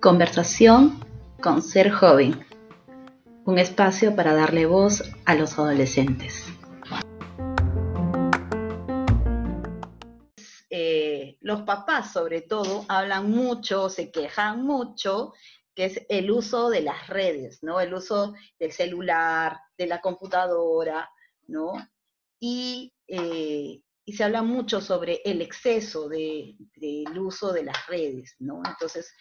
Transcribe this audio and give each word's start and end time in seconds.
Conversación 0.00 1.00
con 1.42 1.62
Ser 1.62 1.90
Joven, 1.90 2.46
un 3.44 3.58
espacio 3.58 4.16
para 4.16 4.34
darle 4.34 4.66
voz 4.66 5.02
a 5.26 5.34
los 5.34 5.58
adolescentes. 5.58 6.46
Eh, 10.70 11.36
los 11.40 11.62
papás 11.62 12.12
sobre 12.12 12.40
todo 12.40 12.84
hablan 12.88 13.30
mucho, 13.30 13.88
se 13.88 14.10
quejan 14.10 14.62
mucho, 14.62 15.32
que 15.74 15.86
es 15.86 16.06
el 16.08 16.30
uso 16.30 16.70
de 16.70 16.82
las 16.82 17.08
redes, 17.08 17.62
¿no? 17.62 17.80
El 17.80 17.92
uso 17.92 18.34
del 18.58 18.72
celular, 18.72 19.58
de 19.76 19.86
la 19.86 20.00
computadora, 20.00 21.10
¿no? 21.46 21.72
Y, 22.40 22.92
eh, 23.06 23.82
se 24.12 24.24
habla 24.24 24.42
mucho 24.42 24.80
sobre 24.80 25.20
el 25.24 25.40
exceso 25.40 26.08
del 26.08 26.56
uso 27.18 27.52
de 27.52 27.64
las 27.64 27.86
redes, 27.86 28.36
¿no? 28.38 28.62
Entonces, 28.66 29.12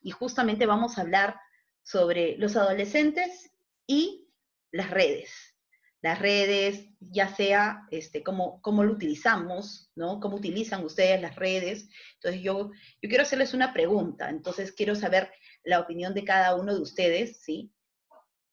y 0.00 0.10
justamente 0.10 0.66
vamos 0.66 0.98
a 0.98 1.02
hablar 1.02 1.36
sobre 1.82 2.36
los 2.38 2.56
adolescentes 2.56 3.50
y 3.86 4.28
las 4.72 4.90
redes. 4.90 5.52
Las 6.00 6.18
redes, 6.18 6.88
ya 6.98 7.32
sea 7.32 7.86
este, 7.92 8.24
cómo, 8.24 8.60
cómo 8.60 8.82
lo 8.82 8.92
utilizamos, 8.92 9.92
¿no? 9.94 10.18
Cómo 10.18 10.36
utilizan 10.36 10.84
ustedes 10.84 11.20
las 11.20 11.36
redes. 11.36 11.88
Entonces 12.14 12.42
yo, 12.42 12.72
yo 13.00 13.08
quiero 13.08 13.22
hacerles 13.22 13.54
una 13.54 13.72
pregunta, 13.72 14.28
entonces 14.28 14.72
quiero 14.72 14.96
saber 14.96 15.30
la 15.62 15.78
opinión 15.78 16.12
de 16.12 16.24
cada 16.24 16.56
uno 16.56 16.74
de 16.74 16.80
ustedes, 16.80 17.40
¿sí? 17.42 17.72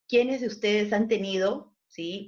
¿Quiénes 0.07 0.41
de 0.41 0.47
ustedes 0.47 0.93
han 0.93 1.07
tenido, 1.07 1.68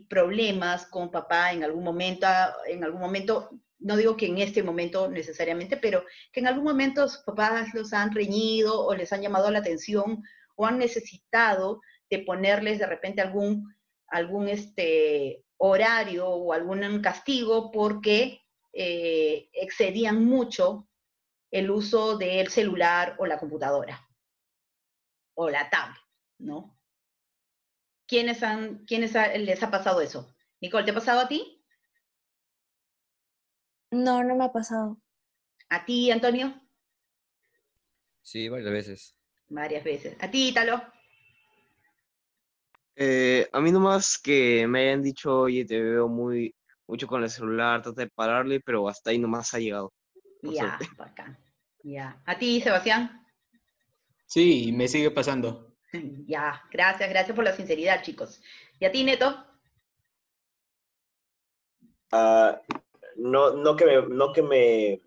Problemas 0.09 0.85
con 0.88 1.11
papá 1.11 1.53
en 1.53 1.63
algún 1.63 1.83
momento, 1.83 2.27
en 2.67 2.83
algún 2.83 2.99
momento 2.99 3.49
no 3.81 3.97
digo 3.97 4.15
que 4.15 4.27
en 4.27 4.37
este 4.37 4.63
momento 4.63 5.09
necesariamente, 5.09 5.77
pero 5.77 6.03
que 6.31 6.39
en 6.39 6.47
algún 6.47 6.63
momento 6.63 7.07
sus 7.07 7.23
papás 7.23 7.73
los 7.73 7.93
han 7.93 8.13
reñido 8.13 8.85
o 8.85 8.93
les 8.95 9.12
han 9.12 9.21
llamado 9.21 9.49
la 9.49 9.59
atención 9.59 10.23
o 10.55 10.65
han 10.65 10.77
necesitado 10.77 11.82
de 12.09 12.20
ponerles 12.20 12.79
de 12.79 12.85
repente 12.85 13.21
algún, 13.21 13.76
algún 14.07 14.48
este, 14.49 15.43
horario 15.57 16.27
o 16.27 16.54
algún 16.54 17.01
castigo 17.01 17.71
porque 17.71 18.41
eh, 18.73 19.49
excedían 19.54 20.26
mucho 20.26 20.87
el 21.51 21.71
uso 21.71 22.17
del 22.17 22.49
celular 22.49 23.15
o 23.20 23.26
la 23.26 23.39
computadora 23.39 24.07
o 25.34 25.49
la 25.49 25.70
tablet, 25.70 26.01
¿no? 26.39 26.77
¿Quiénes, 28.12 28.43
han, 28.43 28.84
quiénes 28.84 29.13
les 29.13 29.63
ha 29.63 29.71
pasado 29.71 30.01
eso? 30.01 30.35
Nicole, 30.59 30.84
¿te 30.84 30.91
ha 30.91 30.93
pasado 30.93 31.21
a 31.21 31.29
ti? 31.29 31.63
No, 33.90 34.21
no 34.21 34.35
me 34.35 34.43
ha 34.43 34.51
pasado. 34.51 35.01
¿A 35.70 35.85
ti, 35.85 36.12
Antonio? 36.12 36.54
Sí, 38.21 38.49
varias 38.49 38.70
veces. 38.70 39.15
Varias 39.48 39.85
veces. 39.85 40.17
¿A 40.20 40.29
ti, 40.29 40.49
Ítalo? 40.49 40.84
Eh, 42.98 43.48
a 43.49 43.62
mí 43.62 43.71
nomás 43.71 44.20
que 44.21 44.67
me 44.67 44.82
hayan 44.82 45.01
dicho, 45.01 45.43
oye, 45.43 45.63
te 45.63 45.82
veo 45.82 46.09
muy 46.09 46.54
mucho 46.87 47.07
con 47.07 47.23
el 47.23 47.29
celular, 47.29 47.82
trata 47.82 48.01
de 48.01 48.09
pararle, 48.09 48.59
pero 48.59 48.89
hasta 48.89 49.12
ahí 49.12 49.20
nomás 49.20 49.54
ha 49.54 49.59
llegado. 49.59 49.93
Ya, 50.41 50.77
bacán. 50.98 51.39
Ya. 51.82 52.21
¿A 52.26 52.37
ti, 52.37 52.59
Sebastián? 52.59 53.26
Sí, 54.26 54.73
me 54.73 54.89
sigue 54.89 55.12
pasando. 55.12 55.70
ya, 56.27 56.61
gracias, 56.71 57.09
gracias 57.09 57.35
por 57.35 57.45
la 57.45 57.55
sinceridad, 57.55 58.01
chicos. 58.01 58.41
¿Y 58.79 58.85
a 58.85 58.91
ti, 58.91 59.03
Neto? 59.03 59.45
Ah, 62.11 62.61
no, 63.15 63.51
no, 63.51 63.75
que 63.75 63.85
me, 63.85 64.01
no 64.01 64.33
que 64.33 64.41
me 64.41 65.01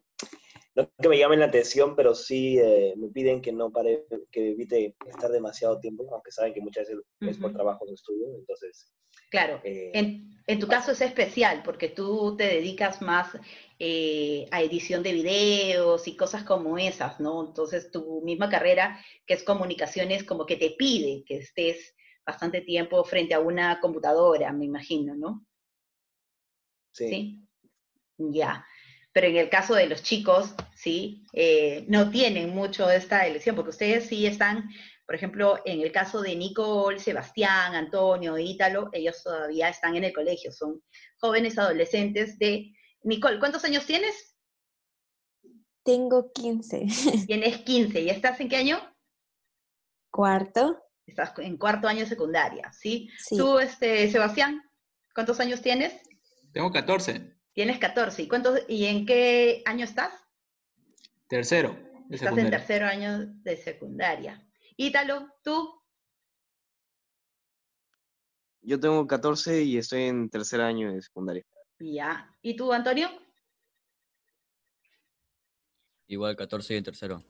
no 0.74 0.90
que 1.00 1.08
me 1.08 1.18
llamen 1.18 1.40
la 1.40 1.46
atención, 1.46 1.94
pero 1.94 2.14
sí 2.14 2.58
eh, 2.58 2.94
me 2.96 3.08
piden 3.08 3.40
que 3.40 3.52
no 3.52 3.70
pare, 3.70 4.06
que 4.30 4.50
evite 4.50 4.96
estar 5.06 5.30
demasiado 5.30 5.78
tiempo, 5.78 6.06
aunque 6.12 6.32
saben 6.32 6.52
que 6.52 6.60
muchas 6.60 6.88
veces 6.88 7.04
es 7.20 7.38
por 7.38 7.52
trabajo 7.52 7.84
o 7.84 7.94
estudio, 7.94 8.26
entonces... 8.36 8.92
Claro, 9.30 9.60
eh, 9.64 9.90
en, 9.94 10.30
en, 10.46 10.58
tu 10.58 10.66
caso 10.66 10.92
es 10.92 11.00
especial 11.00 11.62
porque 11.64 11.88
tú 11.88 12.36
te 12.36 12.44
dedicas 12.44 13.02
más 13.02 13.30
eh, 13.78 14.46
a 14.50 14.62
edición 14.62 15.02
de 15.02 15.12
videos 15.12 16.06
y 16.06 16.16
cosas 16.16 16.44
como 16.44 16.78
esas, 16.78 17.20
¿no? 17.20 17.46
Entonces 17.46 17.90
tu 17.90 18.22
misma 18.22 18.48
carrera, 18.48 19.00
que 19.26 19.34
es 19.34 19.42
comunicaciones, 19.42 20.24
como 20.24 20.46
que 20.46 20.56
te 20.56 20.70
pide 20.70 21.24
que 21.24 21.38
estés 21.38 21.94
bastante 22.26 22.60
tiempo 22.60 23.04
frente 23.04 23.34
a 23.34 23.40
una 23.40 23.80
computadora, 23.80 24.52
me 24.52 24.64
imagino, 24.64 25.14
¿no? 25.16 25.46
Sí. 26.92 27.08
¿Sí? 27.08 27.48
Ya. 28.18 28.64
Pero 29.14 29.28
en 29.28 29.36
el 29.36 29.48
caso 29.48 29.74
de 29.74 29.86
los 29.86 30.02
chicos, 30.02 30.54
sí, 30.74 31.24
eh, 31.32 31.86
no 31.88 32.10
tienen 32.10 32.50
mucho 32.50 32.90
esta 32.90 33.24
elección, 33.26 33.54
porque 33.54 33.70
ustedes 33.70 34.08
sí 34.08 34.26
están, 34.26 34.68
por 35.06 35.14
ejemplo, 35.14 35.60
en 35.64 35.80
el 35.80 35.92
caso 35.92 36.20
de 36.20 36.34
Nicole, 36.34 36.98
Sebastián, 36.98 37.76
Antonio, 37.76 38.36
Ítalo, 38.36 38.90
ellos 38.92 39.22
todavía 39.22 39.68
están 39.68 39.94
en 39.94 40.02
el 40.02 40.12
colegio, 40.12 40.50
son 40.50 40.82
jóvenes 41.18 41.56
adolescentes 41.56 42.38
de... 42.40 42.72
Nicole, 43.04 43.38
¿cuántos 43.38 43.64
años 43.64 43.86
tienes? 43.86 44.34
Tengo 45.84 46.32
15. 46.32 46.86
Tienes 47.26 47.58
15, 47.58 48.00
¿y 48.00 48.10
estás 48.10 48.40
en 48.40 48.48
qué 48.48 48.56
año? 48.56 48.80
Cuarto. 50.10 50.82
Estás 51.06 51.38
en 51.38 51.56
cuarto 51.56 51.86
año 51.86 52.00
de 52.00 52.06
secundaria, 52.06 52.72
¿sí? 52.72 53.10
Sí. 53.18 53.36
Tú, 53.36 53.60
este, 53.60 54.10
Sebastián, 54.10 54.60
¿cuántos 55.14 55.38
años 55.38 55.60
tienes? 55.60 55.92
Tengo 56.52 56.72
14. 56.72 57.33
Tienes 57.54 57.78
14. 57.78 58.22
¿Y, 58.22 58.28
cuántos, 58.28 58.60
¿Y 58.68 58.86
en 58.86 59.06
qué 59.06 59.62
año 59.64 59.84
estás? 59.84 60.12
Tercero. 61.28 61.78
De 62.08 62.16
estás 62.16 62.36
en 62.36 62.50
tercero 62.50 62.86
año 62.86 63.26
de 63.26 63.56
secundaria. 63.56 64.44
Ítalo, 64.76 65.32
¿tú? 65.42 65.80
Yo 68.60 68.80
tengo 68.80 69.06
14 69.06 69.62
y 69.62 69.78
estoy 69.78 70.02
en 70.02 70.28
tercer 70.28 70.60
año 70.60 70.92
de 70.92 71.00
secundaria. 71.00 71.44
Ya. 71.78 72.28
¿Y 72.42 72.56
tú, 72.56 72.72
Antonio? 72.72 73.08
Igual 76.08 76.36
14 76.36 76.74
y 76.74 76.76
en 76.78 76.84
tercero. 76.84 77.24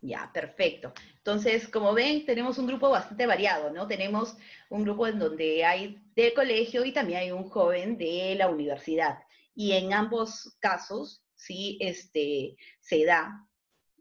Ya, 0.00 0.30
perfecto. 0.32 0.92
Entonces, 1.16 1.66
como 1.68 1.94
ven, 1.94 2.24
tenemos 2.26 2.58
un 2.58 2.66
grupo 2.66 2.90
bastante 2.90 3.26
variado, 3.26 3.70
¿no? 3.72 3.88
Tenemos 3.88 4.36
un 4.68 4.84
grupo 4.84 5.06
en 5.08 5.18
donde 5.18 5.64
hay 5.64 6.00
de 6.14 6.32
colegio 6.32 6.84
y 6.84 6.92
también 6.92 7.20
hay 7.20 7.32
un 7.32 7.48
joven 7.48 7.98
de 7.98 8.34
la 8.36 8.48
universidad 8.48 9.23
y 9.54 9.72
en 9.72 9.92
ambos 9.92 10.56
casos, 10.60 11.22
sí, 11.34 11.78
este, 11.80 12.56
se 12.80 13.04
da. 13.04 13.46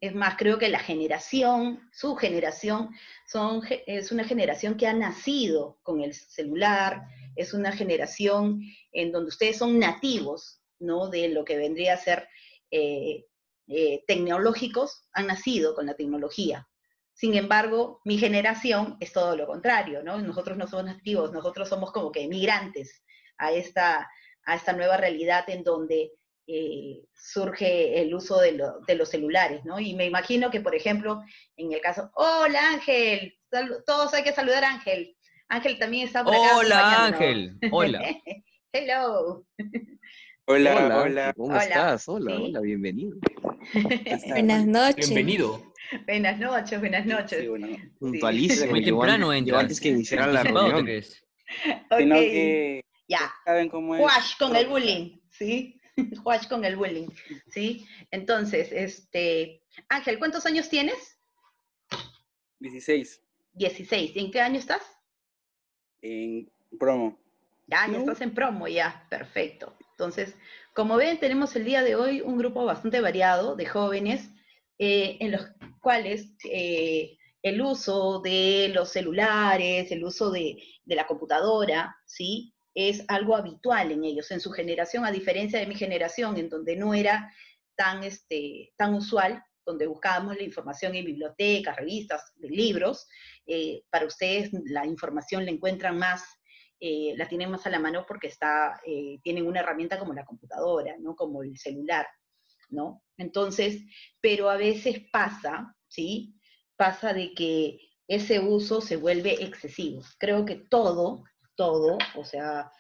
Es 0.02 0.14
más, 0.14 0.36
creo 0.38 0.58
que 0.58 0.70
la 0.70 0.80
generación, 0.80 1.90
su 1.94 2.16
generación, 2.16 2.90
son, 3.28 3.62
es 3.88 4.12
una 4.12 4.26
generación 4.26 4.76
que 4.76 4.88
ha 4.88 4.94
nacido 4.94 5.80
con 5.84 6.02
el 6.02 6.14
celular, 6.14 7.04
es 7.36 7.54
una 7.54 7.72
generación 7.72 8.62
en 8.92 9.12
donde 9.12 9.30
ustedes 9.30 9.58
son 9.58 9.80
nativos, 9.80 10.62
¿no? 10.80 11.10
De 11.10 11.30
lo 11.30 11.46
que 11.46 11.58
vendría 11.58 11.94
a 11.94 11.98
ser 11.98 12.28
eh, 12.70 13.26
eh, 13.68 14.04
tecnológicos, 14.08 15.08
han 15.14 15.28
nacido 15.28 15.74
con 15.74 15.86
la 15.86 15.96
tecnología. 15.96 16.68
Sin 17.14 17.36
embargo, 17.36 18.02
mi 18.04 18.18
generación 18.18 18.98
es 19.00 19.14
todo 19.14 19.38
lo 19.38 19.48
contrario, 19.48 20.04
¿no? 20.04 20.18
Nosotros 20.18 20.58
no 20.58 20.68
somos 20.68 20.86
nativos, 20.86 21.32
nosotros 21.32 21.70
somos 21.70 21.92
como 21.92 22.12
que 22.12 22.28
migrantes 22.28 23.04
a 23.38 23.52
esta, 23.52 24.10
a 24.46 24.56
esta 24.56 24.74
nueva 24.74 24.98
realidad 24.98 25.50
en 25.50 25.64
donde 25.64 26.12
eh, 26.48 27.02
surge 27.14 28.02
el 28.02 28.14
uso 28.14 28.40
de, 28.40 28.58
los 28.96 29.10
celulares, 29.10 29.64
¿no? 29.64 29.80
Y 29.80 29.96
me 29.96 30.06
imagino 30.06 30.52
que, 30.52 30.60
por 30.60 30.76
ejemplo, 30.76 31.22
en 31.56 31.72
el 31.72 31.80
caso, 31.80 32.12
hola 32.16 32.72
Ángel, 32.72 33.38
todos 33.86 34.14
hay 34.14 34.24
que 34.24 34.34
saludar 34.34 34.64
a 34.66 34.74
Ángel. 34.74 35.16
Ángel 35.48 35.80
también 35.80 36.08
está 36.08 36.24
por 36.24 36.36
acá. 36.36 36.58
Hola 36.58 37.06
Ángel, 37.06 37.58
hola. 37.72 38.02
Hello. 38.74 39.46
Hola, 40.46 41.04
hola, 41.04 41.34
¿Cómo 41.38 41.56
estás? 41.56 42.10
Hola, 42.10 42.36
hola, 42.36 42.60
bienvenido. 42.60 43.16
buenas 44.28 44.66
noches. 44.66 45.10
Bienvenido. 45.10 45.74
Buenas 46.06 46.40
noches, 46.40 46.80
buenas 46.80 47.06
noches. 47.06 47.40
Sí, 47.40 47.48
bueno. 47.48 47.68
Puntualísimo. 48.00 48.72
Muy 48.72 48.84
temprano 48.84 49.34
yo 49.38 49.58
antes 49.58 49.80
que 49.80 49.90
iniciara 49.90 50.28
la 50.28 50.44
reunión. 50.44 50.86
Sino 51.98 52.16
que 52.16 52.83
ya. 53.08 53.34
saben 53.46 53.70
cómo 53.70 53.96
es. 53.96 54.02
Wash 54.02 54.38
con 54.38 54.56
el 54.56 54.68
bullying, 54.68 55.20
¿sí? 55.30 55.80
Wash 56.24 56.48
con 56.48 56.66
el 56.66 56.76
bullying, 56.76 57.08
¿sí? 57.48 57.86
Entonces, 58.12 58.72
este, 58.72 59.64
Ángel, 59.90 60.20
¿cuántos 60.20 60.46
años 60.46 60.70
tienes? 60.70 61.18
16. 62.60 63.22
16. 63.54 64.16
¿Y 64.16 64.20
en 64.20 64.32
qué 64.32 64.42
año 64.42 64.60
estás? 64.60 64.82
En 66.02 66.52
promo. 66.80 67.20
Ya, 67.68 67.88
ya 67.88 68.00
estás 68.00 68.22
en 68.22 68.34
promo, 68.34 68.68
ya, 68.68 69.06
perfecto. 69.10 69.76
Entonces, 69.92 70.36
como 70.74 70.98
ven, 70.98 71.20
tenemos 71.20 71.56
el 71.56 71.66
día 71.66 71.84
de 71.84 71.96
hoy 71.96 72.22
un 72.22 72.38
grupo 72.38 72.66
bastante 72.66 73.00
variado 73.00 73.56
de 73.56 73.66
jóvenes 73.66 74.30
eh, 74.80 75.18
en 75.20 75.32
los 75.32 75.48
cuales 75.80 76.30
eh, 76.44 77.18
el 77.42 77.62
uso 77.62 78.20
de 78.22 78.72
los 78.74 78.90
celulares, 78.90 79.92
el 79.92 80.04
uso 80.04 80.32
de, 80.32 80.58
de 80.84 80.96
la 80.96 81.06
computadora, 81.06 81.96
¿sí? 82.06 82.53
Es 82.74 83.04
algo 83.08 83.36
habitual 83.36 83.92
en 83.92 84.04
ellos, 84.04 84.32
en 84.32 84.40
su 84.40 84.52
generación, 84.52 85.06
a 85.06 85.12
diferencia 85.12 85.60
de 85.60 85.68
mi 85.68 85.76
generación, 85.76 86.38
en 86.38 86.50
donde 86.50 86.76
no 86.76 86.94
era 86.94 87.32
tan, 87.76 88.04
este, 88.04 88.74
tan 88.78 88.94
usual, 88.94 89.44
donde 89.66 89.88
buscábamos 89.88 90.36
la 90.36 90.44
información 90.44 90.96
en 90.96 91.06
bibliotecas, 91.06 91.76
revistas, 91.76 92.34
libros, 92.40 93.08
eh, 93.46 93.84
para 93.90 94.06
ustedes 94.06 94.52
la 94.66 94.86
información 94.86 95.46
la 95.46 95.52
encuentran 95.52 95.98
más, 95.98 96.24
eh, 96.80 97.14
la 97.16 97.28
tienen 97.28 97.50
más 97.50 97.66
a 97.66 97.70
la 97.70 97.80
mano 97.80 98.06
porque 98.08 98.28
está, 98.28 98.82
eh, 98.86 99.20
tienen 99.24 99.48
una 99.48 99.62
herramienta 99.62 99.98
como 99.98 100.14
la 100.14 100.26
computadora, 100.26 100.96
¿no? 101.00 101.16
Como 101.16 101.44
el 101.44 101.58
celular, 101.58 102.06
¿no? 102.70 103.04
Entonces, 103.18 103.82
pero 104.20 104.50
a 104.50 104.58
veces 104.58 105.04
pasa, 105.12 105.76
¿sí? 105.88 106.36
Pasa 106.76 107.14
de 107.14 107.34
que 107.34 107.80
ese 108.08 108.40
uso 108.40 108.82
se 108.82 108.98
vuelve 108.98 109.44
excesivo. 109.44 110.02
Creo 110.20 110.44
que 110.44 110.56
todo, 110.56 111.24
todo, 111.56 111.98
o 112.16 112.26
sea, 112.26 112.72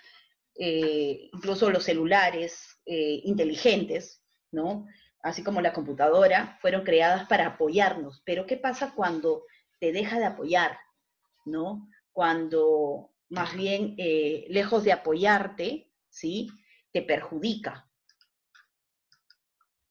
incluso 0.56 1.70
los 1.72 1.84
celulares 1.84 2.81
inteligentes, 2.86 4.24
¿no? 4.52 4.86
Así 5.22 5.44
como 5.44 5.62
la 5.62 5.74
computadora, 5.74 6.58
fueron 6.62 6.84
creadas 6.84 7.28
para 7.28 7.48
apoyarnos. 7.48 8.22
Pero 8.25 8.46
¿qué 8.46 8.58
pasa 8.58 8.94
cuando 8.96 9.44
te 9.80 9.92
deja 9.92 10.20
de 10.20 10.25
apoyar, 10.25 10.78
¿no? 11.46 11.90
Cuando 12.12 13.14
más 13.34 13.56
bien, 13.56 13.96
eh, 13.98 14.46
lejos 14.50 14.84
de 14.84 14.92
apoyarte, 14.92 15.92
¿sí? 16.10 16.52
Te 16.92 17.02
perjudica. 17.02 17.90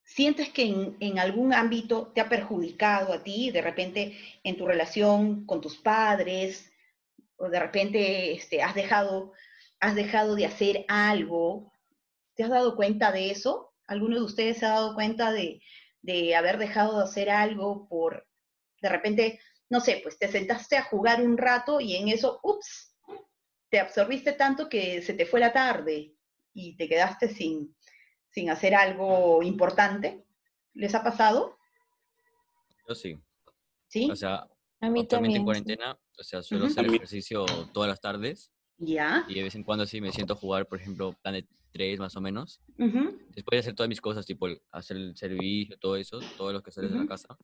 ¿Sientes 0.04 0.50
que 0.50 0.94
en, 1.00 1.18
algún 1.18 1.52
ámbito 1.52 2.12
te 2.14 2.20
ha 2.20 2.28
perjudicado 2.28 3.12
a 3.12 3.24
ti, 3.24 3.50
de 3.50 3.62
repente 3.62 4.16
en 4.44 4.56
tu 4.56 4.66
relación 4.66 5.44
con 5.44 5.60
tus 5.60 5.76
padres, 5.76 6.71
o 7.36 7.48
de 7.48 7.60
repente 7.60 8.32
este, 8.32 8.62
has, 8.62 8.74
dejado, 8.74 9.32
has 9.80 9.94
dejado 9.94 10.34
de 10.34 10.46
hacer 10.46 10.84
algo? 10.88 11.72
¿Te 12.34 12.44
has 12.44 12.50
dado 12.50 12.76
cuenta 12.76 13.12
de 13.12 13.30
eso? 13.30 13.72
¿Alguno 13.86 14.16
de 14.16 14.22
ustedes 14.22 14.58
se 14.58 14.66
ha 14.66 14.70
dado 14.70 14.94
cuenta 14.94 15.32
de, 15.32 15.60
de 16.02 16.34
haber 16.34 16.58
dejado 16.58 16.98
de 16.98 17.04
hacer 17.04 17.30
algo 17.30 17.88
por, 17.88 18.26
de 18.80 18.88
repente, 18.88 19.40
no 19.70 19.80
sé, 19.80 20.00
pues 20.02 20.18
te 20.18 20.28
sentaste 20.28 20.76
a 20.76 20.84
jugar 20.84 21.22
un 21.22 21.38
rato 21.38 21.80
y 21.80 21.96
en 21.96 22.08
eso, 22.08 22.40
ups, 22.42 22.96
te 23.70 23.80
absorbiste 23.80 24.32
tanto 24.32 24.68
que 24.68 25.00
se 25.00 25.14
te 25.14 25.24
fue 25.24 25.40
la 25.40 25.52
tarde 25.52 26.14
y 26.52 26.76
te 26.76 26.88
quedaste 26.88 27.28
sin, 27.28 27.74
sin 28.30 28.50
hacer 28.50 28.74
algo 28.74 29.42
importante. 29.42 30.26
¿Les 30.74 30.94
ha 30.94 31.02
pasado? 31.02 31.58
Yo 32.88 32.94
sí. 32.94 33.18
¿Sí? 33.88 34.10
O 34.10 34.16
sea, 34.16 34.46
a 34.80 34.90
mí 34.90 35.02
actualmente 35.02 35.08
también. 35.08 35.36
en 35.36 35.44
cuarentena, 35.44 36.00
o 36.18 36.22
sea, 36.24 36.42
suelo 36.42 36.66
hacer 36.66 36.84
ejercicio 36.86 37.46
todas 37.72 37.88
las 37.88 38.00
tardes 38.00 38.50
¿Ya? 38.78 39.24
y 39.28 39.34
de 39.34 39.42
vez 39.42 39.54
en 39.54 39.62
cuando 39.64 39.86
sí 39.86 40.00
me 40.00 40.12
siento 40.12 40.34
a 40.34 40.36
jugar, 40.36 40.66
por 40.66 40.80
ejemplo, 40.80 41.12
plan 41.22 41.34
de 41.34 41.46
tres 41.72 41.98
más 41.98 42.16
o 42.16 42.20
menos. 42.20 42.60
Ujú, 42.78 43.18
Después 43.34 43.56
de 43.56 43.58
hacer 43.60 43.74
todas 43.74 43.88
mis 43.88 44.00
cosas, 44.00 44.26
tipo 44.26 44.46
el- 44.46 44.60
hacer 44.70 44.96
el 44.96 45.16
servicio, 45.16 45.78
todo 45.78 45.96
eso, 45.96 46.20
todos 46.36 46.52
los 46.52 46.62
que 46.62 46.70
sales 46.70 46.90
de 46.90 46.98
la 46.98 47.06
casa, 47.06 47.36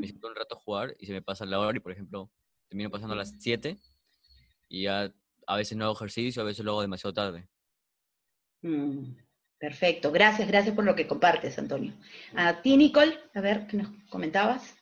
me 0.00 0.06
siento 0.06 0.28
un 0.28 0.34
rato 0.34 0.56
a 0.56 0.58
jugar 0.60 0.96
y 0.98 1.06
se 1.06 1.12
me 1.12 1.22
pasa 1.22 1.44
la 1.46 1.60
hora 1.60 1.76
y, 1.76 1.80
por 1.80 1.92
ejemplo, 1.92 2.30
termino 2.68 2.90
pasando 2.90 3.14
a 3.14 3.16
las 3.18 3.34
7 3.38 3.76
y 4.68 4.82
ya 4.84 5.12
a 5.46 5.56
veces 5.56 5.76
no 5.76 5.84
hago 5.84 5.94
ejercicio, 5.94 6.42
a 6.42 6.44
veces 6.44 6.64
lo 6.64 6.72
hago 6.72 6.82
demasiado 6.82 7.12
tarde. 7.14 7.48
Mm, 8.62 9.14
perfecto, 9.58 10.10
gracias, 10.10 10.48
gracias 10.48 10.74
por 10.74 10.84
lo 10.84 10.94
que 10.96 11.06
compartes, 11.06 11.58
Antonio. 11.58 11.92
A 12.34 12.62
ti, 12.62 12.76
Nicole, 12.76 13.18
a 13.34 13.40
ver, 13.40 13.66
¿qué 13.66 13.76
nos 13.76 13.88
comentabas? 14.08 14.74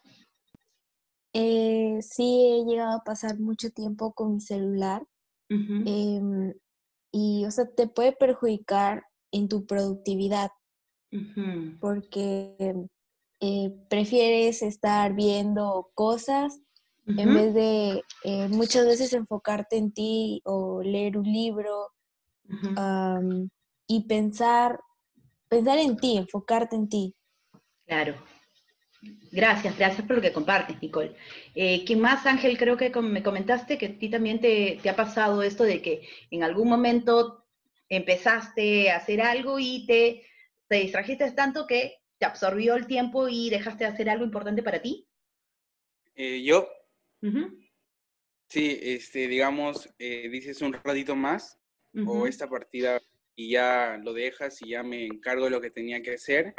Eh, 1.34 1.98
sí, 2.02 2.46
he 2.46 2.64
llegado 2.64 2.98
a 2.98 3.04
pasar 3.04 3.38
mucho 3.38 3.70
tiempo 3.70 4.12
con 4.12 4.34
mi 4.34 4.40
celular 4.40 5.02
em, 5.48 6.54
y, 7.10 7.44
o 7.46 7.50
sea, 7.50 7.66
te 7.66 7.86
puede 7.86 8.12
perjudicar 8.12 9.04
en 9.30 9.48
tu 9.48 9.66
productividad. 9.66 10.50
Porque 11.80 12.86
eh, 13.40 13.74
prefieres 13.88 14.62
estar 14.62 15.14
viendo 15.14 15.90
cosas 15.94 16.60
en 17.06 17.34
vez 17.34 17.52
de 17.52 18.02
eh, 18.24 18.48
muchas 18.48 18.86
veces 18.86 19.12
enfocarte 19.12 19.76
en 19.76 19.92
ti 19.92 20.40
o 20.44 20.82
leer 20.82 21.18
un 21.18 21.24
libro 21.24 21.88
y 23.86 24.06
pensar, 24.06 24.80
pensar 25.48 25.78
en 25.78 25.96
ti, 25.96 26.16
enfocarte 26.16 26.76
en 26.76 26.88
ti. 26.88 27.14
Claro. 27.86 28.14
Gracias, 29.32 29.76
gracias 29.78 30.06
por 30.06 30.16
lo 30.16 30.22
que 30.22 30.32
compartes, 30.32 30.80
Nicole. 30.80 31.14
Eh, 31.54 31.84
¿Quién 31.84 32.00
más, 32.00 32.24
Ángel? 32.26 32.56
Creo 32.58 32.76
que 32.76 32.92
com- 32.92 33.10
me 33.10 33.22
comentaste 33.22 33.78
que 33.78 33.86
a 33.86 33.98
ti 33.98 34.08
también 34.08 34.40
te, 34.40 34.78
te 34.82 34.90
ha 34.90 34.96
pasado 34.96 35.42
esto 35.42 35.64
de 35.64 35.82
que 35.82 36.06
en 36.30 36.42
algún 36.44 36.68
momento 36.68 37.44
empezaste 37.88 38.90
a 38.90 38.96
hacer 38.96 39.20
algo 39.20 39.58
y 39.58 39.86
te, 39.86 40.24
te 40.68 40.76
distrajiste 40.76 41.30
tanto 41.32 41.66
que 41.66 41.96
te 42.18 42.26
absorbió 42.26 42.74
el 42.76 42.86
tiempo 42.86 43.28
y 43.28 43.50
dejaste 43.50 43.84
de 43.84 43.90
hacer 43.90 44.08
algo 44.08 44.24
importante 44.24 44.62
para 44.62 44.80
ti. 44.80 45.08
Eh, 46.14 46.42
yo, 46.44 46.68
sí, 48.48 48.78
este, 48.82 49.26
digamos, 49.28 49.88
eh, 49.98 50.28
dices 50.30 50.60
un 50.62 50.74
ratito 50.74 51.16
más 51.16 51.58
o 52.06 52.26
esta 52.26 52.48
partida 52.48 53.00
y 53.34 53.50
ya 53.50 53.98
lo 54.02 54.12
dejas 54.12 54.62
y 54.62 54.70
ya 54.70 54.82
me 54.82 55.04
encargo 55.06 55.44
de 55.46 55.50
lo 55.50 55.60
que 55.60 55.70
tenía 55.70 56.02
que 56.02 56.14
hacer, 56.14 56.54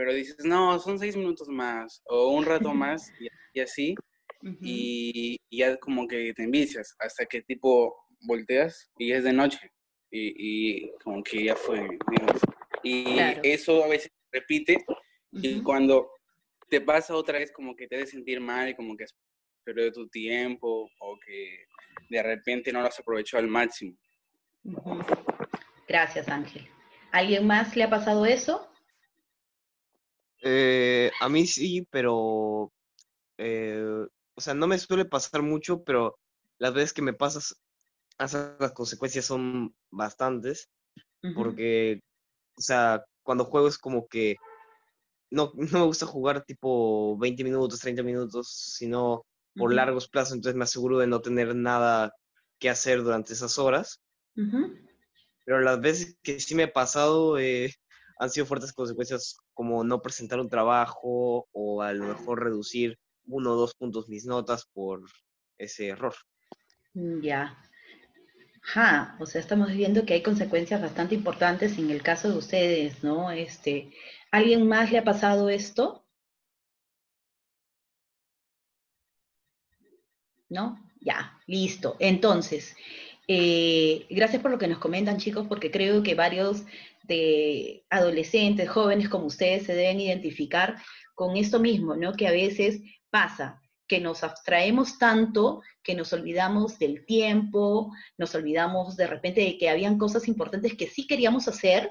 pero 0.00 0.14
dices, 0.14 0.46
no, 0.46 0.78
son 0.78 0.98
seis 0.98 1.14
minutos 1.14 1.46
más 1.48 2.02
o 2.06 2.28
un 2.30 2.46
rato 2.46 2.72
más 2.72 3.12
y, 3.20 3.26
y 3.52 3.60
así, 3.60 3.94
y, 4.62 5.36
y 5.50 5.58
ya 5.58 5.76
como 5.76 6.08
que 6.08 6.32
te 6.32 6.42
envicias 6.44 6.96
hasta 6.98 7.26
que 7.26 7.42
tipo 7.42 7.94
volteas 8.22 8.90
y 8.96 9.12
es 9.12 9.24
de 9.24 9.34
noche 9.34 9.70
y, 10.10 10.32
y 10.38 10.92
como 11.04 11.22
que 11.22 11.44
ya 11.44 11.54
fue. 11.54 11.86
digamos. 12.10 12.40
Y 12.82 13.12
Claro. 13.12 13.40
eso 13.44 13.84
a 13.84 13.88
veces 13.88 14.10
repite 14.32 14.78
y 15.32 15.60
cuando 15.60 16.10
te 16.70 16.80
pasa 16.80 17.14
otra 17.14 17.38
vez 17.38 17.52
como 17.52 17.76
que 17.76 17.86
te 17.86 17.96
hace 17.96 18.06
sentir 18.12 18.40
mal, 18.40 18.74
como 18.76 18.96
que 18.96 19.04
has 19.04 19.14
perdido 19.62 19.92
tu 19.92 20.08
tiempo 20.08 20.88
o 20.98 21.18
que 21.26 21.66
de 22.08 22.22
repente 22.22 22.72
no 22.72 22.80
lo 22.80 22.86
has 22.86 22.98
aprovechado 22.98 23.42
al 23.42 23.50
máximo. 23.50 23.94
Gracias, 25.86 26.26
Ángel. 26.28 26.66
¿Alguien 27.12 27.46
más 27.46 27.76
le 27.76 27.82
ha 27.84 27.90
pasado 27.90 28.24
eso? 28.24 28.69
Eh, 30.42 31.10
a 31.20 31.28
mí 31.28 31.46
sí, 31.46 31.86
pero, 31.90 32.72
eh, 33.38 34.06
o 34.34 34.40
sea, 34.40 34.54
no 34.54 34.66
me 34.66 34.78
suele 34.78 35.04
pasar 35.04 35.42
mucho, 35.42 35.82
pero 35.82 36.18
las 36.58 36.72
veces 36.74 36.92
que 36.92 37.02
me 37.02 37.12
pasas, 37.12 37.56
las 38.18 38.72
consecuencias 38.72 39.24
son 39.24 39.74
bastantes, 39.90 40.68
porque, 41.34 42.00
o 42.56 42.60
sea, 42.60 43.04
cuando 43.22 43.44
juego 43.44 43.68
es 43.68 43.78
como 43.78 44.06
que 44.06 44.36
no, 45.30 45.52
no 45.54 45.78
me 45.78 45.84
gusta 45.86 46.06
jugar 46.06 46.44
tipo 46.44 47.16
20 47.18 47.44
minutos, 47.44 47.80
30 47.80 48.02
minutos, 48.02 48.48
sino 48.76 49.24
por 49.54 49.74
largos 49.74 50.08
plazos, 50.08 50.34
entonces 50.34 50.56
me 50.56 50.64
aseguro 50.64 50.98
de 50.98 51.06
no 51.06 51.20
tener 51.20 51.54
nada 51.54 52.12
que 52.58 52.70
hacer 52.70 53.02
durante 53.02 53.32
esas 53.32 53.58
horas. 53.58 54.00
Pero 55.44 55.60
las 55.60 55.80
veces 55.80 56.16
que 56.22 56.40
sí 56.40 56.54
me 56.54 56.64
ha 56.64 56.72
pasado 56.72 57.38
eh, 57.38 57.74
han 58.20 58.28
sido 58.28 58.44
fuertes 58.44 58.74
consecuencias 58.74 59.38
como 59.54 59.82
no 59.82 60.02
presentar 60.02 60.38
un 60.40 60.50
trabajo 60.50 61.48
o 61.52 61.80
a 61.80 61.94
lo 61.94 62.04
mejor 62.04 62.44
reducir 62.44 62.98
uno 63.24 63.52
o 63.52 63.56
dos 63.56 63.74
puntos 63.74 64.10
mis 64.10 64.26
notas 64.26 64.66
por 64.74 65.02
ese 65.56 65.88
error. 65.88 66.14
Mm, 66.92 67.22
Ya. 67.22 67.56
Ajá, 68.62 69.16
o 69.18 69.24
sea, 69.24 69.40
estamos 69.40 69.72
viendo 69.72 70.04
que 70.04 70.12
hay 70.12 70.22
consecuencias 70.22 70.82
bastante 70.82 71.14
importantes 71.14 71.78
en 71.78 71.90
el 71.90 72.02
caso 72.02 72.28
de 72.30 72.36
ustedes, 72.36 73.02
¿no? 73.02 73.30
Este, 73.30 73.90
¿alguien 74.30 74.68
más 74.68 74.92
le 74.92 74.98
ha 74.98 75.04
pasado 75.04 75.48
esto? 75.48 76.04
¿No? 80.50 80.78
Ya, 81.00 81.40
listo. 81.46 81.96
Entonces, 81.98 82.76
eh, 83.32 84.06
gracias 84.10 84.42
por 84.42 84.50
lo 84.50 84.58
que 84.58 84.66
nos 84.66 84.80
comentan, 84.80 85.18
chicos, 85.18 85.46
porque 85.46 85.70
creo 85.70 86.02
que 86.02 86.16
varios 86.16 86.64
de 87.04 87.84
adolescentes, 87.88 88.68
jóvenes 88.68 89.08
como 89.08 89.26
ustedes 89.26 89.66
se 89.66 89.74
deben 89.76 90.00
identificar 90.00 90.82
con 91.14 91.36
esto 91.36 91.60
mismo, 91.60 91.94
¿no? 91.94 92.14
Que 92.14 92.26
a 92.26 92.32
veces 92.32 92.80
pasa, 93.08 93.62
que 93.86 94.00
nos 94.00 94.24
abstraemos 94.24 94.98
tanto 94.98 95.62
que 95.84 95.94
nos 95.94 96.12
olvidamos 96.12 96.80
del 96.80 97.06
tiempo, 97.06 97.92
nos 98.18 98.34
olvidamos 98.34 98.96
de 98.96 99.06
repente 99.06 99.42
de 99.42 99.58
que 99.58 99.70
habían 99.70 99.96
cosas 99.96 100.26
importantes 100.26 100.76
que 100.76 100.88
sí 100.88 101.06
queríamos 101.06 101.46
hacer 101.46 101.88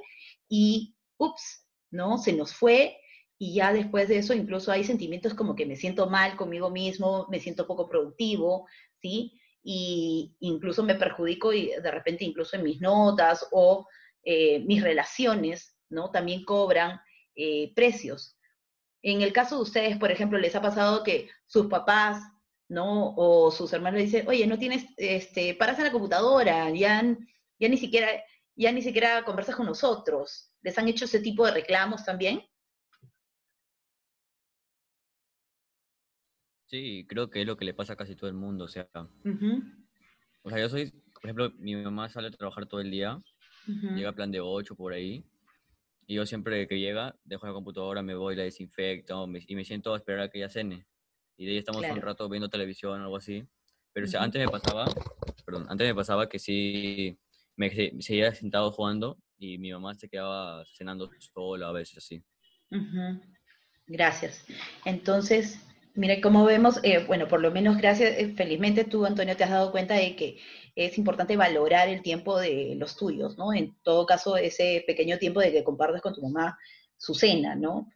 y, 0.50 0.94
ups, 1.18 1.66
¿no? 1.90 2.18
Se 2.18 2.34
nos 2.34 2.54
fue 2.54 2.98
y 3.38 3.54
ya 3.54 3.72
después 3.72 4.10
de 4.10 4.18
eso 4.18 4.34
incluso 4.34 4.74
hay 4.74 4.84
sentimientos 4.84 5.34
como 5.36 5.56
que 5.56 5.66
me 5.66 5.78
siento 5.78 6.10
mal 6.10 6.36
conmigo 6.36 6.70
mismo, 6.70 7.28
me 7.30 7.40
siento 7.40 7.66
poco 7.66 7.88
productivo, 7.88 8.68
¿sí? 9.02 9.39
Y 9.64 10.36
incluso 10.40 10.84
me 10.84 10.96
perjudico 10.96 11.54
y 11.54 11.68
de 11.68 11.92
repente 11.92 12.24
incluso 12.24 12.56
en 12.56 12.64
mis 12.64 12.80
notas 12.82 13.46
o 13.52 13.88
eh, 14.24 14.60
mis 14.66 14.82
relaciones, 14.84 15.76
¿no? 15.90 16.12
También 16.12 16.44
cobran 16.44 17.00
eh, 17.36 17.74
precios. 17.76 18.38
En 19.02 19.22
el 19.22 19.32
caso 19.34 19.56
de 19.56 19.62
ustedes, 19.62 19.98
por 19.98 20.12
ejemplo, 20.12 20.38
les 20.38 20.56
ha 20.56 20.62
pasado 20.62 21.04
que 21.04 21.30
sus 21.46 21.68
papás, 21.68 22.22
¿no? 22.68 23.14
O 23.16 23.52
sus 23.52 23.72
hermanos 23.74 24.00
le 24.00 24.06
dicen, 24.06 24.28
oye, 24.28 24.46
no 24.48 24.58
tienes, 24.58 24.86
este, 24.98 25.56
paras 25.56 25.78
en 25.80 25.86
la 25.86 25.92
computadora, 25.92 26.70
ya 26.72 27.04
Ya 27.60 27.70
ni 27.70 27.78
siquiera, 27.78 28.08
ya 28.56 28.72
ni 28.72 28.82
siquiera 28.82 29.24
conversas 29.26 29.56
con 29.56 29.66
nosotros. 29.66 30.52
¿Les 30.62 30.78
han 30.78 30.88
hecho 30.88 31.06
ese 31.06 31.20
tipo 31.20 31.46
de 31.46 31.52
reclamos 31.54 32.06
también? 32.06 32.49
Sí, 36.70 37.06
creo 37.10 37.30
que 37.30 37.42
es 37.42 37.48
lo 37.48 37.58
que 37.58 37.66
le 37.66 37.74
pasa 37.74 37.94
a 37.94 37.96
casi 37.96 38.16
todo 38.16 38.30
el 38.30 38.36
mundo. 38.36 38.66
O 38.66 38.68
sea, 38.68 38.88
Ujú, 39.26 39.64
o 40.44 40.50
sea, 40.50 40.60
yo 40.60 40.70
soy, 40.70 40.92
por 41.14 41.26
ejemplo, 41.26 41.52
mi 41.58 41.76
mamá 41.76 42.10
sale 42.10 42.28
a 42.28 42.32
trabajar 42.32 42.68
todo 42.68 42.80
el 42.80 42.92
día, 42.92 43.20
ujú. 43.68 43.96
llega 43.96 44.10
a 44.10 44.14
plan 44.14 44.32
de 44.32 44.40
8 44.40 44.76
por 44.76 44.94
ahí, 44.94 45.26
y 46.06 46.16
yo 46.16 46.26
siempre 46.26 46.68
que 46.68 46.80
llega, 46.80 47.16
dejo 47.24 47.48
la 47.48 47.54
computadora, 47.54 48.02
me 48.04 48.14
voy, 48.16 48.36
la 48.36 48.44
desinfecto, 48.44 49.26
me- 49.28 49.44
y 49.48 49.56
me 49.56 49.66
siento 49.66 49.94
a 49.94 49.98
esperar 49.98 50.22
a 50.22 50.30
que 50.30 50.38
ella 50.38 50.50
cene. 50.50 50.86
Y 51.38 51.46
de 51.46 51.52
ahí 51.54 51.58
estamos 51.58 51.82
un 51.82 51.88
Claro. 51.88 52.02
rato 52.02 52.30
viendo 52.30 52.50
televisión 52.50 53.00
o 53.02 53.04
algo 53.04 53.18
así. 53.18 53.44
Pero 53.94 54.06
o 54.06 54.10
sea, 54.10 54.22
antes 54.24 54.40
me 54.44 54.52
pasaba, 54.52 54.86
perdón, 55.46 55.66
antes 55.70 55.88
me 55.88 55.96
pasaba 55.96 56.30
que 56.30 56.38
sí, 56.38 57.18
me 57.56 57.70
se- 57.72 57.94
seguía 58.02 58.34
sentado 58.36 58.72
jugando, 58.72 59.18
y 59.40 59.58
mi 59.58 59.72
mamá 59.72 59.96
se 59.96 60.08
quedaba 60.08 60.64
cenando 60.66 61.10
sola 61.20 61.70
a 61.70 61.72
veces 61.72 61.98
así. 61.98 62.24
Gracias. 63.88 64.46
Entonces, 64.86 65.66
mire, 66.00 66.22
como 66.22 66.46
vemos, 66.46 66.80
eh, 66.84 67.04
bueno, 67.06 67.28
por 67.28 67.42
lo 67.42 67.52
menos 67.52 67.78
gracias, 67.78 68.12
eh, 68.18 68.34
felizmente 68.36 68.86
tú, 68.86 69.06
Antonio, 69.06 69.36
te 69.36 69.44
has 69.44 69.50
dado 69.50 69.72
cuenta 69.72 69.96
de 69.96 70.16
que 70.16 70.38
es 70.76 70.98
importante 70.98 71.36
valorar 71.36 71.90
el 71.90 72.02
tiempo 72.02 72.40
de 72.40 72.76
los 72.78 72.96
tuyos, 72.96 73.38
¿no? 73.38 73.54
En 73.54 73.76
todo 73.84 74.06
caso, 74.06 74.38
ese 74.38 74.84
pequeño 74.88 75.18
tiempo 75.18 75.42
de 75.42 75.52
que 75.52 75.64
compartes 75.64 76.02
con 76.02 76.14
tu 76.14 76.22
mamá 76.22 76.58
su 76.98 77.14
cena, 77.14 77.56
¿no? 77.56 77.92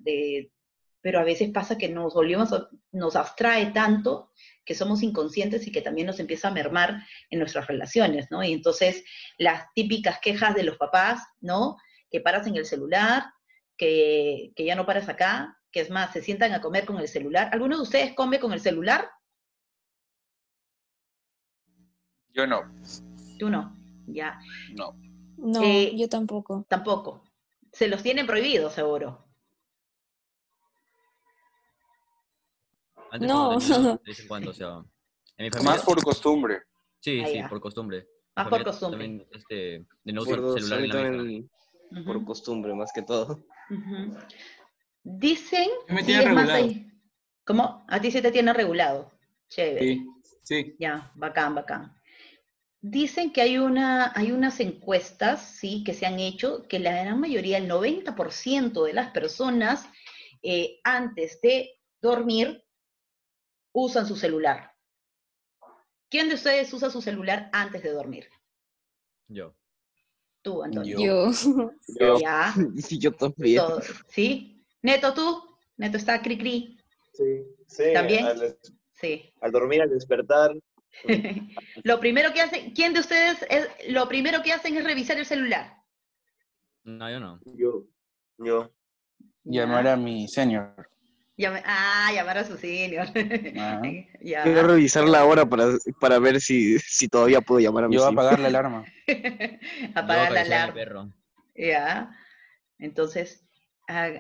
Pero 1.01 1.19
a 1.19 1.23
veces 1.23 1.49
pasa 1.51 1.77
que 1.77 1.89
nos 1.89 2.13
volvemos, 2.13 2.51
a- 2.53 2.69
nos 2.91 3.15
abstrae 3.15 3.67
tanto 3.67 4.31
que 4.65 4.75
somos 4.75 5.01
inconscientes 5.03 5.67
y 5.67 5.71
que 5.71 5.81
también 5.81 6.07
nos 6.07 6.19
empieza 6.19 6.47
a 6.49 6.51
mermar 6.53 7.03
en 7.29 7.39
nuestras 7.39 7.67
relaciones, 7.67 8.27
¿no? 8.31 8.43
Y 8.43 8.53
entonces 8.53 9.03
las 9.37 9.63
típicas 9.75 10.19
quejas 10.21 10.55
de 10.55 10.63
los 10.63 10.77
papás, 10.77 11.21
¿no? 11.41 11.77
Que 12.11 12.21
paras 12.21 12.47
en 12.47 12.55
el 12.55 12.65
celular, 12.65 13.23
que, 13.77 14.51
que 14.55 14.65
ya 14.65 14.75
no 14.75 14.85
paras 14.85 15.09
acá, 15.09 15.57
que 15.73 15.81
es 15.81 15.89
más, 15.89 16.13
se 16.13 16.21
sientan 16.21 16.53
a 16.53 16.61
comer 16.61 16.85
con 16.85 16.99
el 16.99 17.07
celular. 17.07 17.49
¿Alguno 17.51 17.75
de 17.77 17.81
ustedes 17.81 18.13
come 18.13 18.39
con 18.39 18.53
el 18.53 18.59
celular? 18.61 19.09
Yo 22.29 22.47
no, 22.47 22.61
Tú 23.39 23.49
no, 23.49 23.75
ya, 24.07 24.39
no. 24.75 24.95
No, 25.37 25.61
Eh, 25.63 25.93
yo 25.97 26.07
tampoco. 26.07 26.65
tampoco. 26.69 27.23
Se 27.71 27.87
los 27.87 28.03
tienen 28.03 28.27
prohibidos, 28.27 28.73
seguro. 28.73 29.27
Antes 33.11 33.27
No. 33.27 33.57
tenía, 33.57 33.77
de 33.93 33.99
vez 34.05 34.19
en 34.19 34.27
cuando, 34.27 34.51
o 34.51 34.53
sea, 34.53 34.77
en 35.37 35.45
mi 35.45 35.49
familia, 35.49 35.71
Más 35.73 35.83
por 35.83 36.03
costumbre. 36.03 36.61
sí, 36.99 37.19
Ah, 37.23 37.27
sí, 37.27 37.43
por 37.49 37.59
costumbre. 37.59 38.07
Más 38.35 38.47
por 38.47 38.63
costumbre. 38.63 38.99
También, 38.99 39.27
este, 39.31 39.85
de 40.03 40.13
no 40.13 40.23
Por 40.23 40.33
usar 40.39 40.41
dos, 40.41 40.53
celular 40.69 41.05
en 41.05 41.17
la 41.17 41.23
mesa. 41.23 42.05
por 42.05 42.25
costumbre, 42.25 42.73
más 42.75 42.91
que 42.93 43.01
todo. 43.01 43.43
ujú. 43.71 44.17
Dicen, 45.03 45.67
Me 45.89 45.99
sí, 46.01 46.05
tiene 46.07 46.23
es 46.23 46.31
más 46.33 46.47
regulado. 46.47 46.65
ahí. 46.65 46.91
¿Cómo? 47.45 47.85
A 47.89 47.99
ti 47.99 48.11
se 48.11 48.21
te 48.21 48.31
tiene 48.31 48.53
regulado. 48.53 49.11
Chévere. 49.49 49.85
Sí, 49.85 50.07
sí. 50.43 50.75
Ya, 50.79 51.11
bacán, 51.15 51.55
bacán. 51.55 51.93
Dicen 52.81 53.31
que 53.31 53.41
hay, 53.41 53.57
una, 53.57 54.11
hay 54.15 54.31
unas 54.31 54.59
encuestas, 54.59 55.41
sí, 55.41 55.83
que 55.85 55.93
se 55.93 56.05
han 56.05 56.19
hecho, 56.19 56.67
que 56.67 56.79
la 56.79 56.91
gran 56.91 57.19
mayoría, 57.19 57.57
el 57.57 57.67
90% 57.69 58.85
de 58.85 58.93
las 58.93 59.11
personas, 59.11 59.85
eh, 60.41 60.79
antes 60.83 61.39
de 61.41 61.79
dormir, 62.01 62.63
usan 63.73 64.05
su 64.05 64.15
celular. 64.15 64.71
¿Quién 66.09 66.27
de 66.29 66.35
ustedes 66.35 66.71
usa 66.73 66.89
su 66.89 67.01
celular 67.01 67.49
antes 67.53 67.83
de 67.83 67.91
dormir? 67.91 68.27
Yo. 69.27 69.55
Tú, 70.41 70.61
Antonio. 70.61 70.99
Yo. 70.99 71.31
Yo, 71.99 72.19
Ya, 72.19 72.53
Sí, 72.77 72.99
yo 72.99 73.13
también. 73.13 73.57
todos, 73.57 73.85
¿sí? 74.09 74.52
Neto, 74.83 75.13
tú. 75.13 75.41
Neto 75.77 75.97
está 75.97 76.21
cri 76.21 76.37
cri. 76.37 76.77
sí, 77.13 77.43
sí, 77.67 77.83
¿También? 77.93 78.25
Al, 78.25 78.57
Sí. 78.91 79.33
al 79.41 79.51
dormir, 79.51 79.81
al 79.81 79.89
despertar, 79.89 80.51
lo 81.83 81.99
primero 81.99 82.31
que 82.33 82.41
hacen, 82.41 82.71
¿quién 82.73 82.93
de 82.93 82.99
ustedes 82.99 83.43
es, 83.49 83.67
lo 83.89 84.07
primero 84.07 84.43
que 84.43 84.53
hacen 84.53 84.77
es 84.77 84.83
revisar 84.83 85.17
el 85.17 85.25
celular? 85.25 85.73
No, 86.83 87.09
yo 87.09 87.19
no. 87.19 87.39
yo, 87.45 87.85
yo. 88.37 88.71
Llamar 89.43 89.87
a 89.87 89.97
mi 89.97 90.27
senior. 90.27 90.73
Ah, 91.65 92.11
llamar 92.13 92.37
a 92.37 92.43
su 92.45 92.55
senior. 92.57 93.07
Ajá. 93.57 93.81
ya. 94.21 94.43
Quiero 94.43 94.67
revisar 94.67 95.05
la 95.05 95.25
hora 95.25 95.45
para, 95.45 95.65
para 95.99 96.19
ver 96.19 96.39
si, 96.39 96.77
si 96.79 97.07
todavía 97.07 97.41
puedo 97.41 97.59
llamar 97.59 97.85
a 97.85 97.87
mi 97.87 97.95
Yo 97.95 98.01
hijos. 98.01 98.13
apagar 98.13 98.39
la 98.39 98.47
alarma. 98.49 98.85
Apagar 99.95 100.31
la 100.31 100.39
a 100.39 100.43
alarma. 100.43 101.13
Ya. 101.55 102.15
Entonces, 102.77 103.43
ah, 103.89 104.11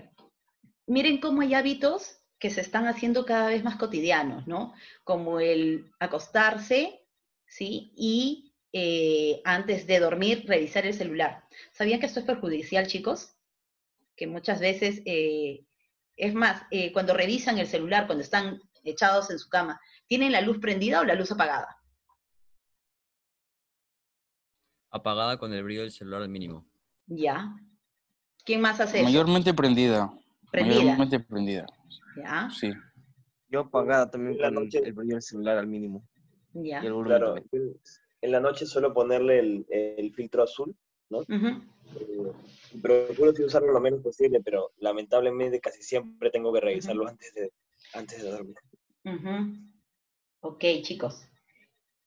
miren 0.87 1.19
cómo 1.19 1.41
hay 1.41 1.53
hábitos 1.53 2.19
que 2.39 2.49
se 2.49 2.61
están 2.61 2.87
haciendo 2.87 3.25
cada 3.25 3.47
vez 3.47 3.63
más 3.63 3.77
cotidianos, 3.77 4.47
¿no? 4.47 4.73
Como 5.03 5.39
el 5.39 5.91
acostarse, 5.99 7.07
¿sí? 7.45 7.93
Y 7.95 8.53
eh, 8.73 9.41
antes 9.45 9.87
de 9.87 9.99
dormir, 9.99 10.43
revisar 10.47 10.85
el 10.85 10.93
celular. 10.93 11.45
¿Sabían 11.71 11.99
que 11.99 12.07
esto 12.07 12.19
es 12.19 12.25
perjudicial, 12.25 12.87
chicos? 12.87 13.35
Que 14.15 14.27
muchas 14.27 14.59
veces, 14.59 15.01
eh, 15.05 15.65
es 16.17 16.33
más, 16.33 16.63
eh, 16.71 16.91
cuando 16.91 17.13
revisan 17.13 17.59
el 17.59 17.67
celular, 17.67 18.07
cuando 18.07 18.23
están 18.23 18.61
echados 18.83 19.29
en 19.29 19.39
su 19.39 19.47
cama, 19.47 19.79
¿tienen 20.07 20.31
la 20.31 20.41
luz 20.41 20.57
prendida 20.57 20.99
o 20.99 21.05
la 21.05 21.15
luz 21.15 21.31
apagada? 21.31 21.77
Apagada 24.89 25.37
con 25.37 25.53
el 25.53 25.63
brillo 25.63 25.81
del 25.81 25.91
celular 25.91 26.23
al 26.23 26.29
mínimo. 26.29 26.65
Ya. 27.07 27.55
¿Quién 28.43 28.59
más 28.59 28.79
hace 28.79 28.97
eso? 28.97 29.05
Mayormente 29.05 29.53
prendida. 29.53 30.13
Prendida. 30.53 30.81
Mayormente 30.83 31.19
prendida. 31.19 31.65
Ya, 32.15 32.47
Sí. 32.51 32.71
Yo 33.49 33.61
apagada 33.61 34.09
también 34.09 34.37
la 34.39 34.51
con 34.51 34.65
noche. 34.65 34.81
el 34.85 34.93
brillo 34.93 35.13
del 35.15 35.21
celular 35.23 35.57
al 35.57 35.65
mínimo. 35.67 36.03
ya. 36.53 36.83
Y 36.83 36.85
el 36.85 37.03
Claro, 37.03 37.35
en 38.21 38.31
la 38.31 38.39
noche 38.39 38.67
suelo 38.67 38.93
ponerle 38.93 39.39
el, 39.39 39.65
el 39.69 40.13
filtro 40.13 40.43
azul, 40.43 40.75
Ujú. 41.09 41.25
eh, 41.27 42.31
pero 42.83 43.07
procuro 43.07 43.33
sí 43.33 43.43
usarlo 43.43 43.73
lo 43.73 43.79
menos 43.79 44.01
posible, 44.01 44.41
pero 44.45 44.71
lamentablemente 44.77 45.59
casi 45.59 45.81
siempre 45.81 46.29
tengo 46.29 46.53
que 46.53 46.61
revisarlo 46.61 47.07
antes, 47.07 47.33
de, 47.33 47.51
antes 47.95 48.21
de 48.21 48.29
dormir. 48.29 48.55
Ujú. 49.05 49.57
Ok, 50.41 50.63
chicos. 50.83 51.27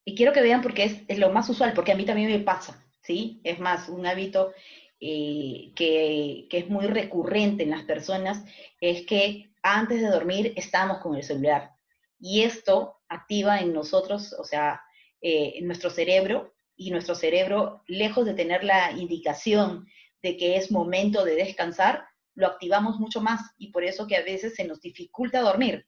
Y 0.05 0.15
quiero 0.15 0.33
que 0.33 0.43
vean 0.43 0.63
porque 0.63 0.85
es, 0.85 1.03
es 1.09 1.19
lo 1.19 1.31
más 1.31 1.49
usual, 1.51 1.73
porque 1.75 1.91
a 1.91 1.97
mí 1.97 2.05
también 2.05 2.31
me 2.31 2.39
pasa, 2.39 2.81
¿sí? 3.03 3.41
Es 3.43 3.59
más, 3.59 3.89
un 3.89 4.07
hábito 4.07 4.53
eh, 5.01 5.73
que, 5.75 6.49
es 6.51 6.69
muy 6.69 6.87
recurrente 6.87 7.65
en 7.65 7.71
las 7.71 7.85
personas 7.85 8.43
es 8.81 9.05
que 9.07 9.51
antes 9.63 10.01
de 10.01 10.09
dormir 10.09 10.53
estamos 10.57 10.99
con 10.99 11.17
el 11.17 11.23
celular. 11.23 11.73
Y 12.19 12.43
esto 12.43 12.99
activa 13.09 13.59
en 13.61 13.73
nosotros, 13.73 14.35
o 14.39 14.45
sea, 14.45 14.81
eh, 15.21 15.55
en 15.57 15.67
nuestro 15.67 15.91
cerebro, 15.91 16.55
y 16.77 16.91
nuestro 16.91 17.15
cerebro, 17.15 17.83
lejos 17.87 18.27
de 18.27 18.35
tener 18.35 18.63
la 18.63 18.93
indicación 18.93 19.87
de 20.23 20.37
que 20.37 20.57
es 20.57 20.71
momento 20.71 21.25
de 21.25 21.35
descansar, 21.35 22.07
lo 22.35 22.47
activamos 22.47 22.99
mucho 23.01 23.21
más 23.21 23.41
y 23.57 23.73
por 23.73 23.83
eso 23.83 24.07
que 24.07 24.17
a 24.17 24.23
veces 24.23 24.55
se 24.55 24.65
nos 24.65 24.81
dificulta 24.81 25.41
dormir. 25.41 25.87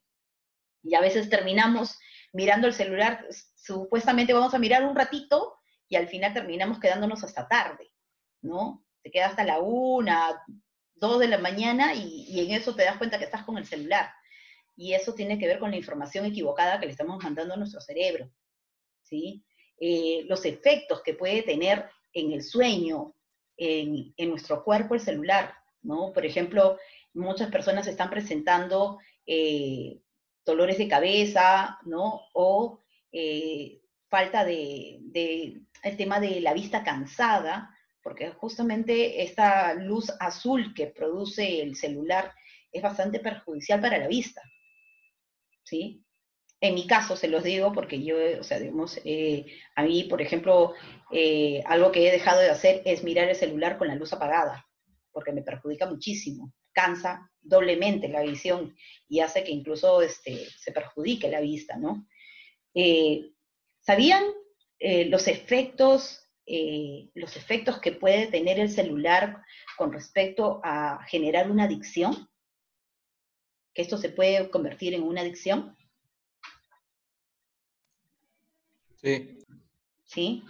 Y 0.83 0.95
a 0.95 1.01
veces 1.01 1.29
terminamos 1.29 1.99
mirando 2.33 2.67
el 2.67 2.73
celular, 2.73 3.27
supuestamente 3.55 4.33
vamos 4.33 4.55
a 4.55 4.59
mirar 4.59 4.85
un 4.85 4.97
ratito 4.97 5.57
y 5.89 5.97
al 5.97 6.09
final 6.09 6.33
terminamos 6.33 6.79
quedándonos 6.81 7.23
hasta 7.23 7.47
tarde, 7.49 7.93
¿no? 8.41 8.85
Te 9.09 9.13
queda 9.13 9.29
hasta 9.29 9.43
la 9.43 9.59
una, 9.59 10.45
dos 10.97 11.19
de 11.19 11.29
la 11.29 11.39
mañana 11.39 11.95
y, 11.95 12.27
y 12.29 12.41
en 12.41 12.51
eso 12.51 12.75
te 12.75 12.85
das 12.85 12.99
cuenta 12.99 13.19
que 13.19 13.25
estás 13.25 13.43
con 13.43 13.57
el 13.57 13.65
celular. 13.65 14.11
Y 14.77 14.93
eso 14.93 15.15
tiene 15.15 15.39
que 15.39 15.47
ver 15.47 15.59
con 15.59 15.71
la 15.71 15.79
información 15.79 16.27
equivocada 16.27 16.79
que 16.79 16.85
le 16.85 16.93
estamos 16.93 17.25
mandando 17.25 17.55
a 17.55 17.57
nuestro 17.57 17.81
cerebro, 17.81 18.31
¿sí? 19.03 19.43
Eh, 19.81 20.27
los 20.29 20.45
efectos 20.45 21.01
que 21.03 21.15
puede 21.15 21.43
tener 21.43 21.89
en 22.13 22.33
el 22.33 22.43
sueño, 22.43 23.15
en, 23.57 24.13
en 24.15 24.29
nuestro 24.29 24.63
cuerpo 24.63 24.95
el 24.95 25.01
celular, 25.01 25.55
¿no? 25.81 26.13
Por 26.13 26.27
ejemplo, 26.27 26.77
muchas 27.15 27.51
personas 27.51 27.87
están 27.87 28.11
presentando 28.11 28.99
eh, 29.25 30.03
dolores 30.45 30.77
de 30.77 30.87
cabeza, 30.87 31.79
¿no? 31.87 32.25
O 32.35 32.83
eh, 33.11 33.81
falta 34.11 34.45
de, 34.45 34.99
de, 35.01 35.63
el 35.83 35.97
tema 35.97 36.21
de 36.21 36.43
la 36.43 36.53
vista 36.53 36.85
cansada, 36.85 37.75
porque 38.03 38.31
justamente 38.31 39.23
esta 39.23 39.75
luz 39.75 40.13
azul 40.21 40.73
que 40.75 40.87
produce 40.87 41.63
el 41.63 41.77
celular 41.77 42.33
es 42.73 42.83
bastante 42.83 43.21
perjudicial 43.21 43.81
para 43.81 43.99
la 43.99 44.09
vista, 44.09 44.43
¿sí? 45.65 46.05
En 46.61 46.75
mi 46.75 46.87
caso, 46.87 47.17
se 47.17 47.29
los 47.29 47.45
digo 47.45 47.73
porque 47.73 48.03
yo, 48.03 48.17
o 48.41 48.43
sea, 48.43 48.59
digamos, 48.59 49.01
eh, 49.05 49.47
a 49.77 49.85
mí, 49.85 50.05
por 50.05 50.21
ejemplo, 50.21 50.75
eh, 51.13 51.63
algo 51.67 51.93
que 51.93 52.09
he 52.09 52.11
dejado 52.11 52.41
de 52.41 52.51
hacer 52.51 52.83
es 52.85 53.05
mirar 53.05 53.29
el 53.29 53.37
celular 53.37 53.79
con 53.79 53.89
la 53.89 53.95
luz 53.95 54.13
apagada, 54.13 54.67
porque 55.13 55.33
me 55.33 55.43
perjudica 55.43 55.87
muchísimo, 55.87 56.53
cansa 56.73 57.31
doblemente 57.41 58.09
la 58.09 58.23
visión 58.23 58.75
y 59.09 59.21
hace 59.21 59.45
que 59.45 59.53
incluso 59.53 60.03
este, 60.03 60.47
se 60.59 60.73
perjudique 60.73 61.31
la 61.31 61.41
vista, 61.41 61.77
¿no? 61.77 62.09
Eh, 62.75 63.31
¿Sabían 63.81 64.25
los 64.81 65.27
efectos 65.27 66.28
eh, 66.49 67.11
los 67.15 67.37
efectos 67.37 67.79
que 67.81 67.93
puede 67.93 68.27
tener 68.29 68.59
el 68.59 68.71
celular 68.71 69.43
con 69.77 69.93
respecto 69.93 70.61
a 70.65 71.05
generar 71.07 71.51
una 71.51 71.65
adicción? 71.65 72.29
¿Que 73.75 73.83
esto 73.83 73.99
se 73.99 74.09
puede 74.09 74.51
convertir 74.51 74.95
en 74.95 75.03
una 75.03 75.21
adicción? 75.21 75.77
Sí. 78.97 79.39
¿Sí? 80.05 80.43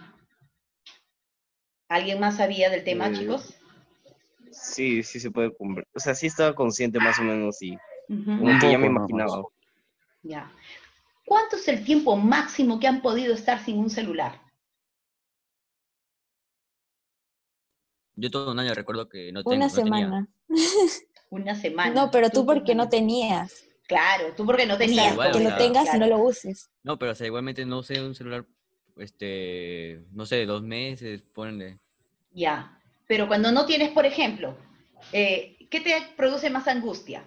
¿Alguien 1.87 2.19
más 2.19 2.37
sabía 2.37 2.69
del 2.69 2.83
tema, 2.83 3.09
Eh, 3.09 3.13
chicos? 3.13 3.55
Sí, 4.51 5.03
sí 5.03 5.19
se 5.19 5.29
puede 5.31 5.49
conver- 5.57 5.85
O 5.93 5.99
sea, 5.99 6.15
sí 6.15 6.27
estaba 6.27 6.55
consciente 6.55 6.99
más 6.99 7.19
o 7.19 7.23
menos 7.23 7.61
y 7.61 7.77
como 8.07 8.59
que 8.59 8.71
ya 8.71 8.77
me 8.77 8.87
imaginaba. 8.87 9.43
Ya. 10.23 10.51
¿Cuánto 11.25 11.57
es 11.57 11.67
el 11.67 11.83
tiempo 11.85 12.15
máximo 12.15 12.79
que 12.79 12.87
han 12.87 13.01
podido 13.01 13.33
estar 13.35 13.63
sin 13.63 13.77
un 13.77 13.89
celular? 13.89 14.41
Yo 18.19 18.29
todo 18.31 18.51
un 18.51 18.59
año 18.59 18.73
recuerdo 18.73 19.07
que 19.07 19.31
no, 19.31 19.43
tengo, 19.43 19.55
Una 19.55 19.67
no 19.67 19.73
tenía. 19.73 19.85
semana. 19.85 20.27
Una 21.29 21.55
semana. 21.55 21.93
No, 21.93 22.11
pero 22.11 22.29
tú 22.29 22.45
por 22.45 22.57
porque 22.57 22.75
no 22.75 22.89
tenías. 22.89 23.65
Claro, 23.87 24.33
tú 24.35 24.45
porque 24.45 24.65
no 24.65 24.75
O 24.75 24.77
sea, 24.77 24.85
tenías. 24.85 25.13
igual, 25.13 25.31
que 25.31 25.39
lo 25.39 25.55
tengas 25.57 25.93
y 25.93 25.97
no 25.99 26.07
lo 26.07 26.19
uses. 26.19 26.69
No, 26.83 26.99
pero 26.99 27.13
o 27.13 27.15
sea, 27.15 27.27
igualmente 27.27 27.65
no 27.65 27.81
sé, 27.81 28.01
un 28.03 28.13
celular, 28.13 28.45
este, 28.97 30.03
no 30.11 30.25
sé, 30.25 30.45
dos 30.45 30.61
meses, 30.63 31.21
ponle. 31.33 31.79
Ya. 32.31 32.79
Pero 33.07 33.27
cuando 33.27 33.51
no 33.51 33.65
tienes, 33.65 33.89
por 33.91 34.05
ejemplo, 34.05 34.57
eh, 35.11 35.57
¿qué 35.71 35.79
te 35.81 35.95
produce 36.15 36.49
más 36.49 36.67
angustia? 36.67 37.23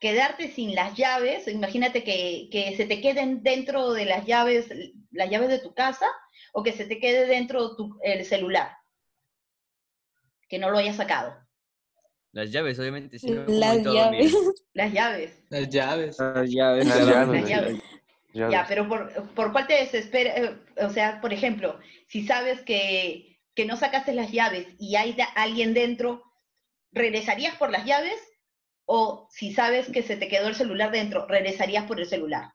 Quedarte 0.00 0.50
sin 0.50 0.74
las 0.74 0.96
llaves, 0.96 1.46
imagínate 1.46 2.02
que, 2.02 2.48
que 2.50 2.76
se 2.76 2.86
te 2.86 3.00
queden 3.00 3.42
dentro 3.44 3.92
de 3.92 4.04
las 4.04 4.26
llaves, 4.26 4.66
las 5.12 5.30
llaves 5.30 5.48
de 5.48 5.60
tu 5.60 5.74
casa, 5.74 6.06
o 6.52 6.64
que 6.64 6.72
se 6.72 6.86
te 6.86 6.98
quede 6.98 7.26
dentro 7.26 7.76
tu, 7.76 7.98
el 8.02 8.24
celular, 8.24 8.72
que 10.52 10.58
no 10.58 10.68
lo 10.68 10.76
hayas 10.76 10.96
sacado. 10.96 11.34
Las 12.32 12.52
llaves, 12.52 12.78
obviamente, 12.78 13.18
si 13.18 13.30
no, 13.30 13.46
¿cómo 13.46 13.58
Las 13.58 13.82
llaves. 13.82 14.34
Las 14.74 14.92
llaves. 14.92 15.42
Las 15.48 15.68
llaves. 15.70 16.20
Ah, 16.20 16.44
ya 16.46 16.72
ves, 16.72 16.86
Las 16.88 16.98
claro. 16.98 17.32
Las 17.32 17.48
llaves. 17.48 17.82
llaves. 18.34 18.52
Ya 18.52 18.66
pero 18.68 18.86
por, 18.86 19.30
¿por 19.30 19.50
cuál 19.52 19.66
te 19.66 19.76
desespera? 19.76 20.36
Eh, 20.36 20.54
O 20.84 20.90
sea, 20.90 21.22
por 21.22 21.32
ejemplo, 21.32 21.80
si 22.06 22.26
sabes 22.26 22.60
que, 22.60 23.40
que 23.54 23.64
no 23.64 23.78
sacaste 23.78 24.12
las 24.12 24.30
llaves 24.30 24.66
y 24.78 24.96
hay 24.96 25.14
da- 25.14 25.24
alguien 25.36 25.72
dentro, 25.72 26.22
¿regresarías 26.90 27.56
por 27.56 27.70
las 27.70 27.86
llaves? 27.86 28.20
O 28.84 29.28
si 29.30 29.54
sabes 29.54 29.88
que 29.88 30.02
se 30.02 30.16
te 30.18 30.28
quedó 30.28 30.48
el 30.48 30.54
celular 30.54 30.90
dentro, 30.90 31.26
¿regresarías 31.28 31.86
por 31.86 31.98
el 31.98 32.04
celular? 32.06 32.52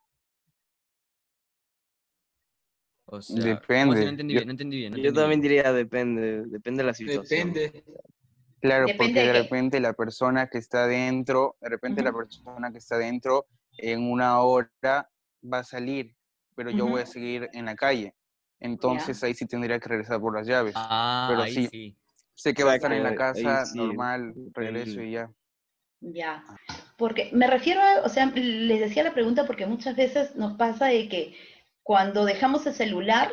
O 3.10 3.22
sea, 3.22 3.36
¿cómo 3.42 3.46
Depende. 3.56 4.04
No 4.04 4.10
entendí 4.10 4.34
Yo- 4.34 4.40
bien, 4.40 4.48
no 4.48 4.52
entendí 4.52 4.78
bien. 4.78 4.92
no 4.92 4.98
Yo 4.98 5.02
entendí 5.10 5.20
también 5.22 5.42
bien. 5.42 5.54
diría 5.54 5.74
depende, 5.74 6.44
depende 6.48 6.84
de 6.84 6.88
la 6.88 6.94
situación. 6.94 7.54
Depende. 7.54 7.84
Claro, 8.60 8.88
Depende 8.88 8.98
porque 8.98 9.20
de 9.22 9.28
de 9.28 9.34
repente 9.34 9.80
la 9.80 9.94
persona 9.94 10.48
que 10.48 10.58
está 10.58 10.88
dentro, 10.88 11.56
de 11.62 11.70
repente 11.70 12.02
la 12.04 12.10
Ujú. 12.10 12.20
persona 12.20 12.72
que 12.72 12.80
está 12.80 12.98
dentro 12.98 13.46
en 13.78 14.12
una 14.12 14.42
hora 14.42 14.70
va 15.44 15.60
a 15.60 15.64
salir, 15.64 16.16
pero 16.56 16.72
yo 16.72 16.86
voy 16.88 17.02
a 17.02 17.06
seguir 17.06 17.50
en 17.54 17.66
la 17.66 17.76
calle. 17.76 18.14
Entonces 18.60 19.24
ahí 19.24 19.34
sí 19.36 19.46
tendría 19.46 19.80
que 19.80 19.88
regresar 19.88 20.20
por 20.20 20.36
las 20.36 20.48
llaves. 20.48 20.74
Ah, 20.76 21.28
Pero 21.30 21.44
ahí 21.44 21.54
sí. 21.54 21.68
sí. 21.68 21.98
Sé 22.34 22.54
que 22.54 22.64
va 22.64 22.74
a 22.74 22.76
estar 22.76 22.92
en 22.92 23.04
la 23.04 23.16
casa, 23.16 23.66
sí, 23.66 23.78
normal, 23.78 24.34
regreso 24.54 25.02
y 25.02 25.12
ya. 25.12 25.32
Ya. 26.02 26.44
Porque 26.98 27.30
me 27.34 27.48
refiero 27.48 27.82
a, 27.82 28.02
o 28.04 28.10
sea, 28.10 28.26
les 28.28 28.80
decía 28.80 29.04
la 29.04 29.14
pregunta 29.14 29.46
porque 29.48 29.66
muchas 29.66 29.96
veces 29.96 30.36
nos 30.36 30.58
pasa 30.58 30.88
de 30.88 31.08
que 31.10 31.36
cuando 31.88 32.26
dejamos 32.26 32.68
el 32.68 32.74
celular, 32.74 33.32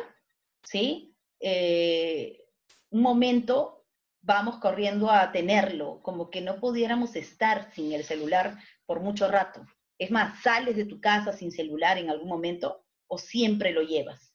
¿sí? 0.63 1.13
Eh, 1.41 2.39
un 2.89 3.01
momento 3.01 3.85
vamos 4.21 4.59
corriendo 4.59 5.11
a 5.11 5.33
tenerlo, 5.33 5.99
como 6.01 6.29
que 6.29 6.39
no 6.39 6.61
pudiéramos 6.61 7.17
estar 7.17 7.69
sin 7.73 7.91
el 7.91 8.05
celular 8.05 8.57
por 8.85 9.01
mucho 9.01 9.27
rato. 9.29 9.65
Es 9.97 10.09
más, 10.09 10.41
¿sales 10.41 10.77
de 10.77 10.85
tu 10.85 11.01
casa 11.01 11.33
sin 11.33 11.51
celular 11.51 11.97
en 11.97 12.09
algún 12.09 12.29
momento 12.29 12.85
o 13.07 13.17
siempre 13.17 13.73
lo 13.73 13.81
llevas? 13.81 14.33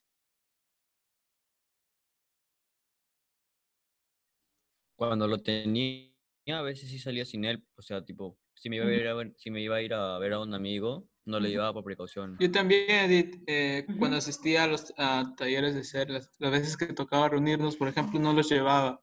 Cuando 4.97 5.27
lo 5.27 5.43
tenía, 5.43 6.11
a 6.53 6.61
veces 6.61 6.91
sí 6.91 6.99
salía 6.99 7.25
sin 7.25 7.47
él, 7.47 7.67
o 7.75 7.81
sea, 7.81 8.05
tipo, 8.05 8.39
si 8.53 8.69
me 8.69 8.77
iba 8.77 8.85
a 8.85 8.89
Ujú. 8.89 9.01
ir 9.01 9.09
a 9.09 9.15
ver, 9.15 9.33
si 9.39 9.51
me 9.51 9.63
iba 9.63 9.77
a, 9.77 9.83
ir 9.83 9.95
a 9.95 10.19
ver 10.19 10.35
a 10.35 10.41
un 10.41 10.53
amigo, 10.53 11.09
no 11.25 11.39
lo 11.41 11.47
llevaba 11.47 11.73
por 11.75 11.85
precaución. 11.85 12.37
Yo 12.41 12.51
también, 12.51 12.85
Edith, 12.89 13.43
eh, 13.47 13.87
cuando 13.99 14.17
asistía 14.17 14.65
a 14.65 14.67
los 14.67 14.93
a 14.97 15.33
talleres 15.37 15.75
de 15.75 15.85
ser, 15.85 16.11
las, 16.11 16.31
las 16.39 16.51
veces 16.51 16.77
que 16.77 16.87
tocaba 16.87 17.29
reunirnos, 17.29 17.77
por 17.77 17.89
ejemplo, 17.89 18.19
no 18.19 18.33
los 18.33 18.49
llevaba. 18.51 19.01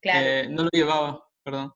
Claro. 0.00 0.26
Eh, 0.26 0.48
no 0.50 0.62
lo 0.64 0.70
llevaba, 0.72 1.28
perdón. 1.42 1.72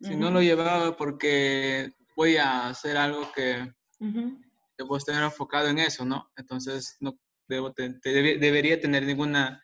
Si 0.00 0.14
no 0.14 0.30
lo 0.30 0.40
llevaba 0.40 0.96
porque 0.96 1.90
voy 2.14 2.36
a 2.36 2.68
hacer 2.68 2.96
algo 2.96 3.32
que, 3.34 3.72
ujú. 3.98 4.40
que 4.76 4.84
puedo 4.84 4.98
estar 4.98 5.20
enfocado 5.22 5.68
en 5.68 5.78
eso, 5.78 6.04
¿no? 6.04 6.30
Entonces 6.36 6.96
no 7.00 7.18
debo 7.48 7.72
te- 7.72 7.94
te- 8.00 8.10
debe- 8.12 8.38
debería 8.38 8.80
tener 8.80 9.04
ninguna 9.04 9.62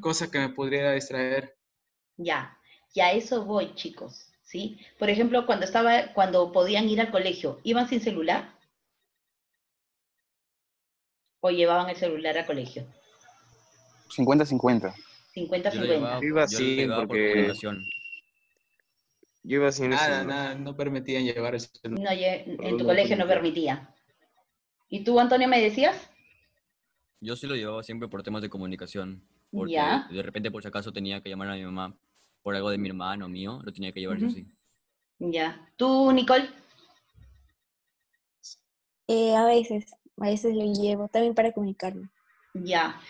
cosa 0.00 0.30
que 0.30 0.38
me 0.40 0.48
pudiera 0.48 0.92
distraer. 0.92 1.56
Ya, 2.16 2.56
y 2.94 3.00
a 3.00 3.12
eso 3.12 3.44
voy, 3.44 3.74
chicos, 3.74 4.32
¿sí? 4.42 4.78
Por 4.98 5.10
ejemplo, 5.10 5.46
cuando 5.46 5.64
estaba, 5.64 6.12
cuando 6.14 6.50
podían 6.50 6.88
ir 6.88 7.00
al 7.00 7.10
colegio, 7.12 7.60
¿iban 7.62 7.88
sin 7.88 8.00
celular? 8.00 8.58
¿O 11.44 11.50
llevaban 11.50 11.90
el 11.90 11.96
celular 11.96 12.38
al 12.38 12.46
colegio? 12.46 12.86
50-50. 14.08 14.94
50-50. 15.34 15.72
Yo 15.72 15.84
Yo 15.84 16.22
iba 16.22 16.40
yo 16.40 16.44
así 16.44 16.86
por 16.86 17.08
porque-. 17.08 17.52
Yo 19.44 19.56
iba 19.56 19.72
sin 19.72 19.90
Nada, 19.90 20.04
celular. 20.04 20.26
nada, 20.26 20.54
no 20.54 20.76
permitían 20.76 21.24
llevar 21.24 21.54
el 21.54 21.60
celular. 21.60 22.00
No, 22.04 22.64
en 22.64 22.78
tu 22.78 22.86
colegio 22.86 23.16
no 23.16 23.26
permitía. 23.26 23.92
¿Y 24.88 25.02
tú, 25.02 25.18
Antonio, 25.18 25.48
me 25.48 25.60
decías? 25.60 26.08
Yo 27.20 27.34
sí 27.34 27.48
lo 27.48 27.56
llevaba 27.56 27.82
siempre 27.82 28.06
por 28.08 28.22
temas 28.22 28.40
de 28.42 28.48
comunicación. 28.48 29.26
Porque 29.50 29.72
Ya. 29.72 30.06
de 30.10 30.22
repente, 30.22 30.50
por 30.52 30.62
si 30.62 30.68
acaso, 30.68 30.92
tenía 30.92 31.20
que 31.22 31.30
llamar 31.30 31.48
a 31.50 31.54
mi 31.56 31.64
mamá 31.64 31.96
por 32.42 32.54
algo 32.54 32.70
de 32.70 32.78
mi 32.78 32.88
hermano 32.88 33.28
mío, 33.28 33.60
lo 33.64 33.72
tenía 33.72 33.90
que 33.92 33.98
llevar 34.00 34.18
sí 34.18 34.24
o 34.24 34.26
Ujú. 34.28 34.34
sí. 34.36 34.46
Ya. 35.18 35.68
¿Tú, 35.76 36.12
Nicole? 36.12 36.48
Eh, 39.08 39.34
a 39.34 39.44
veces, 39.44 39.86
a 40.22 40.30
veces 40.30 40.54
lo 40.54 40.72
llevo, 40.72 41.08
también 41.08 41.34
para 41.34 41.52
comunicarme. 41.52 42.08
Ya. 42.54 43.00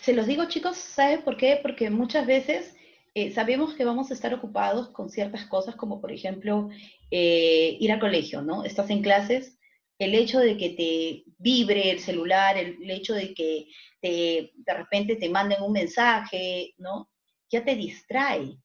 Se 0.00 0.12
los 0.12 0.26
digo, 0.26 0.46
chicos, 0.46 0.76
¿saben 0.76 1.22
por 1.22 1.36
qué? 1.36 1.58
Porque 1.62 1.90
muchas 1.90 2.26
veces 2.26 2.74
eh, 3.14 3.30
sabemos 3.30 3.74
que 3.74 3.84
vamos 3.84 4.10
a 4.10 4.14
estar 4.14 4.32
ocupados 4.32 4.88
con 4.88 5.10
ciertas 5.10 5.44
cosas, 5.46 5.76
como 5.76 6.00
por 6.00 6.12
ejemplo 6.12 6.70
eh, 7.10 7.76
ir 7.78 7.92
al 7.92 8.00
colegio, 8.00 8.42
¿no? 8.42 8.64
Estás 8.64 8.88
en 8.90 9.02
clases, 9.02 9.58
el 9.98 10.14
hecho 10.14 10.40
de 10.40 10.56
que 10.56 10.70
te 10.70 11.24
vibre 11.38 11.90
el 11.90 12.00
celular, 12.00 12.56
el, 12.56 12.90
hecho 12.90 13.14
de 13.14 13.34
que 13.34 13.68
te, 14.00 14.52
de 14.54 14.74
repente 14.74 15.16
te 15.16 15.28
manden 15.28 15.62
un 15.62 15.72
mensaje, 15.72 16.74
¿no? 16.78 17.10
Ya 17.50 17.62
te 17.64 17.76
distrae, 17.76 18.56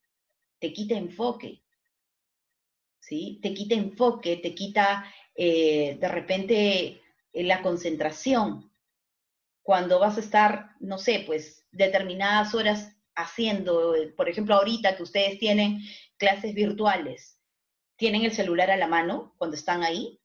te 0.59 0.71
quita 0.71 0.95
enfoque, 0.95 1.61
¿sí? 3.01 3.39
Te 3.43 3.53
quita 3.53 3.75
enfoque, 3.75 4.37
te 4.37 4.55
quita 4.55 5.05
eh, 5.35 5.97
de 5.99 6.07
repente 6.07 7.01
la 7.43 7.61
concentración 7.61 8.71
cuando 9.67 9.99
vas 9.99 10.15
a 10.17 10.21
estar, 10.21 10.75
no 10.79 10.97
sé, 10.97 11.23
pues 11.25 11.67
determinadas 11.71 12.55
horas 12.55 12.95
haciendo, 13.15 13.95
eh, 13.95 14.13
por 14.15 14.29
ejemplo, 14.29 14.55
ahorita 14.55 14.95
que 14.95 15.03
ustedes 15.03 15.39
tienen 15.39 15.81
clases 16.15 16.53
virtuales, 16.53 17.37
¿tienen 17.97 18.23
el 18.23 18.31
celular 18.31 18.71
a 18.71 18.77
la 18.77 18.87
mano 18.87 19.35
cuando 19.37 19.57
están 19.57 19.83
ahí? 19.83 20.21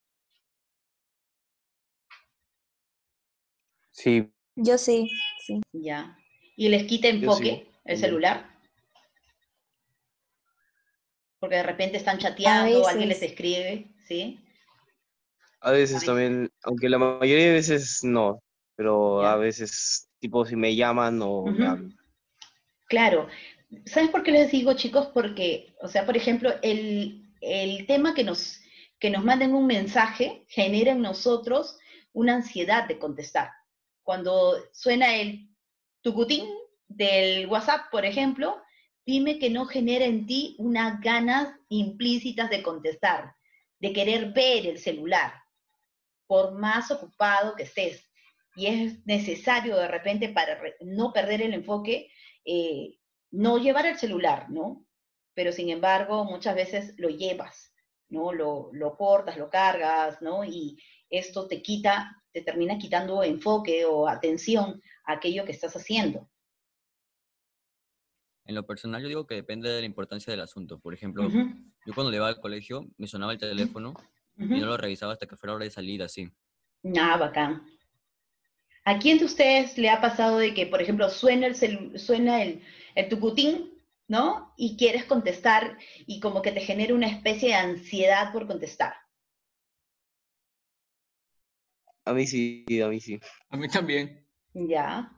Sí, 3.90 4.33
Yo 4.55 4.79
sí, 4.79 5.11
sí. 5.44 5.61
Ya. 5.72 6.16
¿Y 6.57 6.68
les 6.68 6.85
quita 6.85 7.09
enfoque 7.09 7.66
sí, 7.66 7.70
el 7.85 7.98
celular? 7.98 8.48
Porque 11.40 11.57
de 11.57 11.62
repente 11.64 11.96
están 11.96 12.18
chateando, 12.18 12.87
alguien 12.87 13.09
les 13.09 13.22
escribe, 13.22 13.88
¿sí? 14.07 14.38
A 15.62 15.70
veces 15.70 16.05
también, 16.05 16.51
aunque 16.64 16.88
la 16.88 16.98
mayoría 16.98 17.46
de 17.46 17.53
veces 17.53 18.01
no, 18.03 18.42
pero 18.75 19.25
a 19.25 19.37
veces, 19.37 20.09
tipo, 20.18 20.44
si 20.44 20.57
me 20.57 20.75
llaman 20.75 21.20
o 21.22 21.44
me 21.44 21.53
Ujú. 21.53 21.64
hablan. 21.64 21.96
Claro. 22.88 23.29
¿Sabes 23.87 24.11
por 24.11 24.22
qué 24.22 24.33
les 24.33 24.51
digo, 24.51 24.75
chicos? 24.75 25.07
Porque, 25.14 25.75
o 25.81 25.88
sea, 25.88 26.05
por 26.05 26.16
ejemplo, 26.16 26.53
el, 26.62 27.33
el 27.40 27.87
tema 27.87 28.12
que 28.12 28.25
nos, 28.25 28.61
que 28.98 29.09
nos 29.09 29.25
manden 29.25 29.55
un 29.55 29.66
mensaje 29.66 30.44
genera 30.48 30.92
en 30.92 31.01
nosotros 31.01 31.79
una 32.12 32.35
ansiedad 32.35 32.88
de 32.88 32.98
contestar. 32.98 33.51
Cuando 34.03 34.57
suena 34.72 35.14
el 35.14 35.48
tucutín 36.03 36.44
del 36.88 37.46
WhatsApp, 37.46 37.90
por 37.90 38.05
ejemplo, 38.05 38.61
dime 39.07 39.38
que 39.38 39.48
no 39.48 39.66
genera 39.66 40.05
en 40.05 40.27
ti 40.27 40.57
unas 40.59 41.01
ganas 41.01 41.55
implícitas 41.68 42.51
de 42.51 42.62
contestar, 42.62 43.35
de 43.79 43.92
querer 43.92 44.33
ver 44.33 44.66
el 44.66 44.79
celular, 44.79 45.41
por 46.33 46.55
más 46.55 46.90
ocupado 46.90 47.55
que 47.55 47.64
estés. 47.64 48.11
Y 48.57 48.64
es 48.68 49.05
necesario 49.05 49.77
de 49.77 49.87
repente 49.87 50.31
para 50.31 50.59
no 50.81 51.12
perder 51.12 51.42
el 51.42 51.53
enfoque, 51.53 52.11
eh, 52.47 52.97
no 53.31 53.59
llevar 53.59 53.85
el 53.85 53.99
celular, 53.99 54.49
¿no? 54.49 54.87
Pero 55.35 55.53
sin 55.53 55.68
embargo, 55.68 56.25
muchas 56.25 56.55
veces 56.55 56.95
lo 56.97 57.11
llevas, 57.11 57.75
¿no? 58.09 58.33
Lo, 58.33 58.71
lo 58.73 58.97
cortas, 58.97 59.37
lo 59.37 59.51
cargas, 59.51 60.23
¿no? 60.23 60.42
Y 60.42 60.83
esto 61.11 61.49
te 61.49 61.61
quita, 61.61 62.16
te 62.33 62.40
termina 62.40 62.79
quitando 62.79 63.23
enfoque 63.23 63.85
o 63.85 64.09
atención 64.09 64.81
a 65.05 65.12
aquello 65.12 65.45
que 65.45 65.53
estás 65.53 65.77
haciendo. 65.77 66.31
En 68.47 68.55
lo 68.55 68.66
personal, 68.66 69.03
yo 69.03 69.09
digo 69.09 69.27
que 69.27 69.35
depende 69.35 69.68
de 69.68 69.81
la 69.81 69.87
importancia 69.87 70.31
del 70.31 70.40
asunto. 70.40 70.81
Por 70.81 70.95
ejemplo, 70.95 71.27
Ujú, 71.27 71.73
yo 71.85 71.95
cuando 71.95 72.11
le 72.11 72.16
iba 72.16 72.27
al 72.27 72.40
colegio, 72.40 72.88
me 72.97 73.07
sonaba 73.07 73.33
el 73.33 73.38
teléfono 73.38 73.92
y 74.38 74.59
no 74.61 74.66
ujú. 74.66 74.66
lo 74.66 74.77
revisaba 74.77 75.12
hasta 75.14 75.27
que 75.27 75.37
fuera 75.37 75.55
hora 75.55 75.64
de 75.64 75.71
salida, 75.71 76.07
así. 76.07 76.31
Ah, 76.97 77.16
bacán. 77.18 77.61
¿A 78.85 79.01
quién 79.01 79.18
de 79.18 79.25
ustedes 79.25 79.77
le 79.77 79.90
ha 79.90 80.01
pasado 80.01 80.38
de 80.38 80.55
que, 80.55 80.66
por 80.66 80.81
ejemplo, 80.81 81.09
suena 81.11 81.49
el, 81.49 81.57
celu- 81.57 81.99
suena 81.99 82.42
el, 82.45 82.62
el 82.95 83.09
tucutín, 83.09 83.73
¿no? 84.07 84.53
Y 84.57 84.77
quieres 84.77 85.05
contestar 85.05 85.79
y 86.07 86.21
como 86.21 86.42
que 86.42 86.53
te 86.53 86.61
genera 86.61 86.95
una 86.95 87.09
especie 87.09 87.49
de 87.49 87.55
ansiedad 87.57 88.33
por 88.33 88.47
contestar. 88.47 88.95
A 92.05 92.12
mí 92.14 92.27
sí, 92.29 92.64
a 92.85 92.88
mí 92.88 93.01
sí. 93.01 93.18
A 93.51 93.57
mí 93.57 93.68
también. 93.68 94.25
Ya. 94.55 95.11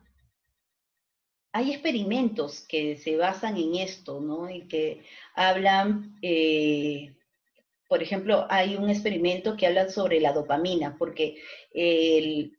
Hay 1.53 1.71
experimentos 1.71 2.61
que 2.67 2.97
se 2.97 3.17
basan 3.17 3.57
en 3.57 3.75
esto, 3.75 4.19
¿no? 4.21 4.47
Y 4.49 4.67
que 4.67 5.03
hablan, 5.35 6.17
eh, 6.21 7.15
por 7.87 8.01
ejemplo, 8.01 8.47
hay 8.49 8.75
un 8.75 8.89
experimento 8.89 9.55
que 9.55 9.67
habla 9.67 9.89
sobre 9.89 10.19
la 10.19 10.33
dopamina, 10.33 10.97
porque 10.97 11.41
el, 11.73 12.57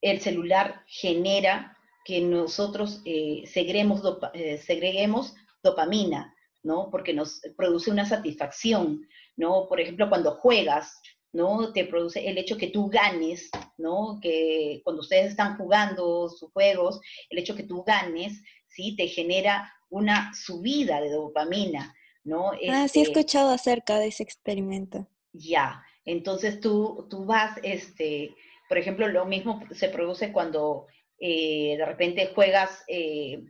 el 0.00 0.20
celular 0.20 0.82
genera 0.86 1.76
que 2.04 2.20
nosotros 2.20 3.00
eh, 3.04 3.44
segreguemos, 3.46 4.02
eh, 4.34 4.58
segreguemos 4.58 5.34
dopamina, 5.62 6.34
¿no? 6.62 6.88
Porque 6.90 7.12
nos 7.12 7.40
produce 7.56 7.90
una 7.90 8.06
satisfacción, 8.06 9.06
¿no? 9.36 9.68
Por 9.68 9.80
ejemplo, 9.80 10.08
cuando 10.08 10.32
juegas, 10.32 11.00
¿no? 11.32 11.72
Te 11.72 11.84
produce 11.84 12.28
el 12.28 12.38
hecho 12.38 12.56
que 12.56 12.68
tú 12.68 12.88
ganes, 12.88 13.50
¿no? 13.78 14.18
Que 14.20 14.80
cuando 14.84 15.02
ustedes 15.02 15.30
están 15.30 15.56
jugando 15.56 16.28
sus 16.28 16.50
juegos, 16.52 17.00
el 17.30 17.38
hecho 17.38 17.54
que 17.54 17.62
tú 17.62 17.84
ganes, 17.84 18.42
¿sí? 18.68 18.96
Te 18.96 19.06
genera 19.06 19.72
una 19.88 20.32
subida 20.34 21.00
de 21.00 21.10
dopamina, 21.10 21.94
¿no? 22.24 22.52
Ah, 22.66 22.88
sí 22.88 22.98
he 22.98 23.02
Este, 23.02 23.04
escuchado 23.04 23.50
acerca 23.52 24.00
de 24.00 24.08
ese 24.08 24.24
experimento. 24.24 25.06
ya, 25.32 25.82
entonces 26.04 26.60
tú, 26.60 27.06
tú 27.10 27.24
vas, 27.24 27.58
este, 27.62 28.36
por 28.68 28.78
ejemplo, 28.78 29.08
lo 29.08 29.24
mismo 29.26 29.62
se 29.72 29.88
produce 29.88 30.32
cuando 30.32 30.86
eh, 31.18 31.76
de 31.78 31.86
repente 31.86 32.32
juegas 32.34 32.84
eh, 32.88 33.44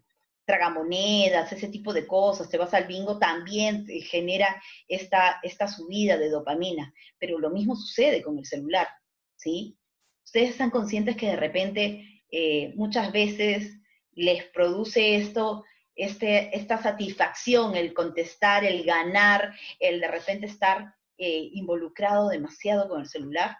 tragamonedas, 0.45 1.53
ese 1.53 1.69
tipo 1.69 1.93
de 1.93 2.07
cosas, 2.07 2.49
te 2.51 2.59
vas 2.59 2.75
al 2.75 2.87
bingo, 2.87 3.19
también 3.19 3.87
te 3.87 4.01
genera 4.01 4.61
esta, 4.89 5.39
esta 5.43 5.69
subida 5.69 6.19
de 6.19 6.29
dopamina, 6.31 6.93
pero 7.19 7.39
lo 7.39 7.51
mismo 7.51 7.77
sucede 7.77 8.23
con 8.23 8.39
el 8.39 8.45
celular, 8.47 8.89
¿sí? 9.37 9.79
Ustedes 10.25 10.51
están 10.51 10.71
conscientes 10.71 11.17
que 11.17 11.27
de 11.29 11.37
repente 11.37 12.23
eh, 12.31 12.73
muchas 12.77 13.13
veces 13.13 13.73
les 14.15 14.45
produce 14.47 15.17
esto, 15.17 15.65
este, 15.95 16.57
esta 16.57 16.79
satisfacción, 16.79 17.77
el 17.77 17.93
contestar, 17.95 18.65
el 18.65 18.85
ganar, 18.85 19.55
el 19.79 20.01
de 20.01 20.09
repente 20.09 20.47
estar 20.47 20.95
eh, 21.19 21.51
involucrado 21.53 22.29
demasiado 22.29 22.89
con 22.89 23.01
el 23.01 23.09
celular, 23.09 23.57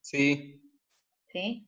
Sí. 0.00 0.62
¿sí? 1.30 1.66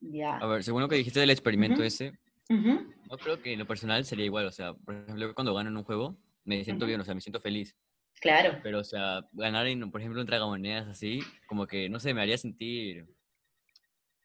Ya. 0.00 0.36
A 0.38 0.46
ver, 0.46 0.64
según 0.64 0.82
lo 0.82 0.88
que 0.88 0.96
dijiste 0.96 1.20
del 1.20 1.30
experimento 1.30 1.76
Ujú. 1.76 1.84
ese, 1.84 2.12
Ujú, 2.50 2.92
yo 3.08 3.18
creo 3.18 3.40
que 3.40 3.52
en 3.52 3.60
lo 3.60 3.66
personal 3.66 4.04
sería 4.04 4.24
igual. 4.24 4.46
O 4.46 4.52
sea, 4.52 4.74
por 4.74 4.94
ejemplo, 4.96 5.32
cuando 5.34 5.54
gano 5.54 5.70
en 5.70 5.76
un 5.76 5.84
juego, 5.84 6.16
me 6.44 6.64
siento 6.64 6.84
Ujú. 6.84 6.88
bien, 6.88 7.00
o 7.00 7.04
sea, 7.04 7.14
me 7.14 7.20
siento 7.20 7.40
feliz. 7.40 7.76
Claro. 8.20 8.58
Pero, 8.64 8.80
o 8.80 8.84
sea, 8.84 9.24
ganar, 9.32 9.68
en, 9.68 9.90
por 9.92 10.00
ejemplo, 10.00 10.20
en 10.20 10.26
tragamonedas 10.26 10.88
así, 10.88 11.20
como 11.46 11.66
que, 11.68 11.88
no 11.88 12.00
sé, 12.00 12.14
me 12.14 12.22
haría 12.22 12.36
sentir 12.36 13.06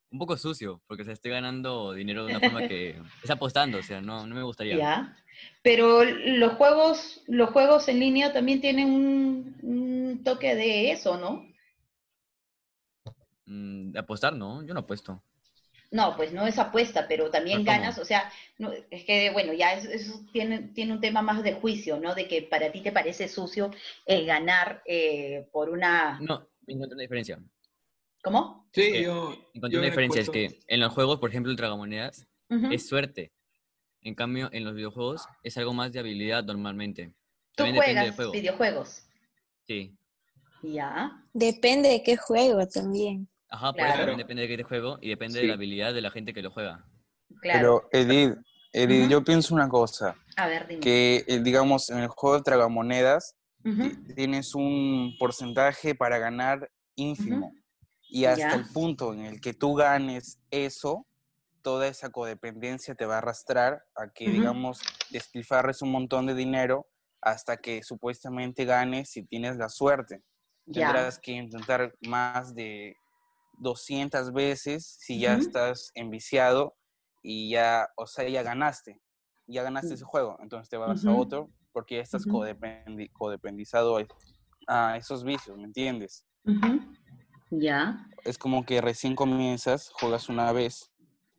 un 0.10 0.20
poco 0.20 0.38
sucio, 0.38 0.82
porque, 0.88 1.02
o 1.02 1.06
sea, 1.06 1.14
estoy 1.14 1.32
ganando 1.32 1.94
dinero 1.94 2.26
de 2.26 2.36
una 2.36 2.40
forma 2.40 2.68
que 2.68 3.02
es 3.24 3.30
apostando, 3.30 3.80
o 3.80 3.84
sea, 3.84 4.02
no, 4.02 4.26
no 4.26 4.36
me 4.36 4.44
gustaría. 4.44 4.78
Ya. 4.78 5.18
Pero 5.62 6.04
los 6.04 6.54
juegos, 6.54 7.22
los 7.28 7.50
juegos 7.52 7.88
en 7.90 8.00
línea 8.00 8.34
también 8.34 8.62
tienen 8.62 8.90
un, 8.90 9.58
un 9.62 10.24
toque 10.24 10.56
de 10.56 10.92
eso, 10.92 11.18
¿no? 11.18 11.46
Mm, 13.46 13.92
de 13.92 14.00
apostar, 14.00 14.34
no, 14.34 14.64
yo 14.64 14.74
no 14.74 14.82
apuesto. 14.82 15.22
No, 15.90 16.18
pues 16.18 16.34
no 16.34 16.46
es 16.46 16.60
apuesta, 16.60 17.08
pero 17.08 17.30
también 17.30 17.64
ganas, 17.64 17.98
o 17.98 18.04
sea, 18.04 18.30
no, 18.58 18.72
es 18.92 19.06
que, 19.06 19.30
bueno, 19.32 19.54
ya 19.54 19.74
eso, 19.74 19.90
eso 19.90 20.20
tiene, 20.34 20.60
tiene 20.74 20.92
un 20.92 21.00
tema 21.00 21.22
más 21.22 21.44
de 21.44 21.54
juicio, 21.54 21.98
¿no? 21.98 22.14
De 22.14 22.28
que 22.28 22.42
para 22.42 22.72
ti 22.74 22.82
te 22.82 22.92
parece 22.92 23.30
sucio 23.30 23.72
el 24.06 24.26
ganar 24.26 24.82
eh, 24.86 25.48
por 25.54 25.70
una... 25.70 26.20
No, 26.20 26.46
encuentro 26.68 26.96
una 26.96 27.04
diferencia. 27.04 27.40
¿Cómo? 28.24 28.68
Sí, 28.74 28.92
que 28.92 29.04
yo. 29.04 29.34
Encontré 29.54 29.76
yo 29.76 29.80
una 29.80 29.88
diferencia, 29.90 30.22
es 30.22 30.30
que 30.30 30.60
en 30.68 30.80
los 30.80 30.94
juegos, 30.94 31.20
por 31.20 31.30
ejemplo, 31.30 31.52
el 31.52 31.58
tragamonedas, 31.58 32.28
es 32.72 32.88
suerte. 32.88 33.32
En 34.02 34.16
cambio, 34.16 34.50
en 34.54 34.64
los 34.64 34.74
videojuegos 34.76 35.28
es 35.44 35.58
algo 35.58 35.74
más 35.74 35.92
de 35.92 36.00
habilidad 36.00 36.44
normalmente. 36.44 37.08
Tú 37.56 37.64
También 37.64 37.76
depende 37.76 37.94
del 37.94 38.00
juegas 38.12 38.16
juego. 38.16 38.32
videojuegos. 38.32 39.04
Sí. 39.66 39.98
Ya. 40.64 41.24
Depende 41.34 41.90
de 41.90 42.04
qué 42.04 42.16
juego 42.18 42.66
también. 42.68 43.28
Ajá, 43.50 43.68
por 43.72 43.76
Claro. 43.78 43.90
eso 43.94 43.98
también 44.00 44.18
depende 44.20 44.48
de 44.48 44.58
qué 44.58 44.64
juego 44.64 44.98
y 45.02 45.10
depende 45.10 45.40
de 45.42 45.48
la 45.48 45.54
habilidad 45.54 45.94
de 45.94 46.02
la 46.02 46.12
gente 46.12 46.34
que 46.34 46.42
lo 46.42 46.52
juega. 46.52 46.86
Claro. 47.42 47.88
Pero 47.92 48.04
Edith, 48.04 48.36
Edith, 48.74 49.10
yo 49.10 49.24
pienso 49.24 49.54
una 49.56 49.68
cosa, 49.68 50.16
A 50.36 50.48
ver, 50.48 50.68
dime. 50.68 50.80
que 50.82 51.24
eh, 51.28 51.40
digamos 51.40 51.90
en 51.90 52.00
el 52.00 52.08
juego 52.08 52.38
de 52.38 52.44
tragamonedas 52.44 53.36
tienes 54.16 54.56
un 54.56 55.16
porcentaje 55.20 55.94
para 55.96 56.18
ganar 56.20 56.70
ínfimo. 56.96 57.54
Y 58.10 58.26
hasta 58.26 58.56
Ya. 58.56 58.56
el 58.56 58.66
punto 58.74 59.14
en 59.14 59.22
el 59.22 59.42
que 59.42 59.54
tú 59.54 59.76
ganes 59.76 60.40
eso, 60.52 61.06
toda 61.62 61.88
esa 61.88 62.10
codependencia 62.10 62.96
te 62.96 63.06
va 63.06 63.16
a 63.16 63.18
arrastrar 63.20 63.84
a 63.96 64.10
que, 64.14 64.32
digamos, 64.32 64.80
despilfarres 65.10 65.82
un 65.82 65.92
montón 65.92 66.26
de 66.28 66.34
dinero 66.36 66.88
hasta 67.22 67.58
que 67.58 67.84
supuestamente 67.84 68.64
ganes 68.66 69.10
si 69.10 69.24
tienes 69.26 69.58
la 69.58 69.70
suerte. 69.70 70.24
Ya. 70.66 70.88
Tendrás 70.88 71.20
que 71.20 71.34
intentar 71.34 71.94
más 72.02 72.54
de 72.56 72.96
200 73.54 74.32
veces 74.32 74.98
si 75.00 75.20
ya 75.20 75.36
Ujú. 75.36 75.48
estás 75.48 75.92
enviciado 75.96 76.76
y 77.24 77.50
ya, 77.52 77.88
o 77.98 78.06
sea, 78.08 78.28
ya 78.30 78.44
ganaste. 78.44 79.02
Ya 79.48 79.64
ganaste 79.64 79.96
ese 79.96 80.06
juego, 80.06 80.38
entonces 80.42 80.70
te 80.70 80.78
vas 80.78 81.06
a 81.06 81.12
otro 81.12 81.50
porque 81.72 81.96
ya 81.96 82.02
estás 82.02 82.26
codependi- 82.28 83.10
codependizado 83.14 83.98
a, 83.98 84.06
a 84.68 84.98
esos 84.98 85.24
vicios, 85.24 85.58
¿me 85.58 85.64
entiendes? 85.66 86.26
Ya. 87.50 88.08
Es 88.24 88.38
como 88.38 88.66
que 88.66 88.82
recién 88.82 89.16
comienzas, 89.16 89.90
juegas 89.94 90.30
una 90.30 90.52
vez, 90.52 90.92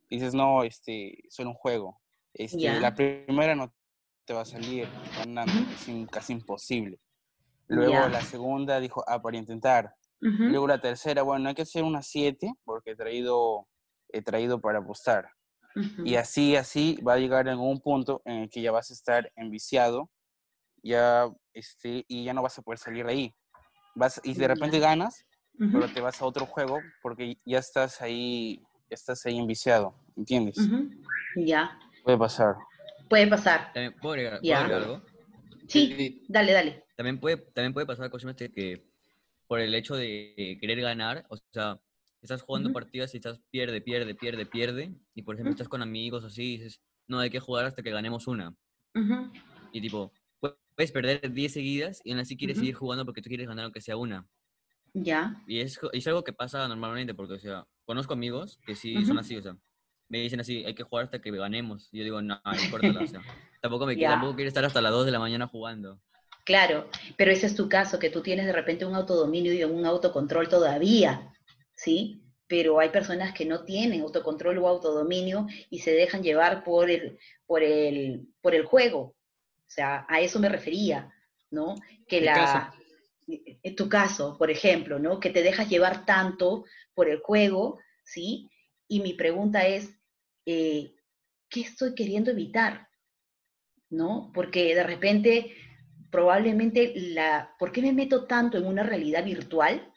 dices, 0.09 0.35
no, 0.35 0.63
este, 0.65 1.19
solo 1.29 1.51
un 1.51 1.57
juego. 1.57 2.01
Este, 2.33 2.59
Ya. 2.61 2.81
La 2.81 2.95
primera 2.95 3.55
no 3.55 3.73
te 4.25 4.35
va 4.35 4.43
a 4.43 4.45
salir 4.45 4.89
ganando, 5.17 5.53
Ujú. 5.53 5.73
es 5.73 5.89
in- 5.89 6.07
casi 6.07 6.33
imposible. 6.33 6.99
Luego 7.67 7.93
Ya. 7.93 8.09
la 8.09 8.23
segunda 8.23 8.81
dijo, 8.81 9.05
ah, 9.07 9.21
para 9.21 9.37
intentar. 9.37 9.95
Ujú. 10.23 10.45
Luego 10.45 10.67
la 10.67 10.81
tercera, 10.81 11.23
bueno, 11.23 11.49
hay 11.49 11.55
que 11.55 11.63
hacer 11.63 11.85
una 11.85 12.03
7 12.03 12.53
porque 12.65 12.93
he 12.93 12.97
traído, 12.97 13.69
he 14.09 14.23
traído 14.23 14.61
para 14.61 14.79
apostar. 14.79 15.31
Y 16.05 16.17
así, 16.17 16.57
así 16.57 16.99
va 17.07 17.13
a 17.15 17.19
llegar 17.19 17.47
en 17.47 17.59
un 17.61 17.81
punto 17.81 18.21
en 18.25 18.39
el 18.39 18.51
que 18.51 18.61
ya 18.63 18.73
vas 18.73 18.91
a 18.91 18.95
estar 18.95 19.31
enviciado 19.37 20.11
ya, 20.83 21.29
este, 21.55 22.05
y 22.09 22.25
ya 22.25 22.33
no 22.35 22.43
vas 22.43 22.59
a 22.59 22.63
poder 22.63 22.79
salir 22.79 23.07
de 23.07 23.13
ahí. 23.13 23.35
Vas, 23.95 24.21
y 24.25 24.35
de 24.35 24.49
repente 24.49 24.81
ganas, 24.81 25.25
Pero 25.59 25.89
te 25.89 26.01
vas 26.01 26.21
a 26.23 26.25
otro 26.25 26.47
juego 26.47 26.83
porque 27.03 27.37
ya 27.45 27.59
estás 27.59 28.01
ahí, 28.01 28.61
ya 28.89 28.95
estás 28.95 29.27
ahí 29.27 29.39
enviciado, 29.39 29.95
¿entiendes? 30.17 30.57
Ujú. 30.59 30.89
Ya. 31.35 31.79
Puede 32.05 32.17
pasar. 32.17 32.55
Puede 33.09 33.27
pasar. 33.27 33.73
También, 33.73 33.95
¿puedo 34.01 34.15
agregar, 34.15 34.41
puedo 34.41 34.45
Ya. 34.53 34.61
agregar 34.61 34.83
algo? 34.83 35.03
Sí, 35.67 35.95
Sí. 35.97 36.27
dale, 36.29 36.53
dale. 36.53 36.85
También 36.97 37.19
puede, 37.19 37.37
también 37.39 37.73
puede 37.75 37.87
pasar, 37.87 38.09
Cosima, 38.11 38.31
este, 38.31 38.51
que 38.53 38.85
por 39.49 39.61
el 39.61 39.75
hecho 39.75 39.97
de 39.97 40.59
querer 40.61 40.81
ganar, 40.81 41.27
o 41.29 41.37
sea, 41.53 41.81
estás 42.23 42.43
jugando 42.43 42.73
partidas 42.73 43.13
y 43.15 43.17
estás 43.19 43.41
pierde, 43.51 43.81
pierde, 43.81 44.15
pierde, 44.15 44.47
pierde, 44.47 44.95
y 45.15 45.23
por 45.23 45.35
ejemplo 45.35 45.53
estás 45.53 45.69
con 45.69 45.83
amigos 45.83 46.25
así 46.25 46.55
y 46.55 46.59
dices, 46.59 46.81
no, 47.09 47.19
hay 47.19 47.31
que 47.31 47.41
jugar 47.41 47.65
hasta 47.65 47.83
que 47.83 47.91
ganemos 47.91 48.27
una. 48.29 48.55
Y 49.73 49.81
tipo, 49.81 50.13
pu- 50.41 50.57
puedes 50.77 50.93
perder 50.93 51.33
10 51.33 51.53
seguidas 51.53 52.01
y 52.05 52.11
aún 52.13 52.21
así 52.21 52.37
quieres 52.37 52.57
Ujú. 52.59 52.63
seguir 52.63 52.75
jugando 52.75 53.05
porque 53.05 53.23
tú 53.23 53.29
quieres 53.29 53.47
ganar 53.49 53.65
aunque 53.65 53.81
sea 53.81 53.97
una. 53.97 54.27
Ya. 54.95 55.43
Y 55.47 55.61
es, 55.61 55.79
es 55.93 56.07
algo 56.07 56.25
que 56.25 56.33
pasa 56.33 56.67
normalmente 56.69 57.15
porque, 57.15 57.35
o 57.35 57.39
sea, 57.39 57.67
conozco 57.85 58.15
amigos 58.15 58.59
que 58.67 58.75
sí 58.75 58.97
Ujú. 58.97 59.07
son 59.07 59.19
así, 59.19 59.37
o 59.37 59.43
sea, 59.43 59.57
me 60.09 60.21
dicen 60.21 60.41
así, 60.41 60.65
hay 60.65 60.75
que 60.75 60.83
jugar 60.83 61.05
hasta 61.05 61.21
que 61.21 61.31
ganemos. 61.31 61.89
Y 61.93 61.99
yo 61.99 62.05
digo, 62.05 62.23
no, 62.23 62.41
córtala, 62.71 63.01
o 63.05 63.07
sea, 63.07 63.23
tampoco, 63.61 63.87
me, 63.87 63.97
Ya. 63.97 64.11
tampoco 64.11 64.37
quiero 64.37 64.49
estar 64.49 64.65
hasta 64.65 64.81
las 64.81 64.93
2 64.93 65.07
de 65.07 65.13
la 65.13 65.19
mañana 65.19 65.47
jugando. 65.47 66.01
Claro, 66.45 66.89
pero 67.17 67.31
ese 67.31 67.47
es 67.47 67.55
tu 67.55 67.69
caso, 67.69 67.99
que 67.99 68.09
tú 68.09 68.23
tienes 68.23 68.47
de 68.47 68.53
repente 68.53 68.87
un 68.87 68.95
autodominio 68.95 69.53
y 69.53 69.65
un 69.65 69.85
autocontrol 69.85 70.49
todavía, 70.49 71.31
¿sí? 71.75 72.23
pero 72.49 72.81
hay 72.81 72.89
personas 72.89 73.35
que 73.35 73.45
no 73.45 73.65
tienen 73.65 74.01
autocontrol 74.01 74.59
o 74.59 74.67
autodominio 74.67 75.47
y 75.71 75.81
se 75.81 75.93
dejan 75.93 76.23
llevar 76.23 76.65
por 76.65 76.91
el, 76.91 77.19
por 77.47 77.63
el, 77.63 78.27
por 78.41 78.55
el 78.55 78.65
juego. 78.65 79.01
O 79.01 79.71
sea, 79.71 80.07
a 80.09 80.21
eso 80.21 80.41
me 80.41 80.49
refería, 80.49 81.13
¿no? 81.51 81.77
Que 82.09 82.23
la, 82.23 82.33
caso. 82.33 82.79
En 83.29 83.77
tu 83.77 83.89
caso, 83.89 84.37
por 84.39 84.51
ejemplo, 84.51 84.99
¿no? 84.99 85.21
Que 85.21 85.31
te 85.31 85.43
dejas 85.43 85.69
llevar 85.69 86.07
tanto 86.07 86.65
por 86.95 87.09
el 87.09 87.21
juego, 87.21 87.79
¿sí? 88.05 88.51
Y 88.89 89.01
mi 89.01 89.15
pregunta 89.15 89.67
es, 89.67 89.91
eh, 90.47 90.95
¿qué 91.49 91.61
estoy 91.61 91.95
queriendo 91.95 92.31
evitar? 92.31 92.89
¿No? 93.91 94.31
Porque 94.35 94.75
de 94.75 94.83
repente, 94.83 95.55
probablemente, 96.11 96.93
la, 96.97 97.55
¿por 97.59 97.71
qué 97.71 97.83
me 97.83 97.93
meto 97.93 98.27
tanto 98.27 98.57
en 98.57 98.67
una 98.67 98.83
realidad 98.83 99.25
virtual? 99.25 99.93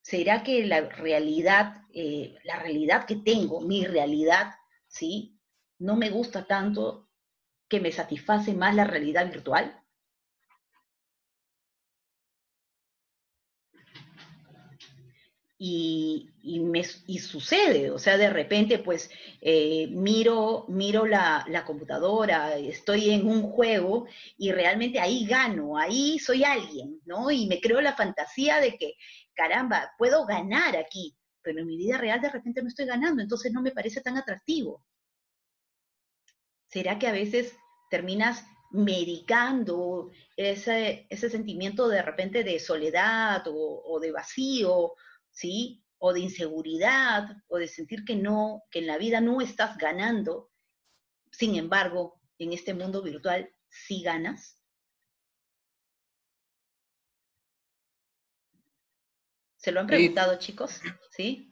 ¿Será 0.00 0.42
que 0.42 0.64
la 0.66 0.88
realidad, 0.88 1.82
eh, 1.92 2.34
la 2.44 2.58
realidad 2.58 3.04
que 3.04 3.16
tengo, 3.16 3.60
mi 3.60 3.84
realidad, 3.84 4.54
¿sí? 4.88 5.38
No 5.78 5.96
me 5.96 6.10
gusta 6.10 6.46
tanto 6.46 7.10
que 7.68 7.80
me 7.80 7.92
satisface 7.92 8.54
más 8.54 8.74
la 8.74 8.84
realidad 8.84 9.30
virtual? 9.30 9.81
Y, 15.64 17.18
sucede, 17.20 17.92
o 17.92 17.98
sea, 17.98 18.18
de 18.18 18.28
repente 18.28 18.80
pues 18.80 19.08
eh, 19.40 19.86
miro, 19.92 20.64
miro 20.68 21.06
la, 21.06 21.62
computadora, 21.64 22.56
estoy 22.56 23.10
en 23.10 23.28
un 23.28 23.42
juego 23.42 24.06
y 24.36 24.50
realmente 24.50 24.98
ahí 24.98 25.24
gano, 25.24 25.78
ahí 25.78 26.18
soy 26.18 26.42
alguien, 26.42 27.00
¿no? 27.04 27.30
Y 27.30 27.46
me 27.46 27.60
creo 27.60 27.80
la 27.80 27.94
fantasía 27.94 28.58
de 28.58 28.76
que, 28.76 28.94
caramba, 29.34 29.92
puedo 29.98 30.26
ganar 30.26 30.76
aquí, 30.76 31.14
pero 31.42 31.60
en 31.60 31.68
mi 31.68 31.76
vida 31.76 31.96
real 31.96 32.20
de 32.20 32.30
repente 32.30 32.60
no 32.60 32.68
estoy 32.68 32.86
ganando, 32.86 33.22
entonces 33.22 33.52
no 33.52 33.62
me 33.62 33.70
parece 33.70 34.00
tan 34.00 34.16
atractivo. 34.16 34.84
¿Será 36.66 36.98
que 36.98 37.06
a 37.06 37.12
veces 37.12 37.54
terminas 37.88 38.44
medicando 38.72 40.10
ese, 40.36 41.06
sentimiento 41.10 41.86
de 41.86 42.02
repente 42.02 42.42
de 42.42 42.58
soledad 42.58 43.44
o 43.46 44.00
de 44.00 44.10
vacío 44.10 44.94
¿sí? 45.32 45.84
O 45.98 46.12
de 46.12 46.20
inseguridad, 46.20 47.36
o 47.48 47.58
de 47.58 47.68
sentir 47.68 48.04
que 48.04 48.14
no, 48.16 48.62
que 48.70 48.78
en 48.80 48.86
la 48.86 48.98
vida 48.98 49.20
no 49.20 49.40
estás 49.40 49.76
ganando. 49.78 50.50
Sin 51.30 51.56
embargo, 51.56 52.20
en 52.38 52.52
este 52.52 52.74
mundo 52.74 53.02
virtual 53.02 53.52
sí 53.68 54.02
ganas. 54.02 54.58
¿Se 59.56 59.70
lo 59.72 59.80
han 59.80 59.86
Sí. 59.86 59.94
preguntado, 59.94 60.38
chicos? 60.38 60.80
¿Sí? 61.10 61.48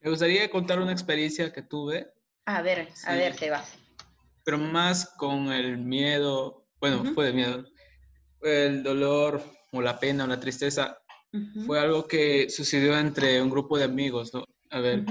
Me 0.00 0.10
gustaría 0.10 0.48
contar 0.50 0.80
una 0.80 0.92
experiencia 0.92 1.52
que 1.52 1.62
tuve, 1.62 2.12
A 2.44 2.60
ver, 2.62 2.88
a 3.06 3.14
ver, 3.14 3.34
Sebas. 3.36 3.78
pero 4.44 4.58
más 4.58 5.06
con 5.16 5.52
el 5.52 5.78
miedo, 5.78 6.66
bueno, 6.80 7.04
fue 7.14 7.26
de 7.26 7.32
miedo, 7.32 7.64
el 8.42 8.82
dolor 8.82 9.42
o 9.70 9.80
la 9.80 10.00
pena 10.00 10.24
o 10.24 10.26
la 10.26 10.40
tristeza, 10.40 11.01
Fue 11.66 11.80
algo 11.80 12.06
que 12.06 12.50
sucedió 12.50 12.98
entre 12.98 13.40
un 13.40 13.48
grupo 13.48 13.78
de 13.78 13.84
amigos, 13.84 14.34
¿no? 14.34 14.44
A 14.70 14.80
ver, 14.80 15.04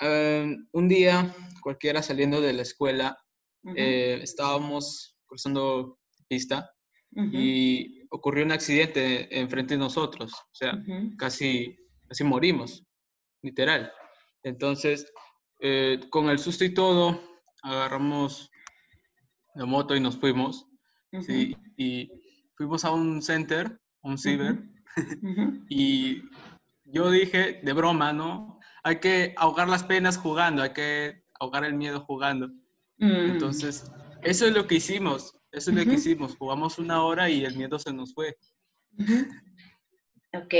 eh, 0.00 0.56
un 0.72 0.88
día, 0.88 1.34
cualquiera 1.62 2.02
saliendo 2.02 2.40
de 2.40 2.52
la 2.52 2.62
escuela, 2.62 3.16
eh, 3.76 4.18
estábamos 4.22 5.16
cruzando 5.26 5.98
pista 6.26 6.72
y 7.32 8.06
ocurrió 8.10 8.44
un 8.44 8.52
accidente 8.52 9.38
enfrente 9.38 9.74
de 9.74 9.78
nosotros, 9.78 10.32
o 10.32 10.54
sea, 10.54 10.82
casi, 11.18 11.76
casi 12.08 12.24
morimos, 12.24 12.84
literal. 13.42 13.92
Entonces, 14.42 15.12
eh, 15.60 16.00
con 16.10 16.28
el 16.28 16.38
susto 16.38 16.64
y 16.64 16.72
todo, 16.72 17.20
agarramos 17.62 18.50
la 19.54 19.66
moto 19.66 19.94
y 19.94 20.00
nos 20.00 20.16
fuimos, 20.16 20.66
¿sí? 21.20 21.56
Y 21.76 22.10
fuimos 22.56 22.84
a 22.84 22.90
un 22.92 23.22
center, 23.22 23.80
un 24.02 24.18
ciber. 24.18 24.62
y 25.68 26.22
yo 26.84 27.10
dije, 27.10 27.60
de 27.62 27.72
broma, 27.72 28.12
¿no? 28.12 28.58
Hay 28.82 29.00
que 29.00 29.34
ahogar 29.36 29.68
las 29.68 29.84
penas 29.84 30.16
jugando, 30.16 30.62
hay 30.62 30.72
que 30.72 31.24
ahogar 31.38 31.64
el 31.64 31.74
miedo 31.74 32.00
jugando. 32.00 32.48
Mm, 32.98 33.32
Entonces, 33.32 33.90
eso 34.22 34.46
es 34.46 34.52
lo 34.52 34.66
que 34.66 34.76
hicimos, 34.76 35.36
eso 35.52 35.70
es 35.70 35.76
lo 35.76 35.84
que 35.84 35.94
hicimos. 35.94 36.36
Jugamos 36.36 36.78
una 36.78 37.02
hora 37.02 37.28
y 37.28 37.44
el 37.44 37.56
miedo 37.56 37.78
se 37.78 37.92
nos 37.92 38.14
fue. 38.14 38.36
Ok, 40.32 40.54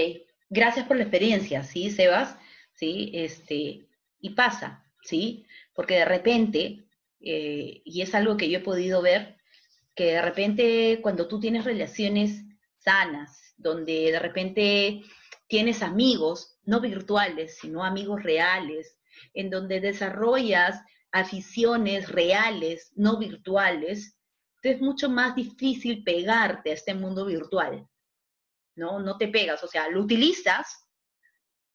gracias 0.48 0.86
por 0.86 0.96
la 0.96 1.02
experiencia, 1.04 1.62
¿sí, 1.62 1.90
Sebas? 1.90 2.36
Sí, 2.72 3.10
este, 3.14 3.88
y 4.20 4.30
pasa, 4.30 4.84
¿sí? 5.02 5.46
Porque 5.74 5.94
de 5.94 6.04
repente, 6.04 6.88
eh, 7.20 7.82
y 7.84 8.02
es 8.02 8.14
algo 8.14 8.36
que 8.36 8.50
yo 8.50 8.58
he 8.58 8.62
podido 8.62 9.02
ver, 9.02 9.36
que 9.94 10.06
de 10.06 10.22
repente 10.22 11.00
cuando 11.02 11.28
tú 11.28 11.40
tienes 11.40 11.64
relaciones 11.64 12.42
sanas, 12.78 13.49
donde 13.61 14.12
de 14.12 14.18
repente 14.18 15.03
tienes 15.49 15.83
amigos, 15.83 16.59
no 16.64 16.81
virtuales, 16.81 17.59
sino 17.59 17.85
amigos 17.85 18.23
reales, 18.23 18.99
en 19.35 19.51
donde 19.51 19.81
desarrollas 19.81 20.83
aficiones 21.12 22.09
reales, 22.09 22.92
no 22.94 23.18
virtuales, 23.18 24.16
es 24.62 24.81
mucho 24.81 25.09
más 25.09 25.35
difícil 25.35 26.05
pegarte 26.05 26.70
a 26.70 26.75
este 26.75 26.94
mundo 26.94 27.25
virtual. 27.27 27.88
¿no? 28.77 29.01
No 29.01 29.16
te 29.18 29.29
pegas, 29.29 29.62
o 29.62 29.68
sea, 29.68 29.88
lo 29.88 30.01
utilizas 30.01 30.87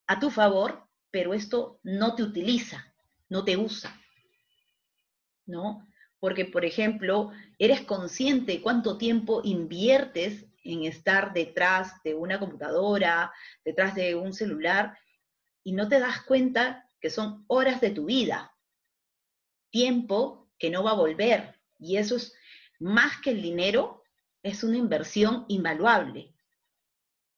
a 0.08 0.20
tu 0.20 0.30
favor, 0.30 0.88
pero 1.12 1.34
esto 1.34 1.80
no 1.84 2.16
te 2.16 2.24
utiliza, 2.24 2.94
no 3.30 3.44
te 3.44 3.58
usa, 3.58 4.00
¿no? 5.46 5.88
Porque, 6.20 6.46
por 6.46 6.66
ejemplo, 6.66 7.32
eres 7.60 7.82
consciente 7.82 8.62
cuánto 8.62 8.98
tiempo 8.98 9.42
inviertes 9.44 10.46
en 10.66 10.84
estar 10.84 11.32
detrás 11.32 12.02
de 12.04 12.16
una 12.16 12.40
computadora, 12.40 13.32
detrás 13.64 13.96
de 13.96 14.16
un 14.16 14.34
celular, 14.34 14.98
y 15.64 15.72
no 15.72 15.88
te 15.88 16.00
das 16.00 16.22
cuenta 16.24 16.90
que 17.00 17.10
son 17.10 17.46
horas 17.48 17.80
de 17.82 17.92
tu 17.92 18.06
vida, 18.06 18.54
tiempo 19.70 20.50
que 20.58 20.70
no 20.70 20.84
va 20.84 20.92
a 20.92 20.96
volver, 20.96 21.60
y 21.80 21.98
eso 21.98 22.16
es 22.16 22.34
más 22.80 23.22
que 23.22 23.30
el 23.30 23.42
dinero, 23.42 24.04
es 24.44 24.64
una 24.64 24.78
inversión 24.78 25.46
invaluable. 25.48 26.34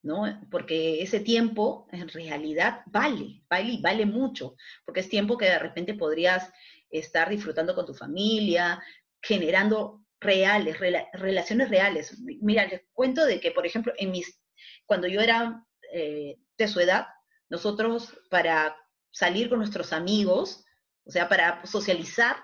¿no? 0.04 0.24
Porque 0.50 1.02
ese 1.02 1.20
tiempo 1.20 1.88
en 1.92 2.08
realidad 2.08 2.82
vale, 2.86 3.42
vale 3.50 3.74
y 3.74 3.82
vale 3.82 4.06
mucho, 4.06 4.56
porque 4.86 5.02
es 5.02 5.10
tiempo 5.10 5.38
que 5.38 5.46
de 5.46 5.60
repente 5.60 5.96
podrías 5.96 6.52
estar 6.90 7.30
disfrutando 7.30 7.76
con 7.76 7.86
tu 7.86 7.94
familia, 7.94 8.82
generando 9.22 10.07
reales, 10.20 10.80
rela- 10.80 11.08
relaciones 11.14 11.70
reales. 11.70 12.18
Mira, 12.42 12.66
les 12.66 12.82
cuento 12.94 13.26
de 13.26 13.40
que, 13.40 13.52
por 13.52 13.66
ejemplo, 13.66 13.94
en 13.98 14.12
mis, 14.12 14.42
cuando 14.86 15.08
yo 15.08 15.22
era 15.22 15.64
eh, 15.94 16.38
de 16.58 16.68
su 16.68 16.80
edad, 16.80 17.08
nosotros 17.50 18.18
para 18.30 18.76
salir 19.12 19.50
con 19.50 19.60
nuestros 19.60 19.94
amigos, 19.94 20.64
o 21.06 21.12
sea, 21.12 21.30
para 21.30 21.66
socializar, 21.66 22.38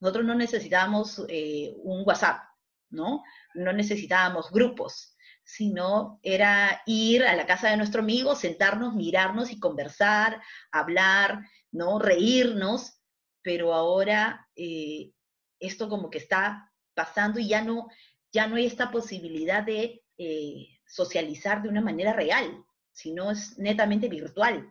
nosotros 0.00 0.24
no 0.24 0.34
necesitábamos 0.34 1.22
eh, 1.28 1.74
un 1.82 2.02
WhatsApp, 2.06 2.42
¿no? 2.90 3.22
No 3.54 3.72
necesitábamos 3.72 4.50
grupos 4.50 5.16
sino 5.42 6.20
era 6.22 6.80
ir 6.86 7.24
a 7.24 7.34
la 7.34 7.44
casa 7.44 7.70
de 7.70 7.76
nuestro 7.76 8.02
amigo, 8.02 8.36
sentarnos, 8.36 8.94
mirarnos 8.94 9.50
y 9.50 9.58
conversar, 9.58 10.40
hablar, 10.70 11.40
¿no? 11.72 11.98
Reírnos, 11.98 13.00
pero 13.42 13.74
ahora 13.74 14.48
eh, 14.54 15.10
esto 15.58 15.88
como 15.88 16.08
que 16.08 16.18
está 16.18 16.69
pasando 17.00 17.38
y 17.40 17.48
ya 17.48 17.62
no, 17.62 17.88
ya 18.30 18.46
no 18.46 18.56
hay 18.56 18.66
esta 18.66 18.90
posibilidad 18.90 19.62
de 19.62 20.04
eh, 20.18 20.68
socializar 20.86 21.62
de 21.62 21.70
una 21.70 21.80
manera 21.80 22.12
real, 22.12 22.62
sino 22.92 23.30
es 23.30 23.58
netamente 23.58 24.08
virtual. 24.08 24.70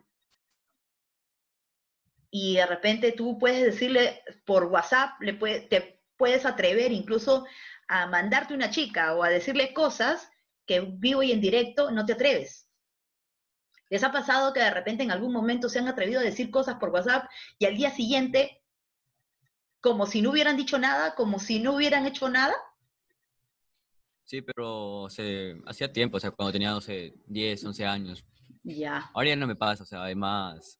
Y 2.30 2.54
de 2.54 2.66
repente 2.66 3.10
tú 3.10 3.36
puedes 3.36 3.64
decirle 3.64 4.22
por 4.44 4.66
WhatsApp, 4.66 5.20
le 5.20 5.34
puede, 5.34 5.62
te 5.62 6.00
puedes 6.16 6.46
atrever 6.46 6.92
incluso 6.92 7.46
a 7.88 8.06
mandarte 8.06 8.54
una 8.54 8.70
chica 8.70 9.16
o 9.16 9.24
a 9.24 9.28
decirle 9.28 9.74
cosas 9.74 10.30
que 10.66 10.80
vivo 10.80 11.24
y 11.24 11.32
en 11.32 11.40
directo 11.40 11.90
no 11.90 12.06
te 12.06 12.12
atreves. 12.12 12.68
¿Les 13.88 14.04
ha 14.04 14.12
pasado 14.12 14.52
que 14.52 14.60
de 14.60 14.70
repente 14.70 15.02
en 15.02 15.10
algún 15.10 15.32
momento 15.32 15.68
se 15.68 15.80
han 15.80 15.88
atrevido 15.88 16.20
a 16.20 16.30
decir 16.30 16.52
cosas 16.52 16.76
por 16.76 16.90
WhatsApp 16.90 17.28
y 17.58 17.66
al 17.66 17.76
día 17.76 17.90
siguiente, 17.90 18.59
como 19.80 20.06
si 20.06 20.22
no 20.22 20.30
hubieran 20.30 20.56
dicho 20.56 20.78
nada, 20.78 21.14
como 21.14 21.38
si 21.38 21.60
no 21.60 21.74
hubieran 21.74 22.06
hecho 22.06 22.28
nada? 22.28 22.54
Sí, 24.24 24.42
pero 24.42 25.08
se, 25.08 25.56
hacía 25.66 25.92
tiempo, 25.92 26.16
o 26.16 26.20
sea, 26.20 26.30
cuando 26.30 26.52
tenía, 26.52 26.70
no 26.70 26.80
sé, 26.80 27.14
10, 27.26 27.64
11 27.64 27.86
años. 27.86 28.24
Ya, 28.62 29.10
Ahora 29.14 29.30
ya 29.30 29.36
no 29.36 29.46
me 29.46 29.56
pasa, 29.56 29.82
o 29.82 29.86
sea, 29.86 30.04
hay 30.04 30.14
más... 30.14 30.78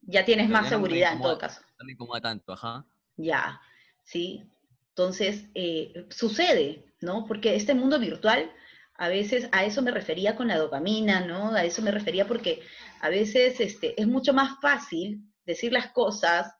ya 0.00 0.24
tienes 0.24 0.48
más 0.48 0.64
ya 0.64 0.70
no 0.70 0.78
me 0.78 0.86
seguridad 0.88 1.12
en 1.12 1.22
todo 1.22 1.38
caso. 1.38 1.60
No 1.78 1.84
me 1.84 1.92
incomoda 1.92 2.20
tanto, 2.20 2.52
ajá. 2.52 2.84
Ya, 3.16 3.60
¿sí? 4.02 4.42
Entonces, 4.88 5.46
eh, 5.54 6.06
sucede, 6.10 6.92
¿no? 7.00 7.26
Porque 7.26 7.54
este 7.54 7.74
mundo 7.74 7.98
virtual 7.98 8.50
a 8.96 9.08
veces 9.08 9.48
a 9.52 9.64
eso 9.64 9.82
me 9.82 9.90
refería 9.90 10.36
con 10.36 10.48
la 10.48 10.58
dopamina, 10.58 11.20
¿no? 11.20 11.52
A 11.52 11.64
eso 11.64 11.82
me 11.82 11.90
refería 11.90 12.26
porque 12.26 12.62
a 13.00 13.08
veces 13.08 13.60
este, 13.60 14.00
es 14.00 14.06
mucho 14.06 14.32
más 14.32 14.60
fácil 14.60 15.20
decir 15.44 15.72
las 15.72 15.90
cosas 15.90 16.54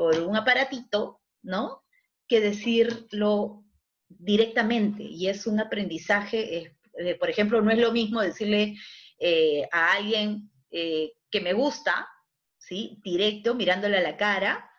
por 0.00 0.18
un 0.18 0.34
aparatito, 0.34 1.20
¿no? 1.42 1.84
Que 2.26 2.40
decirlo 2.40 3.66
directamente. 4.08 5.02
Y 5.02 5.28
es 5.28 5.46
un 5.46 5.60
aprendizaje, 5.60 6.56
eh, 6.56 6.78
eh, 6.94 7.16
por 7.16 7.28
ejemplo, 7.28 7.60
no 7.60 7.70
es 7.70 7.78
lo 7.78 7.92
mismo 7.92 8.22
decirle 8.22 8.78
eh, 9.18 9.68
a 9.70 9.92
alguien 9.92 10.50
que 10.70 11.40
me 11.42 11.52
gusta, 11.52 12.08
¿sí? 12.56 12.98
Directo, 13.04 13.54
mirándole 13.54 13.98
a 13.98 14.00
la 14.00 14.16
cara, 14.16 14.72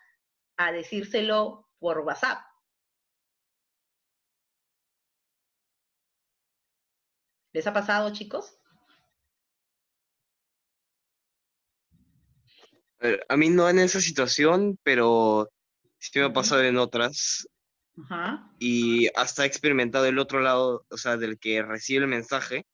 a 0.58 0.72
decírselo 0.72 1.70
por 1.78 2.00
WhatsApp. 2.00 2.40
¿Les 7.54 7.68
ha 7.68 7.74
pasado, 7.74 8.12
chicos? 8.12 8.61
A 13.30 13.38
mí 13.38 13.50
no 13.50 13.70
en 13.70 13.80
esa 13.80 14.00
situación, 14.00 14.78
pero 14.84 15.50
sí 15.98 16.20
me 16.20 16.26
ha 16.26 16.34
pasado 16.34 16.62
en 16.64 16.78
otras. 16.78 17.48
Ajá. 18.04 18.52
Y 18.60 19.08
hasta 19.16 19.44
he 19.44 19.48
experimentado 19.48 20.06
el 20.06 20.20
otro 20.20 20.40
lado, 20.40 20.86
o 20.90 20.98
sea, 20.98 21.18
del 21.18 21.40
que 21.40 21.62
recibe 21.64 22.04
el 22.04 22.10
mensaje 22.10 22.66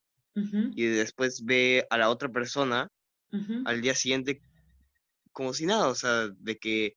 y 0.75 0.85
después 0.85 1.43
ve 1.45 1.87
a 1.89 1.97
la 1.97 2.09
otra 2.09 2.29
persona 2.29 2.89
al 3.65 3.81
día 3.81 3.95
siguiente 3.95 4.41
como 5.31 5.53
si 5.53 5.65
nada, 5.65 5.87
o 5.87 5.95
sea, 5.95 6.29
de 6.29 6.57
que 6.57 6.95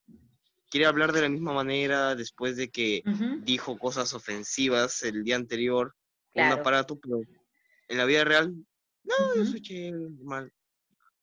quiere 0.71 0.87
hablar 0.87 1.12
de 1.12 1.23
la 1.23 1.29
misma 1.29 1.53
manera 1.53 2.14
después 2.14 2.57
de 2.57 2.71
que 2.71 3.03
dijo 3.43 3.79
cosas 3.79 4.12
ofensivas 4.14 5.03
el 5.03 5.25
día 5.25 5.37
anterior 5.37 5.95
con 6.33 6.45
un 6.45 6.49
Claro. 6.49 6.61
aparato, 6.61 6.99
pero 6.99 7.21
en 7.88 7.99
la 7.99 8.05
vida 8.05 8.25
real, 8.25 8.55
no, 9.05 9.14
yo 9.37 9.45
soy 9.45 9.61
chévere, 9.61 9.93
normal, 9.93 10.53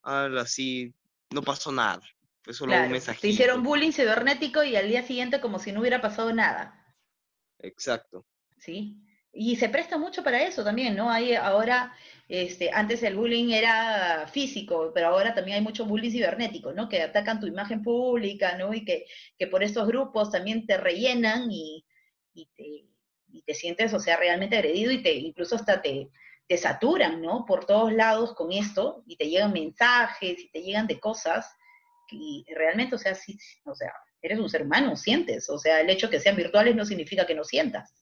algo 0.04 0.40
así, 0.40 0.94
no 1.32 1.42
pasó 1.42 1.72
nada, 1.72 2.02
fue 2.44 2.54
solo 2.54 2.76
un 2.76 2.92
mensajito. 2.92 3.22
te 3.22 3.28
hicieron 3.30 3.64
bullying 3.64 3.92
cibernético 3.92 4.64
y 4.64 4.76
al 4.76 4.88
día 4.88 5.04
siguiente 5.04 5.42
como 5.42 5.60
si 5.60 5.72
no 5.72 5.82
hubiera 5.82 6.02
pasado 6.02 6.34
nada, 6.34 6.96
Exacto. 7.60 8.26
¿sí? 8.58 9.04
Y 9.32 9.56
se 9.58 9.70
presta 9.70 9.98
mucho 9.98 10.24
para 10.24 10.44
eso 10.44 10.64
también, 10.64 10.96
¿no? 10.96 11.12
Hay 11.12 11.36
ahora, 11.36 11.96
este, 12.28 12.72
antes 12.72 13.04
el 13.04 13.16
bullying 13.16 13.52
era 13.52 14.28
físico, 14.28 14.92
pero 14.96 15.08
ahora 15.10 15.36
también 15.36 15.58
hay 15.58 15.64
mucho 15.64 15.86
bullying 15.86 16.12
cibernético, 16.12 16.74
¿no? 16.74 16.90
Que 16.90 17.02
atacan 17.04 17.40
tu 17.40 17.46
imagen 17.46 17.84
pública, 17.84 18.58
¿no? 18.58 18.74
Y 18.74 18.84
que, 18.84 19.06
que 19.38 19.48
por 19.48 19.64
estos 19.64 19.88
grupos 19.88 20.32
también 20.32 20.66
te 20.66 20.78
rellenan 20.78 21.52
y, 21.52 21.86
y 22.34 22.48
te, 22.56 22.88
y 23.28 23.42
te 23.44 23.54
sientes, 23.54 23.94
o 23.94 24.00
sea, 24.00 24.18
realmente 24.18 24.58
agredido 24.58 24.92
y 24.92 25.04
te 25.04 25.14
incluso 25.14 25.56
hasta 25.56 25.82
te, 25.82 26.10
te 26.48 26.58
saturan, 26.58 27.22
¿no? 27.22 27.46
Por 27.46 27.66
todos 27.66 27.92
lados 27.92 28.34
con 28.34 28.52
esto 28.52 29.04
y 29.06 29.18
te 29.18 29.30
llegan 29.30 29.54
mensajes 29.54 30.40
y 30.40 30.50
te 30.50 30.62
llegan 30.62 30.88
de 30.88 31.00
cosas 31.00 31.54
y 32.10 32.46
realmente, 32.56 32.96
o 32.96 32.98
sea, 32.98 33.16
sí, 33.16 33.38
o 33.66 33.76
sea, 33.76 33.92
eres 34.22 34.40
un 34.40 34.50
ser 34.50 34.64
humano, 34.64 34.96
sientes, 34.96 35.50
o 35.50 35.60
sea, 35.60 35.82
el 35.82 35.90
hecho 35.90 36.10
que 36.10 36.20
sean 36.20 36.38
virtuales 36.38 36.76
no 36.76 36.86
significa 36.86 37.26
que 37.26 37.36
no 37.36 37.44
sientas. 37.44 37.94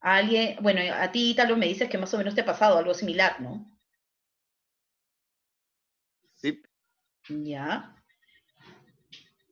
A 0.00 0.16
alguien, 0.16 0.56
bueno, 0.60 0.80
a 0.94 1.12
ti, 1.12 1.34
Talo, 1.34 1.56
me 1.56 1.66
dices 1.66 1.88
que 1.88 1.98
más 1.98 2.12
o 2.14 2.18
menos 2.18 2.34
te 2.34 2.40
ha 2.40 2.46
pasado 2.46 2.78
algo 2.78 2.94
similar, 2.94 3.40
¿no? 3.40 3.70
Sí, 6.36 6.62
Ya. 7.28 7.94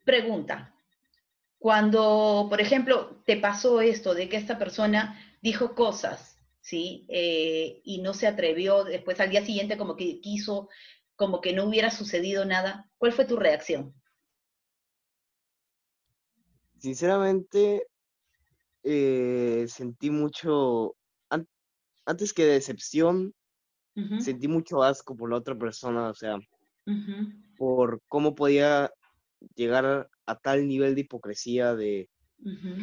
Pregunta. 0.05 0.75
Cuando, 1.59 2.47
por 2.49 2.61
ejemplo, 2.61 3.23
te 3.27 3.37
pasó 3.37 3.81
esto 3.81 4.15
de 4.15 4.29
que 4.29 4.37
esta 4.37 4.59
persona 4.59 5.21
dijo 5.43 5.75
cosas, 5.75 6.39
¿sí? 6.61 7.07
Eh, 7.09 7.81
y 7.85 8.01
no 8.03 8.15
se 8.15 8.27
atrevió 8.27 8.85
después 8.85 9.21
al 9.21 9.31
día 9.31 9.45
siguiente 9.45 9.77
como 9.79 9.97
que 9.97 10.21
quiso, 10.21 10.69
como 11.17 11.41
que 11.41 11.53
no 11.53 11.65
hubiera 11.65 11.91
sucedido 11.91 12.45
nada, 12.45 12.91
¿cuál 12.99 13.13
fue 13.13 13.25
tu 13.25 13.37
reacción? 13.37 13.95
sinceramente 16.79 17.87
eh, 18.83 19.67
sentí 19.69 20.11
mucho, 20.11 20.97
an- 21.31 21.49
antes 22.07 22.33
que 22.33 22.45
decepción, 22.45 23.35
sentí 24.19 24.49
mucho 24.49 24.83
asco 24.83 25.17
por 25.17 25.31
la 25.31 25.37
otra 25.37 25.57
persona, 25.57 26.11
o 26.11 26.15
sea, 26.15 26.39
por 27.57 28.01
cómo 28.09 28.35
podía 28.35 28.91
llegar 29.55 30.09
a 30.29 30.37
tal 30.39 30.67
nivel 30.69 30.95
de 30.95 31.01
hipocresía 31.01 31.75
de, 31.75 32.11
ujú. 32.45 32.75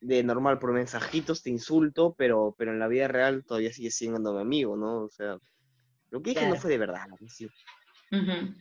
de 0.00 0.22
normal, 0.22 0.58
por 0.58 0.72
mensajitos 0.72 1.42
te 1.42 1.50
insulto, 1.50 2.14
pero, 2.16 2.54
pero 2.56 2.72
en 2.72 2.78
la 2.78 2.88
vida 2.88 3.08
real 3.08 3.44
todavía 3.44 3.72
sigue 3.72 3.90
siendo 3.90 4.32
mi 4.32 4.40
amigo, 4.40 4.74
¿no? 4.76 5.04
O 5.04 5.10
sea, 5.10 5.38
lo 6.10 6.22
que 6.22 6.30
dije 6.30 6.42
no 6.42 6.46
Claro. 6.48 6.60
fue 6.62 6.70
de 6.70 6.78
verdad, 6.78 7.06
sí. 7.26 7.46
Ujú, 8.10 8.54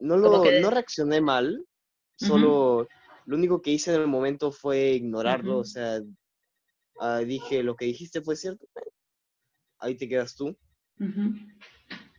No, 0.00 0.16
lo, 0.16 0.42
que- 0.42 0.60
no 0.60 0.70
reaccioné 0.70 1.20
mal, 1.20 1.64
solo 2.16 2.88
lo 3.26 3.36
único 3.36 3.60
que 3.60 3.70
hice 3.72 3.94
en 3.94 4.00
el 4.00 4.06
momento 4.08 4.50
fue 4.50 4.92
ignorarlo, 4.92 5.58
o 5.58 5.64
sea, 5.64 6.00
ah, 7.00 7.18
dije, 7.20 7.62
lo 7.62 7.76
que 7.76 7.86
dijiste 7.86 8.22
fue 8.22 8.36
cierto, 8.36 8.64
eh, 8.76 8.90
ahí 9.78 9.96
te 9.96 10.08
quedas 10.08 10.34
tú, 10.36 10.56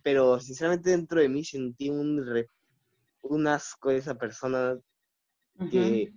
pero 0.04 0.40
sinceramente 0.40 0.92
dentro 0.92 1.20
de 1.20 1.30
mí 1.30 1.44
sentí 1.44 1.90
un, 1.90 2.24
un 3.30 3.48
asco 3.48 3.90
de 3.90 3.98
esa 3.98 4.16
persona 4.16 4.78
que 5.72 6.12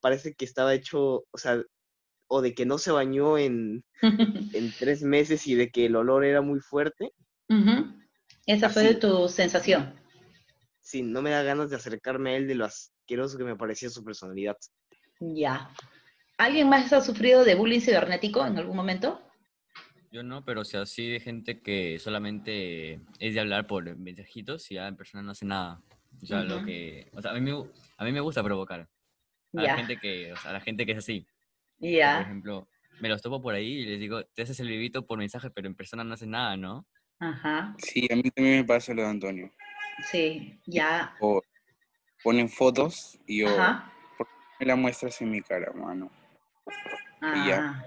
parece 0.00 0.34
que 0.34 0.44
estaba 0.44 0.74
hecho, 0.74 1.24
o 1.30 1.38
sea, 1.38 1.62
o 2.26 2.42
de 2.42 2.54
que 2.54 2.66
no 2.66 2.78
se 2.78 2.92
bañó 2.92 3.38
en, 3.38 3.84
en 4.54 4.72
tres 4.78 5.02
meses 5.02 5.46
y 5.46 5.54
de 5.54 5.70
que 5.70 5.86
el 5.86 5.96
olor 5.96 6.24
era 6.24 6.40
muy 6.40 6.60
fuerte. 6.60 7.12
Esa 8.46 8.70
fue 8.70 8.94
tu 8.94 9.28
sensación. 9.28 9.94
sí, 10.80 11.02
no 11.02 11.22
me 11.22 11.30
da 11.30 11.42
ganas 11.42 11.70
de 11.70 11.76
acercarme 11.76 12.30
a 12.30 12.36
él 12.36 12.48
de 12.48 12.54
lo 12.54 12.64
asqueroso 12.64 13.38
que 13.38 13.44
me 13.44 13.56
parecía 13.56 13.90
su 13.90 14.02
personalidad. 14.04 14.56
Ya. 15.20 15.70
¿Alguien 16.38 16.68
más 16.68 16.92
ha 16.92 17.00
sufrido 17.00 17.44
de 17.44 17.54
bullying 17.54 17.80
cibernético 17.80 18.44
en 18.44 18.58
algún 18.58 18.76
momento? 18.76 19.20
Yo 20.10 20.22
no, 20.22 20.44
pero 20.44 20.62
o 20.62 20.64
sea, 20.64 20.84
sí 20.84 21.08
de 21.08 21.20
gente 21.20 21.60
que 21.62 21.98
solamente 21.98 23.00
es 23.18 23.34
de 23.34 23.40
hablar 23.40 23.66
por 23.66 23.96
mensajitos 23.96 24.70
y 24.70 24.74
ya 24.74 24.88
en 24.88 24.96
persona 24.96 25.22
no 25.22 25.30
hace 25.30 25.46
nada. 25.46 25.80
O 26.20 26.26
sea, 26.26 26.42
lo 26.42 26.64
que, 26.64 27.08
o 27.14 27.22
sea, 27.22 27.32
a 27.32 27.34
mí 27.34 27.40
me, 27.40 27.52
a 27.96 28.04
mí 28.04 28.12
me 28.12 28.20
gusta 28.20 28.42
provocar. 28.42 28.88
A 29.54 29.62
la 29.62 29.76
gente 29.76 29.98
que, 29.98 30.32
o 30.32 30.36
sea, 30.36 30.50
a 30.50 30.54
la 30.54 30.60
gente 30.60 30.86
que 30.86 30.92
es 30.92 30.98
así. 30.98 31.26
Por 31.78 31.88
ejemplo, 32.22 32.68
me 33.00 33.08
los 33.08 33.20
topo 33.20 33.42
por 33.42 33.54
ahí 33.54 33.80
y 33.80 33.86
les 33.86 34.00
digo, 34.00 34.24
te 34.24 34.42
haces 34.42 34.58
el 34.60 34.68
vivito 34.68 35.06
por 35.06 35.18
mensaje, 35.18 35.50
pero 35.50 35.66
en 35.66 35.74
persona 35.74 36.04
no 36.04 36.14
hace 36.14 36.26
nada, 36.26 36.56
¿no? 36.56 36.86
ajá, 37.18 37.74
Sí, 37.78 38.08
a 38.10 38.16
mí 38.16 38.22
también 38.30 38.58
me 38.58 38.64
pasa 38.64 38.94
lo 38.94 39.02
de 39.02 39.08
Antonio. 39.08 39.52
sí, 40.10 40.60
ya, 40.66 41.14
O 41.20 41.42
ponen 42.22 42.48
fotos 42.48 43.18
y 43.26 43.40
yo 43.40 43.48
ajá, 43.48 43.92
me 44.58 44.66
la 44.66 44.76
muestras 44.76 45.20
en 45.20 45.30
mi 45.30 45.40
cara, 45.42 45.72
mano. 45.72 46.10
Y 47.20 47.48
ya. 47.48 47.84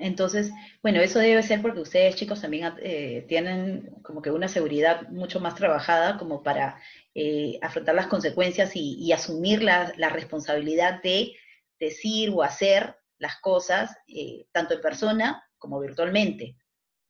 Entonces, 0.00 0.52
bueno, 0.82 1.00
eso 1.00 1.18
debe 1.18 1.42
ser 1.42 1.62
porque 1.62 1.80
ustedes, 1.80 2.16
chicos, 2.16 2.40
también 2.40 2.72
eh, 2.82 3.24
tienen 3.28 3.90
como 4.02 4.22
que 4.22 4.30
una 4.30 4.48
seguridad 4.48 5.08
mucho 5.08 5.40
más 5.40 5.54
trabajada 5.54 6.18
como 6.18 6.42
para 6.42 6.80
eh, 7.14 7.58
afrontar 7.62 7.94
las 7.94 8.06
consecuencias 8.06 8.72
y, 8.74 9.12
asumir 9.12 9.62
la, 9.62 9.92
la 9.96 10.08
responsabilidad 10.08 11.02
de 11.02 11.34
decir 11.78 12.30
o 12.30 12.42
hacer 12.42 12.96
las 13.18 13.36
cosas, 13.40 13.96
eh, 14.06 14.46
tanto 14.52 14.74
en 14.74 14.80
persona 14.80 15.44
como 15.58 15.80
virtualmente, 15.80 16.56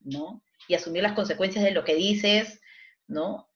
¿no? 0.01 0.43
Y 0.67 0.75
asumir 0.75 1.03
las 1.03 1.13
consecuencias 1.13 1.65
de 1.65 1.73
lo 1.73 1.85
que 1.85 1.95
dices, 1.95 2.61
¿no? 3.07 3.49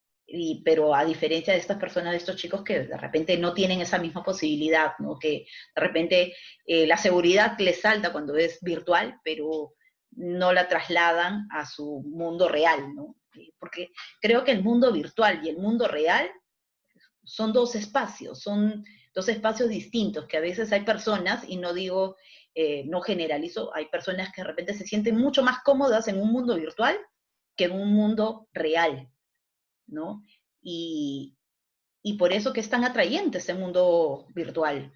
Pero 0.65 0.95
a 0.95 1.05
diferencia 1.05 1.53
de 1.53 1.59
estas 1.59 1.79
personas, 1.79 2.13
de 2.13 2.19
estos 2.19 2.37
chicos 2.37 2.63
que 2.65 2.81
de 2.85 2.97
repente 2.97 3.37
no 3.37 3.53
tienen 3.53 3.81
esa 3.81 3.99
misma 3.99 4.23
posibilidad, 4.23 4.93
¿no? 4.99 5.19
Que 5.19 5.47
de 5.75 5.83
repente 5.83 6.35
eh, 6.67 6.87
la 6.87 6.97
seguridad 6.97 7.59
les 7.59 7.81
salta 7.81 8.13
cuando 8.13 8.37
es 8.37 8.59
virtual, 8.63 9.21
pero 9.23 9.75
no 10.13 10.53
la 10.53 10.69
trasladan 10.69 11.49
a 11.51 11.67
su 11.67 12.03
mundo 12.07 12.49
real, 12.49 12.95
¿no? 12.95 13.17
Eh, 13.35 13.53
Porque 13.59 13.91
creo 14.21 14.45
que 14.45 14.53
el 14.53 14.63
mundo 14.63 14.91
virtual 14.93 15.41
y 15.45 15.51
el 15.51 15.59
mundo 15.59 15.87
real 15.87 16.31
son 17.25 17.53
dos 17.53 17.75
espacios, 17.75 18.41
son 18.41 18.85
dos 19.15 19.29
espacios 19.29 19.69
distintos, 19.69 20.27
que 20.27 20.39
a 20.39 20.41
veces 20.41 20.73
hay 20.73 20.83
personas, 20.83 21.45
y 21.47 21.57
no 21.57 21.75
digo, 21.75 22.17
eh, 22.55 22.85
no 22.87 23.01
generalizo, 23.03 23.75
hay 23.75 23.87
personas 23.87 24.33
que 24.33 24.43
de 24.43 24.49
repente 24.49 24.75
se 24.75 24.87
sienten 24.87 25.17
mucho 25.17 25.43
más 25.43 25.63
cómodas 25.63 26.09
en 26.09 26.19
un 26.19 26.33
mundo 26.33 26.57
virtual 26.57 26.99
que 27.57 27.65
en 27.65 27.73
un 27.73 27.93
mundo 27.93 28.49
real, 28.53 29.12
¿no? 29.87 30.23
Y, 30.63 31.37
y 32.03 32.15
por 32.15 32.33
eso 32.33 32.53
que 32.53 32.61
es 32.61 32.69
tan 32.69 32.85
atrayente 32.85 33.39
ese 33.39 33.55
mundo 33.55 34.27
virtual. 34.35 34.93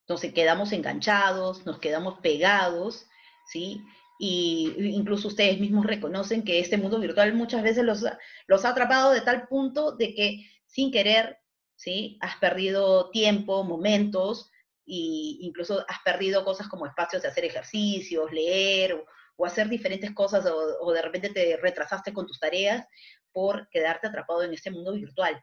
Entonces 0.00 0.32
quedamos 0.32 0.72
enganchados, 0.72 1.64
nos 1.66 1.78
quedamos 1.78 2.20
pegados, 2.20 3.06
¿sí? 3.46 3.82
Y 4.18 4.72
incluso 4.78 5.28
ustedes 5.28 5.60
mismos 5.60 5.86
reconocen 5.86 6.42
que 6.42 6.58
este 6.58 6.76
mundo 6.76 6.98
virtual 6.98 7.34
muchas 7.34 7.62
veces 7.62 7.84
los, 7.84 8.04
los 8.46 8.64
ha 8.64 8.70
atrapado 8.70 9.12
de 9.12 9.20
tal 9.20 9.46
punto 9.46 9.92
de 9.92 10.14
que 10.14 10.50
sin 10.66 10.90
querer, 10.90 11.38
¿sí? 11.76 12.18
Has 12.20 12.36
perdido 12.36 13.10
tiempo, 13.10 13.62
momentos, 13.62 14.50
y 14.84 15.38
incluso 15.42 15.84
has 15.86 15.98
perdido 16.02 16.44
cosas 16.44 16.66
como 16.66 16.86
espacios 16.86 17.22
de 17.22 17.28
hacer 17.28 17.44
ejercicios, 17.44 18.32
leer 18.32 18.94
o, 18.94 19.44
hacer 19.44 19.68
diferentes 19.68 20.12
cosas 20.14 20.44
o 20.46 20.92
de 20.92 21.00
repente 21.00 21.28
te 21.28 21.56
retrasaste 21.58 22.12
con 22.12 22.26
tus 22.26 22.40
tareas 22.40 22.84
por 23.32 23.68
quedarte 23.68 24.06
atrapado 24.06 24.42
en 24.42 24.52
este 24.52 24.70
mundo 24.70 24.92
virtual. 24.92 25.42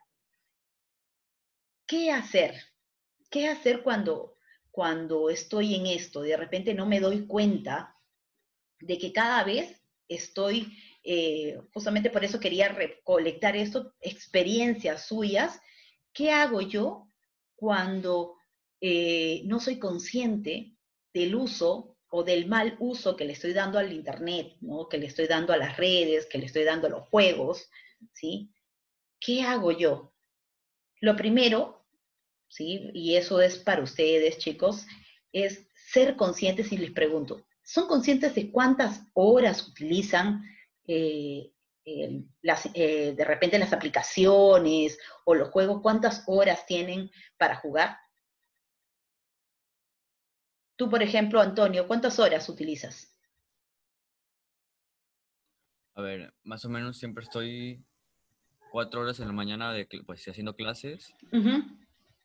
¿Qué 1.87 2.11
hacer? 2.11 2.55
¿Qué 3.29 3.47
hacer 3.47 3.83
cuando, 3.83 4.37
cuando 4.71 5.29
estoy 5.29 5.75
en 5.75 5.85
esto? 5.87 6.21
De 6.21 6.37
repente 6.37 6.73
no 6.73 6.85
me 6.85 6.99
doy 6.99 7.27
cuenta 7.27 7.95
de 8.79 8.97
que 8.97 9.13
cada 9.13 9.43
vez 9.43 9.81
estoy, 10.07 10.77
eh, 11.03 11.59
justamente 11.73 12.09
por 12.09 12.23
eso 12.23 12.39
quería 12.39 12.69
recolectar 12.69 13.55
esto, 13.55 13.93
experiencias 13.99 15.07
suyas. 15.07 15.59
¿Qué 16.13 16.31
hago 16.31 16.61
yo 16.61 17.07
cuando 17.55 18.35
eh, 18.81 19.41
no 19.45 19.59
soy 19.59 19.79
consciente 19.79 20.75
del 21.13 21.35
uso 21.35 21.94
o 22.17 22.23
del 22.23 22.47
mal 22.47 22.77
uso 22.79 23.17
que 23.17 23.25
le 23.25 23.33
estoy 23.33 23.51
dando 23.51 23.77
al 23.77 23.91
Internet, 23.91 24.55
¿no? 24.61 24.87
que 24.87 24.97
le 24.97 25.07
estoy 25.07 25.27
dando 25.27 25.51
a 25.51 25.57
las 25.57 25.75
redes, 25.75 26.25
que 26.27 26.37
le 26.37 26.45
estoy 26.45 26.63
dando 26.63 26.87
a 26.87 26.89
los 26.89 27.09
juegos? 27.09 27.69
¿sí? 28.13 28.53
¿Qué 29.19 29.41
hago 29.41 29.73
yo? 29.73 30.13
Lo 31.01 31.17
primero, 31.17 31.85
¿sí? 32.47 32.89
Y 32.93 33.15
eso 33.15 33.41
es 33.41 33.57
para 33.57 33.83
ustedes, 33.83 34.37
chicos, 34.37 34.87
es 35.33 35.67
ser 35.75 36.15
conscientes 36.15 36.71
y 36.71 36.77
les 36.77 36.91
pregunto, 36.91 37.45
¿son 37.61 37.85
conscientes 37.85 38.33
de 38.33 38.49
cuántas 38.49 39.01
horas 39.13 39.67
utilizan 39.67 40.41
eh, 40.87 41.51
las, 42.41 42.69
eh, 42.73 43.13
de 43.13 43.25
repente 43.25 43.59
las 43.59 43.73
aplicaciones 43.73 44.97
o 45.25 45.35
los 45.35 45.49
juegos? 45.49 45.81
¿Cuántas 45.81 46.23
horas 46.27 46.65
tienen 46.65 47.11
para 47.37 47.57
jugar? 47.57 47.97
Tú, 50.75 50.89
por 50.89 51.01
ejemplo, 51.01 51.39
Antonio, 51.39 51.87
¿cuántas 51.87 52.19
horas 52.19 52.49
utilizas? 52.49 53.17
A 55.93 56.01
ver, 56.01 56.33
más 56.43 56.65
o 56.65 56.69
menos 56.69 56.97
siempre 56.97 57.23
estoy 57.23 57.85
cuatro 58.71 59.01
horas 59.01 59.19
en 59.21 59.27
la 59.27 59.33
mañana 59.33 59.71
de, 59.71 59.87
pues, 60.05 60.27
haciendo 60.27 60.55
clases. 60.55 61.13
Ujú, 61.31 61.63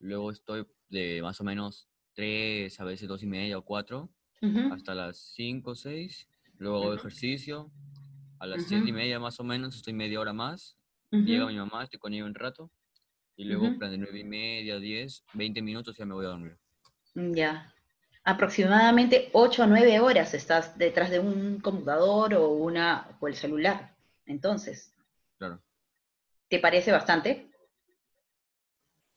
Luego 0.00 0.32
estoy 0.32 0.66
de 0.88 1.20
más 1.22 1.40
o 1.40 1.44
menos 1.44 1.88
tres, 2.14 2.80
a 2.80 2.84
veces 2.84 3.06
dos 3.06 3.22
y 3.22 3.26
media 3.26 3.56
o 3.58 3.64
cuatro, 3.64 4.10
ujú, 4.42 4.72
hasta 4.72 4.94
las 4.94 5.18
cinco 5.18 5.72
o 5.72 5.74
seis. 5.76 6.26
Luego 6.58 6.78
hago 6.78 6.94
ejercicio. 6.94 7.70
A 8.40 8.46
las 8.46 8.64
siete 8.64 8.88
y 8.88 8.92
media 8.92 9.20
más 9.20 9.38
o 9.38 9.44
menos 9.44 9.76
estoy 9.76 9.92
media 9.92 10.18
hora 10.18 10.32
más. 10.32 10.76
Llega 11.10 11.46
mi 11.46 11.56
mamá, 11.56 11.84
estoy 11.84 12.00
con 12.00 12.12
ella 12.14 12.24
un 12.24 12.34
rato. 12.34 12.70
Y 13.36 13.44
luego, 13.44 13.78
plan 13.78 13.90
de 13.90 13.98
nueve 13.98 14.18
y 14.18 14.24
media, 14.24 14.78
diez, 14.78 15.22
veinte 15.34 15.62
minutos 15.62 15.96
ya 15.96 16.04
me 16.04 16.14
voy 16.14 16.24
a 16.24 16.30
dormir. 16.30 16.58
Ya. 17.14 17.72
Aproximadamente 18.24 19.30
8 19.32 19.62
a 19.62 19.66
9 19.66 20.00
horas 20.00 20.34
estás 20.34 20.76
detrás 20.76 21.10
de 21.10 21.18
un 21.18 21.60
computador 21.60 22.34
o, 22.34 22.50
una, 22.50 23.16
o 23.20 23.28
el 23.28 23.34
celular. 23.34 23.94
Entonces, 24.26 24.92
Claro. 25.38 25.62
¿te 26.48 26.58
parece 26.58 26.92
bastante? 26.92 27.50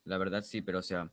La 0.05 0.17
verdad 0.17 0.41
sí, 0.43 0.61
pero 0.61 0.79
o 0.79 0.81
sea. 0.81 1.09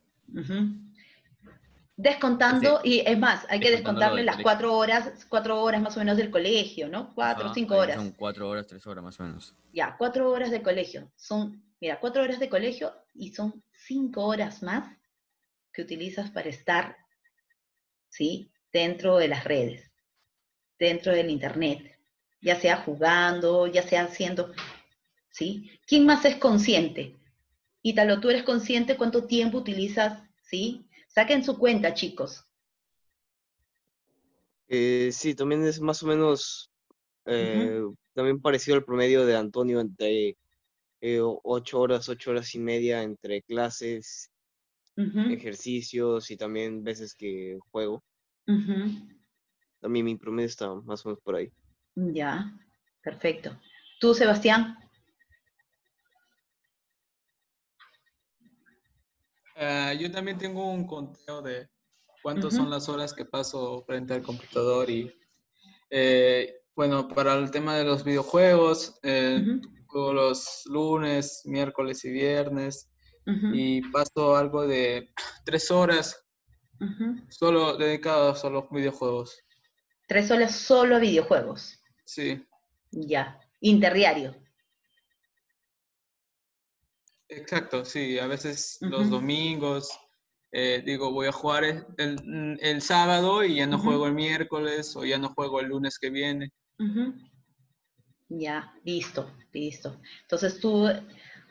Descontando, 1.97 2.79
y 2.83 3.01
es 3.05 3.17
más, 3.19 3.45
hay 3.49 3.59
que 3.59 3.71
descontarle 3.71 4.23
las 4.23 4.37
cuatro 4.41 4.73
horas, 4.73 5.25
cuatro 5.29 5.61
horas 5.61 5.81
más 5.81 5.95
o 5.97 5.99
menos 5.99 6.17
del 6.17 6.31
colegio, 6.31 6.87
¿no? 6.87 7.13
Cuatro 7.13 7.45
ajá, 7.45 7.53
cinco 7.53 7.75
horas. 7.75 7.97
Son 7.97 8.11
cuatro 8.11 8.49
horas, 8.49 8.65
tres 8.65 8.87
horas 8.87 9.03
más 9.03 9.19
o 9.19 9.23
menos. 9.23 9.53
Ya, 9.73 9.95
cuatro 9.97 10.29
horas 10.31 10.49
de 10.49 10.61
colegio. 10.63 11.11
Son, 11.15 11.61
mira, 11.79 11.99
cuatro 11.99 12.23
horas 12.23 12.39
de 12.39 12.49
colegio 12.49 12.93
y 13.13 13.33
son 13.33 13.63
cinco 13.73 14.25
horas 14.25 14.63
más 14.63 14.97
que 15.71 15.81
utilizas 15.81 16.31
para 16.31 16.49
estar, 16.49 16.97
¿sí? 18.11 18.51
Dentro 18.71 19.17
de 19.17 19.27
las 19.27 19.43
redes, 19.43 19.91
dentro 20.77 21.11
del 21.13 21.29
internet, 21.29 21.99
ya 22.41 22.59
sea 22.59 22.77
jugando, 22.77 23.67
ya 23.67 23.81
sea 23.81 24.03
haciendo, 24.03 24.53
¿sí? 25.31 25.71
¿Quién 25.87 26.05
más 26.05 26.23
es 26.25 26.35
consciente? 26.35 27.17
Ítalo, 27.81 28.19
tú 28.19 28.29
eres 28.29 28.43
consciente 28.43 28.97
cuánto 28.97 29.25
tiempo 29.25 29.57
utilizas, 29.57 30.21
¿sí? 30.43 30.87
Saquen 31.07 31.43
su 31.43 31.57
cuenta, 31.57 31.93
chicos. 31.93 32.45
Eh, 34.67 35.09
sí, 35.11 35.35
también 35.35 35.65
es 35.65 35.81
más 35.81 36.01
o 36.03 36.07
menos 36.07 36.71
eh, 37.25 37.83
también 38.13 38.41
parecido 38.41 38.77
al 38.77 38.85
promedio 38.85 39.25
de 39.25 39.35
Antonio 39.35 39.81
entre 39.81 40.37
eh, 41.01 41.19
ocho 41.21 41.79
horas, 41.79 42.07
ocho 42.07 42.31
horas 42.31 42.55
y 42.55 42.59
media 42.59 43.03
entre 43.03 43.41
clases, 43.41 44.30
Ejercicios 45.31 46.29
y 46.31 46.37
también 46.37 46.83
veces 46.83 47.15
que 47.15 47.57
juego. 47.71 48.03
También 49.79 50.05
mi 50.05 50.15
promedio 50.15 50.47
está 50.47 50.73
más 50.73 51.05
o 51.05 51.09
menos 51.09 51.21
por 51.23 51.35
ahí. 51.35 51.51
Ya, 51.95 52.53
perfecto. 53.01 53.59
¿Tú, 53.99 54.13
Sebastián? 54.13 54.77
Ah, 59.55 59.93
yo 59.93 60.11
también 60.11 60.37
tengo 60.37 60.71
un 60.71 60.87
conteo 60.87 61.41
de 61.41 61.67
cuántas 62.23 62.55
son 62.55 62.69
las 62.69 62.89
horas 62.89 63.13
que 63.13 63.25
paso 63.25 63.83
frente 63.85 64.13
al 64.13 64.21
computador 64.21 64.89
y 64.89 65.11
eh, 65.89 66.61
bueno, 66.75 67.07
para 67.07 67.35
el 67.35 67.51
tema 67.51 67.75
de 67.75 67.83
los 67.83 68.03
videojuegos, 68.03 68.99
eh, 69.03 69.43
los 69.93 70.63
lunes, 70.65 71.41
miércoles 71.45 72.05
y 72.05 72.11
viernes 72.11 72.90
y 73.25 73.81
paso 73.91 74.35
algo 74.35 74.65
de 74.67 75.11
tres 75.45 75.69
horas 75.71 76.25
solo 77.29 77.77
dedicadas 77.77 78.43
a 78.45 78.49
los 78.49 78.69
videojuegos. 78.69 79.37
Tres 80.07 80.31
horas 80.31 80.55
solo 80.55 80.95
a 80.95 80.99
videojuegos. 80.99 81.79
Sí, 82.05 82.43
Ya. 82.91 83.39
Interdiario. 83.61 84.35
exacto, 87.29 87.85
sí, 87.85 88.19
a 88.19 88.27
veces 88.27 88.77
los 88.81 89.09
domingos 89.09 89.89
eh, 90.51 90.81
digo 90.85 91.11
voy 91.11 91.27
a 91.27 91.31
jugar 91.31 91.63
el, 91.63 91.85
el- 91.97 92.59
el 92.61 92.81
sábado 92.81 93.43
y 93.45 93.55
ya 93.55 93.67
no 93.67 93.77
juego 93.79 94.07
el 94.07 94.13
miércoles 94.13 94.95
o 94.97 95.05
ya 95.05 95.17
no 95.17 95.29
juego 95.29 95.61
el 95.61 95.67
lunes 95.67 95.97
que 95.97 96.09
viene. 96.09 96.49
Ya, 98.29 98.73
listo, 98.83 99.29
listo. 99.53 99.99
Entonces 100.23 100.59
tú, 100.59 100.87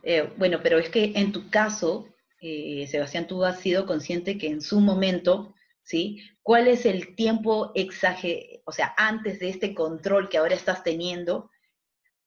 eh, 0.03 0.32
bueno, 0.36 0.61
pero 0.62 0.78
es 0.78 0.88
que 0.88 1.12
en 1.16 1.32
tu 1.32 1.51
caso, 1.51 2.09
eh, 2.40 2.86
Sebastián, 2.90 3.26
tú 3.26 3.44
has 3.44 3.61
sido 3.61 3.86
consciente 3.86 4.38
que 4.38 4.48
en 4.48 4.61
su 4.61 4.80
momento, 4.80 5.55
¿sí? 5.82 6.22
¿Cuál 6.42 6.68
es 6.68 6.86
el 6.86 7.14
tiempo 7.14 7.72
exagerado, 7.74 8.62
o 8.64 8.72
sea, 8.72 8.94
antes 8.96 9.38
de 9.40 9.51
este 9.51 9.74
control 9.74 10.28
que 10.28 10.38
ahora 10.38 10.55
estás 10.55 10.82
teniendo, 10.82 11.51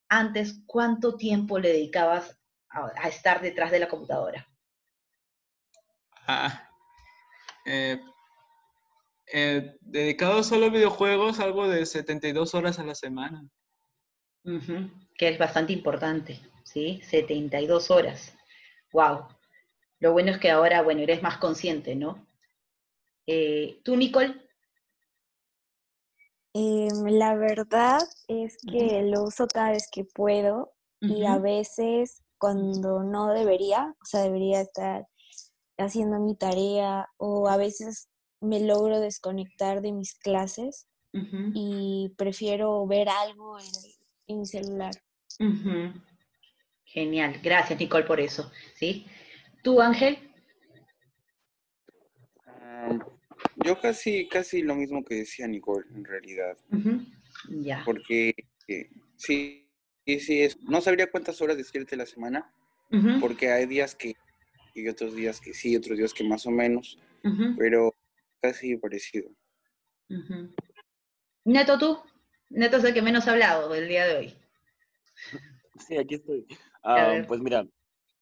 antes, 0.10 0.62
¿cuánto 0.66 1.16
tiempo 1.16 1.60
le 1.60 1.70
dedicabas 1.70 2.40
a, 2.70 2.92
a 2.96 3.08
estar 3.08 3.42
detrás 3.42 3.72
de 3.72 3.80
la 3.80 3.88
computadora? 3.88 4.48
Ah, 6.28 6.70
eh, 7.66 8.00
eh, 9.32 9.76
dedicado 9.82 10.44
solo 10.44 10.68
a 10.68 10.70
videojuegos, 10.70 11.40
algo 11.40 11.68
de 11.68 11.86
72 11.86 12.54
horas 12.56 12.80
a 12.80 12.84
la 12.84 12.96
semana. 12.96 13.46
Que 15.18 15.30
es 15.30 15.38
bastante 15.38 15.74
importante, 15.74 16.40
¿sí? 16.74 17.02
72 17.04 17.92
horas. 17.92 18.36
Wow. 18.92 19.28
Lo 20.00 20.12
bueno 20.12 20.32
es 20.32 20.40
que 20.40 20.50
ahora, 20.50 20.82
bueno, 20.82 21.02
eres 21.02 21.22
más 21.22 21.38
consciente, 21.38 21.96
¿no? 21.96 22.28
Eh, 23.28 23.80
¿Tú, 23.84 23.96
Nicole? 23.96 24.42
Em, 26.54 27.06
la 27.06 27.36
verdad 27.36 28.00
es 28.28 28.58
que 28.70 29.02
lo 29.04 29.24
uso 29.24 29.48
cada 29.48 29.72
vez 29.72 29.88
que 29.92 30.04
puedo 30.04 30.74
y 31.00 31.26
a 31.26 31.38
veces 31.38 32.22
cuando 32.38 33.04
no 33.04 33.34
debería, 33.34 33.96
o 34.02 34.06
sea, 34.06 34.22
debería 34.22 34.62
estar 34.62 35.06
haciendo 35.78 36.20
mi 36.20 36.36
tarea 36.36 37.10
o 37.18 37.50
a 37.50 37.58
veces 37.58 38.10
me 38.40 38.62
logro 38.62 39.00
desconectar 39.00 39.82
de 39.82 39.92
mis 39.92 40.14
clases 40.14 40.88
y 41.12 42.14
prefiero 42.18 42.86
ver 42.88 43.10
algo 43.10 43.60
en, 43.60 43.66
en 44.28 44.40
mi 44.40 44.46
celular. 44.46 44.94
Genial. 46.94 47.40
Gracias, 47.42 47.80
Nicole, 47.80 48.06
por 48.06 48.20
eso, 48.20 48.52
¿sí? 48.76 49.08
¿Tú, 49.64 49.82
Ángel? 49.82 50.20
Ah, 52.46 53.00
Yo 53.66 53.80
casi, 53.82 54.28
casi 54.28 54.62
lo 54.62 54.76
mismo 54.76 55.04
que 55.04 55.16
decía 55.16 55.48
Nicole, 55.48 55.88
en 55.96 56.06
realidad, 56.06 56.56
Ya. 57.50 57.82
porque 57.84 58.36
eh, 58.68 58.90
sí, 59.18 59.68
sí, 60.06 60.20
sí, 60.20 60.42
es, 60.44 60.62
no 60.62 60.82
sabría 60.82 61.10
cuántas 61.10 61.42
horas 61.42 61.58
decirte 61.58 61.96
la 61.96 62.06
semana, 62.06 62.54
porque 63.20 63.52
hay 63.52 63.66
días 63.66 63.96
que, 63.96 64.16
y 64.76 64.88
otros 64.88 65.16
días 65.16 65.42
que 65.42 65.56
sí, 65.56 65.76
otros 65.76 65.98
días 65.98 66.14
que 66.14 66.24
más 66.24 66.46
o 66.46 66.52
menos, 66.52 67.00
pero 67.58 67.96
casi 68.40 68.78
parecido. 68.78 69.32
Neto, 71.44 71.80
¿tú? 71.80 72.00
Neto 72.52 72.78
es 72.78 72.84
el 72.84 72.94
que 72.94 73.02
menos 73.02 73.28
ha 73.28 73.32
hablado 73.32 73.74
el 73.74 73.88
día 73.88 74.06
de 74.06 74.16
hoy. 74.16 74.34
Sí, 75.88 75.98
aquí 75.98 76.16
estoy. 76.16 76.46
Pues 77.28 77.42
mira, 77.42 77.66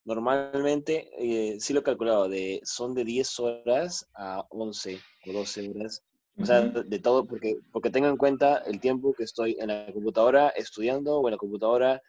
Normalmente, 0.03 1.09
eh, 1.19 1.59
sí 1.59 1.73
lo 1.73 1.81
he 1.81 1.83
calculado, 1.83 2.27
de, 2.27 2.59
son 2.63 2.95
de 2.95 3.03
10 3.03 3.39
horas 3.39 4.07
a 4.15 4.43
11 4.49 4.99
o 5.27 5.33
12 5.33 5.69
horas. 5.69 6.01
O 6.37 6.45
sea, 6.45 6.61
de, 6.61 6.83
de 6.83 6.99
todo, 6.99 7.25
porque, 7.25 7.57
porque 7.71 7.91
tengo 7.91 8.07
en 8.07 8.17
cuenta 8.17 8.57
el 8.65 8.79
tiempo 8.79 9.13
que 9.13 9.23
estoy 9.23 9.57
en 9.59 9.67
la 9.67 9.85
computadora 9.93 10.49
estudiando 10.49 11.17
o 11.17 11.27
en 11.27 11.33
la 11.33 11.37
computadora 11.37 12.01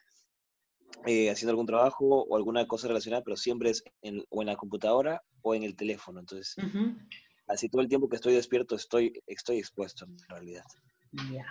eh, 1.05 1.29
haciendo 1.29 1.51
algún 1.51 1.67
trabajo 1.67 2.23
o 2.23 2.37
alguna 2.37 2.67
cosa 2.67 2.89
relacionada, 2.89 3.23
pero 3.23 3.37
siempre 3.37 3.71
es 3.71 3.85
en, 4.01 4.25
o 4.31 4.41
en 4.41 4.47
la 4.47 4.57
computadora 4.57 5.23
o 5.43 5.55
en 5.55 5.65
el 5.65 5.77
teléfono. 5.77 6.21
Entonces, 6.21 6.57
así 7.47 7.69
todo 7.69 7.83
el 7.83 7.89
tiempo 7.89 8.09
que 8.09 8.17
estoy 8.17 8.33
despierto 8.33 8.75
estoy, 8.75 9.23
estoy 9.27 9.59
expuesto 9.59 10.07
en 10.07 10.17
realidad. 10.29 10.65
Ya, 11.31 11.45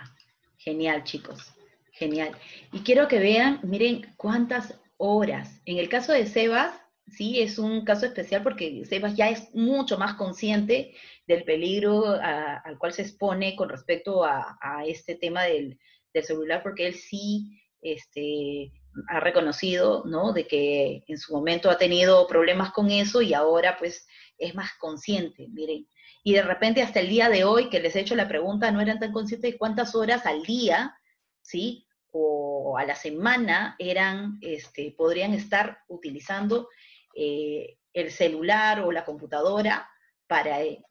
genial 0.56 1.04
chicos, 1.04 1.52
genial. 1.92 2.36
Y 2.72 2.80
quiero 2.80 3.06
que 3.06 3.20
vean, 3.20 3.60
miren 3.62 4.12
cuántas 4.16 4.81
horas. 5.04 5.60
En 5.64 5.78
el 5.78 5.88
caso 5.88 6.12
de 6.12 6.26
Sebas, 6.26 6.72
sí, 7.08 7.40
es 7.40 7.58
un 7.58 7.84
caso 7.84 8.06
especial 8.06 8.42
porque 8.42 8.84
Sebas 8.84 9.16
ya 9.16 9.28
es 9.28 9.52
mucho 9.54 9.98
más 9.98 10.14
consciente 10.14 10.94
del 11.26 11.44
peligro 11.44 12.04
al 12.06 12.78
cual 12.78 12.92
se 12.92 13.02
expone 13.02 13.56
con 13.56 13.68
respecto 13.68 14.24
a, 14.24 14.56
este 14.86 15.16
tema 15.16 15.42
del, 15.44 15.78
del 16.14 16.24
celular, 16.24 16.62
porque 16.62 16.86
él 16.86 16.94
sí 16.94 17.60
este, 17.80 18.72
ha 19.08 19.18
reconocido, 19.18 20.04
¿no? 20.06 20.32
De 20.32 20.46
que 20.46 21.02
en 21.08 21.18
su 21.18 21.32
momento 21.32 21.68
ha 21.70 21.78
tenido 21.78 22.26
problemas 22.26 22.72
con 22.72 22.90
eso 22.90 23.22
y 23.22 23.34
ahora 23.34 23.76
pues 23.78 24.06
es 24.38 24.54
más 24.54 24.70
consciente, 24.78 25.48
miren 25.48 25.86
y 26.24 26.34
de 26.34 26.42
repente 26.42 26.82
hasta 26.82 27.00
el 27.00 27.08
día 27.08 27.28
de 27.28 27.44
hoy 27.44 27.68
que 27.68 27.80
les 27.80 27.96
he 27.96 28.00
hecho 28.00 28.14
la 28.14 28.28
pregunta 28.28 28.70
no 28.70 28.80
eran 28.80 29.00
tan 29.00 29.12
conscientes 29.12 29.52
de 29.52 29.58
cuántas 29.58 29.94
horas 29.94 30.24
al 30.24 30.42
día, 30.44 30.96
¿sí? 31.42 31.86
O 32.12 32.76
a 32.78 32.84
la 32.84 32.94
semana 32.94 33.74
eran, 33.78 34.38
este, 34.42 34.94
podrían 34.96 35.32
estar 35.32 35.78
utilizando 35.88 36.68
eh, 37.14 37.78
el 37.92 38.10
celular 38.10 38.80
o 38.80 38.92
la 38.92 39.04
computadora 39.04 39.88
para, 40.26 40.62
eh, 40.62 40.82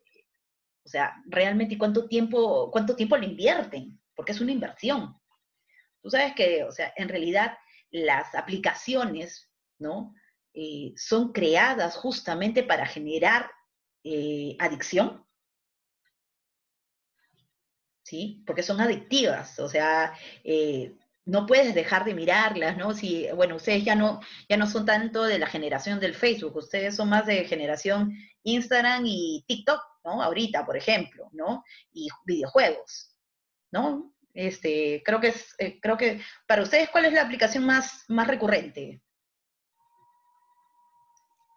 o 0.85 0.89
sea, 0.89 1.15
realmente 1.25 1.77
cuánto 1.77 2.07
tiempo, 2.07 2.69
cuánto 2.71 2.95
tiempo 2.95 3.17
le 3.17 3.27
invierten, 3.27 3.99
porque 4.15 4.33
es 4.33 4.41
una 4.41 4.51
inversión. 4.51 5.15
Tú 6.01 6.09
sabes 6.09 6.33
que, 6.35 6.63
o 6.63 6.71
sea, 6.71 6.93
en 6.95 7.09
realidad 7.09 7.57
las 7.89 8.35
aplicaciones, 8.35 9.49
¿no? 9.79 10.13
Eh, 10.53 10.93
son 10.95 11.31
creadas 11.31 11.95
justamente 11.95 12.63
para 12.63 12.85
generar 12.85 13.49
adicción, 14.57 15.23
¿sí? 18.03 18.43
Porque 18.47 18.63
son 18.63 18.81
adictivas, 18.81 19.59
o 19.59 19.69
sea, 19.69 20.13
no 21.25 21.45
puedes 21.45 21.75
dejar 21.75 22.05
de 22.05 22.13
mirarlas, 22.13 22.77
¿no? 22.77 22.93
Si, 22.93 23.27
bueno, 23.35 23.55
ustedes 23.55 23.83
ya 23.83 23.95
no, 23.95 24.21
ya 24.49 24.57
no 24.57 24.67
son 24.67 24.85
tanto 24.85 25.23
de 25.23 25.39
la 25.39 25.47
generación 25.47 25.99
del 25.99 26.15
Facebook, 26.15 26.55
ustedes 26.55 26.95
son 26.95 27.09
más 27.09 27.25
de 27.25 27.45
generación 27.45 28.15
Instagram 28.43 29.03
y 29.05 29.43
TikTok, 29.47 29.81
¿no? 30.03 30.21
Ahorita, 30.21 30.65
por 30.65 30.77
ejemplo, 30.77 31.29
¿no? 31.31 31.63
Y 31.93 32.07
videojuegos, 32.25 33.15
¿no? 33.71 34.13
Este, 34.33 35.03
creo 35.05 35.19
que 35.19 35.27
es, 35.27 35.53
eh, 35.59 35.79
creo 35.81 35.97
que 35.97 36.21
para 36.47 36.63
ustedes, 36.63 36.89
¿cuál 36.89 37.05
es 37.05 37.13
la 37.13 37.23
aplicación 37.23 37.65
más, 37.65 38.05
más 38.07 38.27
recurrente? 38.27 39.01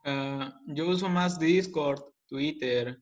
Ah, 0.05 0.61
yo 0.67 0.89
uso 0.89 1.09
más 1.09 1.39
Discord, 1.39 2.03
Twitter, 2.27 3.01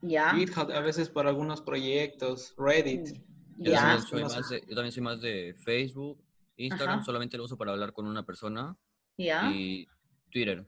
¿Ya? 0.00 0.34
GitHub 0.34 0.72
a 0.72 0.80
veces 0.80 1.08
para 1.08 1.28
algunos 1.28 1.60
proyectos, 1.60 2.54
Reddit. 2.58 3.22
Yo 3.58 3.72
¿Ya? 3.72 3.80
también, 3.80 4.02
soy 4.02 4.22
más 4.22 4.48
de, 4.48 4.60
yo 4.60 4.74
también 4.74 4.92
soy 4.92 5.02
más 5.02 5.20
de 5.20 5.54
Facebook, 5.64 6.22
Instagram, 6.56 6.96
Ajá. 6.96 7.04
solamente 7.04 7.36
lo 7.36 7.44
uso 7.44 7.56
para 7.56 7.72
hablar 7.72 7.92
con 7.92 8.06
una 8.06 8.24
persona, 8.24 8.76
¿Ya? 9.16 9.50
y 9.50 9.86
Twitter. 10.30 10.66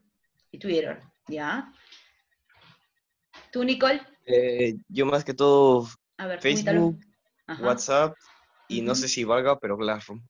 Y 0.51 0.59
Twitter, 0.59 1.01
¿ya? 1.29 1.73
¿Tú, 3.51 3.65
Nicole? 3.65 4.01
Eh, 4.27 4.77
yo 4.89 5.07
más 5.07 5.25
que 5.25 5.35
todo 5.35 5.89
A 6.17 6.27
ver. 6.27 6.41
Facebook. 6.41 7.01
WhatsApp 7.61 8.17
y 8.69 8.81
no 8.81 8.95
sé 8.95 9.09
si 9.09 9.25
valga, 9.25 9.59
pero 9.59 9.77
Classroom. 9.77 10.27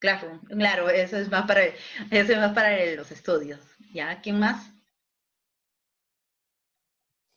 Classroom, 0.00 0.40
claro, 0.46 0.90
eso 0.90 1.16
es 1.16 1.30
más 1.30 1.46
para, 1.46 1.64
eso 1.64 1.76
es 2.10 2.38
más 2.38 2.52
para 2.52 2.94
los 2.94 3.10
estudios. 3.10 3.60
¿Ya? 3.92 4.20
¿Quién 4.20 4.40
más? 4.40 4.70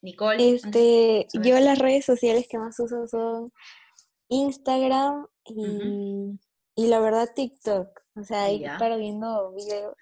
Nicole. 0.02 0.56
Este, 0.56 1.28
yo 1.34 1.60
las 1.60 1.80
redes 1.80 2.06
sociales 2.06 2.48
que 2.50 2.58
más 2.58 2.80
uso 2.80 3.08
son 3.08 3.52
Instagram 4.30 5.28
y, 5.46 6.40
y 6.76 6.88
la 6.88 7.00
verdad 7.00 7.30
TikTok. 7.36 7.88
O 8.16 8.24
sea, 8.24 8.44
ahí 8.46 8.60
Ya. 8.60 8.78
paro 8.78 8.98
viendo 8.98 9.54
videos. 9.54 9.96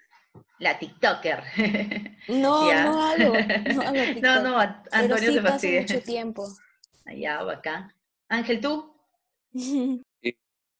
La 0.58 0.78
TikToker. 0.78 1.42
No, 2.28 2.68
Ya. 2.68 2.84
no 2.84 3.02
hago, 3.04 3.34
no 3.74 3.82
hago 3.82 3.92
no, 3.96 4.04
TikTok. 4.14 4.42
no, 4.42 4.58
pero 4.58 4.74
Antonio 4.90 5.28
sí 5.30 5.34
se 5.34 5.42
fastidia. 5.42 5.80
mucho 5.82 6.00
tiempo. 6.02 6.46
Ya, 7.16 7.42
bacán. 7.44 7.92
Ángel, 8.28 8.60
¿tú? 8.60 8.92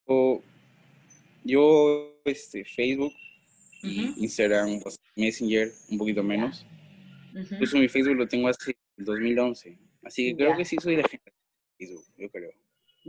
O 0.07 0.43
yo, 1.45 2.21
este, 2.25 2.65
Facebook 2.65 3.13
y 3.83 4.11
Ujú. 4.11 4.21
Instagram, 4.25 4.81
Messenger, 5.15 5.71
un 5.91 5.99
poquito 5.99 6.23
menos. 6.25 6.67
Incluso 7.35 7.77
mi 7.79 7.89
Facebook 7.89 8.17
lo 8.17 8.27
tengo 8.27 8.49
hace 8.49 8.77
el 8.97 9.05
2011. 9.05 9.79
Así 10.03 10.31
que 10.31 10.37
creo 10.37 10.57
que 10.57 10.65
sí 10.65 10.77
soy 10.83 10.97
de 10.97 11.03
la 11.03 11.09
gente 11.09 11.31
de 11.31 11.87
Facebook, 11.87 12.05
yo 12.17 12.31
creo. 12.31 12.51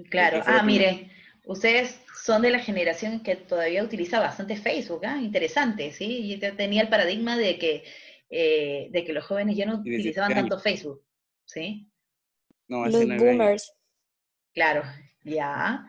Claro, 0.10 0.42
ah, 0.46 0.64
mire, 0.64 1.12
ustedes 1.46 2.00
son 2.24 2.42
de 2.42 2.52
la 2.52 2.60
generación 2.60 3.22
que 3.24 3.36
todavía 3.36 3.84
utiliza 3.84 4.20
bastante 4.20 4.56
Facebook, 4.58 5.06
¿ah? 5.06 5.18
Interesante, 5.22 5.92
¿sí? 5.92 6.28
Yo 6.30 6.40
te- 6.40 6.52
tenía 6.52 6.82
el 6.82 6.90
paradigma 6.90 7.38
de 7.38 7.58
que, 7.58 7.84
eh, 8.30 8.88
de 8.92 9.04
que 9.06 9.14
los 9.14 9.26
jóvenes 9.26 9.56
ya 9.56 9.66
no 9.66 9.82
Y 9.84 9.96
utilizaban 9.96 10.34
tanto 10.34 10.60
Facebook, 10.60 11.04
¿sí? 11.46 11.90
No, 12.68 12.86
Los 12.86 13.06
boomers. 13.08 13.74
Claro, 14.54 14.84
ya. 15.24 15.86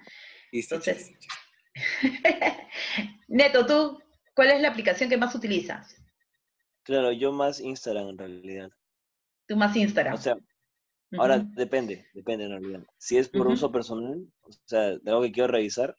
Entonces-. 0.53 1.13
Neto, 3.29 3.67
¿tú 3.67 4.03
cuál 4.35 4.51
es 4.51 4.61
la 4.61 4.69
aplicación 4.69 5.09
que 5.11 5.17
más 5.17 5.35
utilizas? 5.35 5.97
Claro, 6.83 7.13
yo 7.13 7.33
más 7.33 7.61
Instagram 7.61 8.09
en 8.11 8.19
realidad. 8.19 8.71
Tú 9.47 9.57
más 9.57 9.77
Instagram. 9.77 10.15
O 10.15 10.19
sea, 10.19 10.37
ahora 11.17 11.41
depende, 11.55 12.07
depende 12.15 12.45
en 12.45 12.51
realidad. 12.53 12.83
Si 12.99 13.17
es 13.19 13.29
por 13.29 13.49
uso 13.49 13.71
personal, 13.73 14.27
o 14.43 14.51
sea, 14.67 14.99
de 14.99 15.11
algo 15.11 15.23
que 15.23 15.33
quiero 15.33 15.49
revisar, 15.49 15.97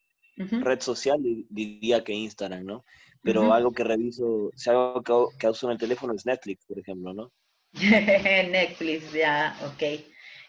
red 0.60 0.82
social 0.82 1.22
di- 1.24 1.48
diría 1.50 2.04
que 2.04 2.14
Instagram, 2.14 2.66
¿no? 2.66 2.86
Pero 3.24 3.54
algo 3.54 3.74
que 3.74 3.84
reviso, 3.84 4.52
si 4.56 4.70
algo 4.70 5.04
que, 5.04 5.14
que 5.40 5.50
uso 5.50 5.68
en 5.68 5.74
el 5.74 5.80
teléfono 5.80 6.14
es 6.14 6.26
Netflix, 6.26 6.66
por 6.66 6.80
ejemplo, 6.80 7.14
¿no? 7.14 7.32
Netflix, 7.74 9.12
ya, 9.14 9.56
ok. 9.66 9.84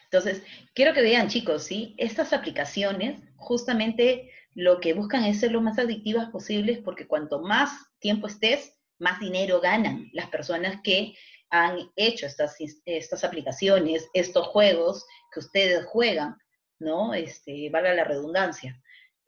Entonces, 0.05 0.43
quiero 0.73 0.93
que 0.93 1.01
vean, 1.01 1.29
chicos, 1.29 1.63
¿sí? 1.63 1.95
Estas 1.97 2.33
aplicaciones 2.33 3.21
justamente 3.37 4.29
lo 4.53 4.79
que 4.81 4.93
buscan 4.93 5.23
es 5.23 5.39
ser 5.39 5.51
lo 5.51 5.61
más 5.61 5.79
adictivas 5.79 6.29
posibles 6.29 6.79
porque 6.79 7.07
cuanto 7.07 7.41
más 7.41 7.71
tiempo 7.99 8.27
estés, 8.27 8.77
más 8.99 9.19
dinero 9.19 9.61
ganan 9.61 10.09
las 10.13 10.27
personas 10.29 10.81
que 10.83 11.15
han 11.51 11.91
hecho 11.95 12.25
estas, 12.25 12.55
estas 12.85 13.23
aplicaciones, 13.23 14.09
estos 14.13 14.47
juegos 14.47 15.05
que 15.31 15.41
ustedes 15.41 15.85
juegan, 15.85 16.37
¿no? 16.79 17.13
Este, 17.13 17.69
valga 17.69 17.93
la 17.93 18.05
redundancia. 18.05 18.81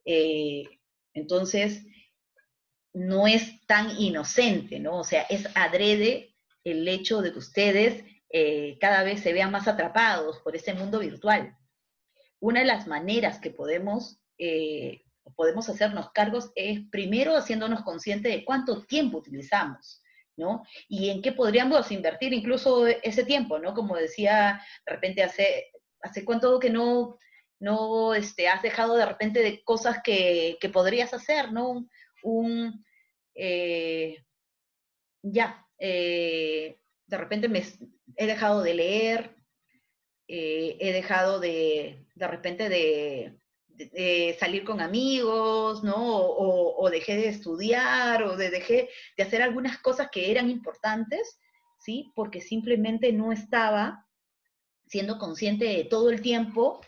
Eh, 0.06 0.64
entonces, 1.14 1.86
no 2.94 3.28
es 3.28 3.66
tan 3.66 4.00
inocente, 4.00 4.80
¿no? 4.80 5.00
O 5.00 5.04
sea, 5.04 5.24
es 5.24 5.48
adrede 5.56 6.36
el 6.64 6.88
hecho 6.88 7.22
de 7.22 7.34
que 7.34 7.40
ustedes 7.40 8.06
eh, 8.30 8.78
cada 8.80 9.04
vez 9.04 9.22
se 9.22 9.34
vean 9.34 9.52
más 9.52 9.68
atrapados 9.68 10.40
por 10.40 10.56
este 10.56 10.74
mundo 10.74 11.00
virtual. 11.00 11.58
Una 12.40 12.62
de 12.62 12.66
las 12.66 12.88
maneras 12.88 13.40
que 13.40 13.52
podemos, 13.52 14.20
eh, 14.38 15.04
podemos 15.36 15.68
hacernos 15.70 16.12
cargos 16.12 16.52
es 16.56 16.80
primero 16.90 17.36
haciéndonos 17.36 17.84
conscientes 17.84 18.34
de 18.34 18.46
cuánto 18.46 18.86
tiempo 18.86 19.18
utilizamos, 19.18 20.03
¿no? 20.38 20.64
Y 20.88 21.10
en 21.10 21.22
qué 21.22 21.32
podríamos 21.32 21.92
invertir 21.92 22.34
incluso 22.34 22.88
ese 22.88 23.24
tiempo, 23.24 23.60
¿no? 23.60 23.74
Como 23.74 23.96
decía, 23.96 24.62
de 24.86 24.94
repente 24.94 25.24
hace, 25.24 25.72
hace 26.02 26.26
cuánto 26.26 26.60
que 26.60 26.70
no, 26.70 27.18
no 27.60 28.14
este, 28.14 28.48
has 28.48 28.62
dejado 28.62 28.96
de 28.96 29.06
repente 29.06 29.42
de 29.42 29.64
cosas 29.64 30.02
que, 30.04 30.58
que 30.60 30.70
podrías 30.70 31.14
hacer, 31.14 31.52
¿no? 31.52 31.88
Un, 32.24 32.84
eh, 33.36 34.24
ya, 35.22 35.66
eh, 35.80 36.80
de 37.06 37.18
repente 37.18 37.48
me, 37.48 37.64
he 38.16 38.26
dejado 38.26 38.62
de 38.64 38.74
leer, 38.74 39.36
eh, 40.28 40.78
he 40.80 40.94
dejado 40.94 41.40
de, 41.40 42.06
de 42.16 42.28
repente 42.28 42.70
de, 42.70 43.38
de 43.76 44.36
salir 44.40 44.64
con 44.64 44.82
amigos, 44.82 45.84
¿no? 45.84 45.96
O, 45.96 46.84
o 46.84 46.90
dejé 46.90 47.16
de 47.18 47.30
estudiar, 47.30 48.24
o 48.24 48.38
de, 48.38 48.50
dejé 48.50 48.90
de 49.18 49.24
hacer 49.24 49.42
algunas 49.42 49.78
cosas 49.80 50.10
que 50.12 50.32
eran 50.32 50.50
importantes, 50.50 51.40
¿sí? 51.80 52.12
Porque 52.16 52.42
simplemente 52.42 53.12
no 53.12 53.32
estaba 53.32 54.08
siendo 54.88 55.18
consciente 55.18 55.66
de 55.66 55.86
todo 55.86 56.10
el 56.10 56.22
tiempo 56.22 56.82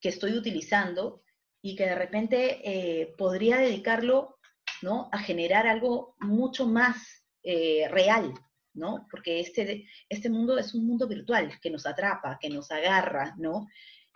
que 0.00 0.08
estoy 0.08 0.32
utilizando 0.32 1.22
y 1.62 1.76
que 1.76 1.84
de 1.84 1.94
repente 1.94 2.60
eh, 2.64 3.14
podría 3.18 3.58
dedicarlo, 3.58 4.38
¿no? 4.82 5.08
A 5.12 5.18
generar 5.18 5.66
algo 5.66 6.16
mucho 6.20 6.66
más 6.66 7.24
eh, 7.42 7.86
real, 7.90 8.32
¿no? 8.72 9.06
Porque 9.10 9.40
este, 9.40 9.86
este 10.08 10.30
mundo 10.30 10.58
es 10.58 10.74
un 10.74 10.86
mundo 10.86 11.06
virtual 11.06 11.52
que 11.60 11.70
nos 11.70 11.86
atrapa, 11.86 12.38
que 12.40 12.48
nos 12.48 12.70
agarra, 12.70 13.34
¿no? 13.36 13.66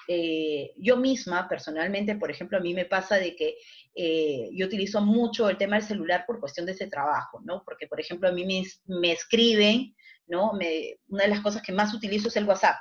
Eh, 0.06 0.72
yo 0.76 0.96
misma, 0.96 1.48
personalmente, 1.48 2.16
por 2.16 2.30
ejemplo, 2.30 2.58
a 2.58 2.60
mí 2.60 2.74
me 2.74 2.84
pasa 2.84 3.16
de 3.16 3.34
que 3.34 3.56
eh, 3.94 4.50
yo 4.52 4.66
utilizo 4.66 5.00
mucho 5.00 5.48
el 5.48 5.56
tema 5.56 5.76
del 5.76 5.86
celular 5.86 6.24
por 6.26 6.40
cuestión 6.40 6.66
de 6.66 6.72
ese 6.72 6.88
trabajo, 6.88 7.40
¿no? 7.44 7.62
Porque, 7.64 7.86
por 7.86 8.00
ejemplo, 8.00 8.28
a 8.28 8.32
mí 8.32 8.44
me, 8.44 8.64
me 8.86 9.12
escriben, 9.12 9.94
¿no? 10.26 10.52
Me, 10.52 10.98
una 11.08 11.24
de 11.24 11.30
las 11.30 11.40
cosas 11.40 11.62
que 11.62 11.72
más 11.72 11.94
utilizo 11.94 12.28
es 12.28 12.36
el 12.36 12.44
WhatsApp, 12.44 12.76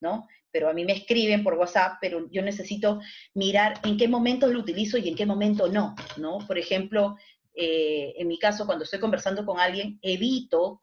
¿no? 0.00 0.26
Pero 0.50 0.68
a 0.68 0.74
mí 0.74 0.84
me 0.84 0.92
escriben 0.92 1.42
por 1.42 1.54
WhatsApp, 1.54 1.98
pero 2.00 2.28
yo 2.30 2.42
necesito 2.42 3.00
mirar 3.34 3.80
en 3.84 3.96
qué 3.96 4.08
momentos 4.08 4.50
lo 4.50 4.60
utilizo 4.60 4.98
y 4.98 5.08
en 5.08 5.16
qué 5.16 5.26
momento 5.26 5.68
no, 5.68 5.94
¿no? 6.18 6.38
Por 6.46 6.58
ejemplo, 6.58 7.16
eh, 7.54 8.14
en 8.18 8.28
mi 8.28 8.38
caso, 8.38 8.66
cuando 8.66 8.84
estoy 8.84 9.00
conversando 9.00 9.44
con 9.44 9.60
alguien, 9.60 9.98
evito 10.02 10.80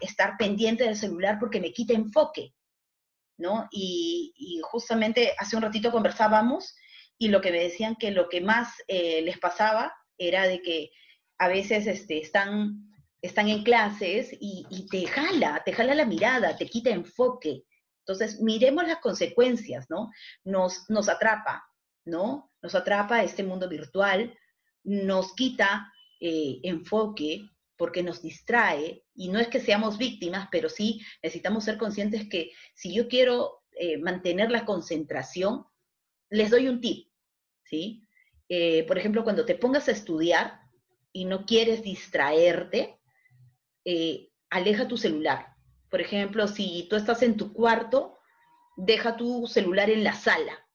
estar 0.00 0.38
pendiente 0.38 0.84
del 0.84 0.96
celular 0.96 1.36
porque 1.38 1.60
me 1.60 1.74
quita 1.74 1.92
enfoque, 1.92 2.54
¿no? 3.38 3.68
Y, 3.70 4.60
justamente 4.62 5.34
hace 5.38 5.56
un 5.56 5.62
ratito 5.62 5.90
conversábamos 5.90 6.74
y 7.16 7.28
lo 7.28 7.40
que 7.40 7.52
me 7.52 7.62
decían 7.62 7.96
que 7.96 8.10
lo 8.10 8.28
que 8.28 8.42
más 8.42 8.68
eh, 8.86 9.22
les 9.22 9.38
pasaba 9.38 9.94
era 10.18 10.46
de 10.46 10.60
que 10.60 10.90
a 11.38 11.48
veces 11.48 11.86
este, 11.86 12.18
están, 12.18 12.92
están 13.22 13.48
en 13.48 13.62
clases 13.62 14.36
y, 14.38 14.86
te 14.90 15.06
jala, 15.06 15.62
te 15.64 15.72
jala 15.72 15.94
la 15.94 16.04
mirada, 16.04 16.56
te 16.56 16.66
quita 16.66 16.90
enfoque. 16.90 17.64
Entonces, 18.00 18.40
miremos 18.40 18.86
las 18.86 18.98
consecuencias, 18.98 19.86
¿no? 19.88 20.10
Nos, 20.44 20.88
nos 20.90 21.08
atrapa, 21.08 21.64
¿no? 22.04 22.50
Nos 22.60 22.74
atrapa 22.74 23.22
este 23.22 23.42
mundo 23.42 23.68
virtual, 23.68 24.36
nos 24.82 25.34
quita 25.34 25.92
eh, 26.20 26.58
enfoque, 26.62 27.48
porque 27.78 28.02
nos 28.02 28.20
distrae, 28.20 29.04
y 29.14 29.28
no 29.28 29.38
es 29.38 29.48
que 29.48 29.60
seamos 29.60 29.96
víctimas, 29.96 30.48
pero 30.50 30.68
sí 30.68 31.00
necesitamos 31.22 31.64
ser 31.64 31.78
conscientes 31.78 32.28
que 32.28 32.50
si 32.74 32.92
yo 32.92 33.08
quiero 33.08 33.62
eh, 33.72 33.96
mantener 33.98 34.50
la 34.50 34.66
concentración, 34.66 35.64
les 36.28 36.50
doy 36.50 36.68
un 36.68 36.80
tip, 36.80 37.08
¿sí? 37.64 38.04
Eh, 38.48 38.84
por 38.88 38.98
ejemplo, 38.98 39.24
cuando 39.24 39.44
te 39.44 39.54
pongas 39.54 39.88
a 39.88 39.92
estudiar 39.92 40.60
y 41.12 41.24
no 41.24 41.46
quieres 41.46 41.82
distraerte, 41.82 42.98
eh, 43.84 44.30
aleja 44.50 44.88
tu 44.88 44.96
celular. 44.96 45.54
Por 45.88 46.00
ejemplo, 46.00 46.48
si 46.48 46.86
tú 46.90 46.96
estás 46.96 47.22
en 47.22 47.36
tu 47.36 47.52
cuarto, 47.52 48.18
deja 48.76 49.16
tu 49.16 49.46
celular 49.46 49.88
en 49.88 50.04
la 50.04 50.14
sala 50.14 50.66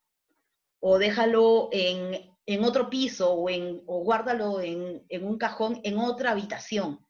o 0.80 0.98
déjalo 0.98 1.70
en, 1.72 2.33
en 2.46 2.64
otro 2.64 2.90
piso 2.90 3.32
o, 3.32 3.50
en, 3.50 3.82
o 3.86 4.04
guárdalo 4.04 4.62
en, 4.62 5.06
en 5.10 5.26
un 5.26 5.38
cajón 5.38 5.80
en 5.84 5.98
otra 5.98 6.32
habitación, 6.32 7.06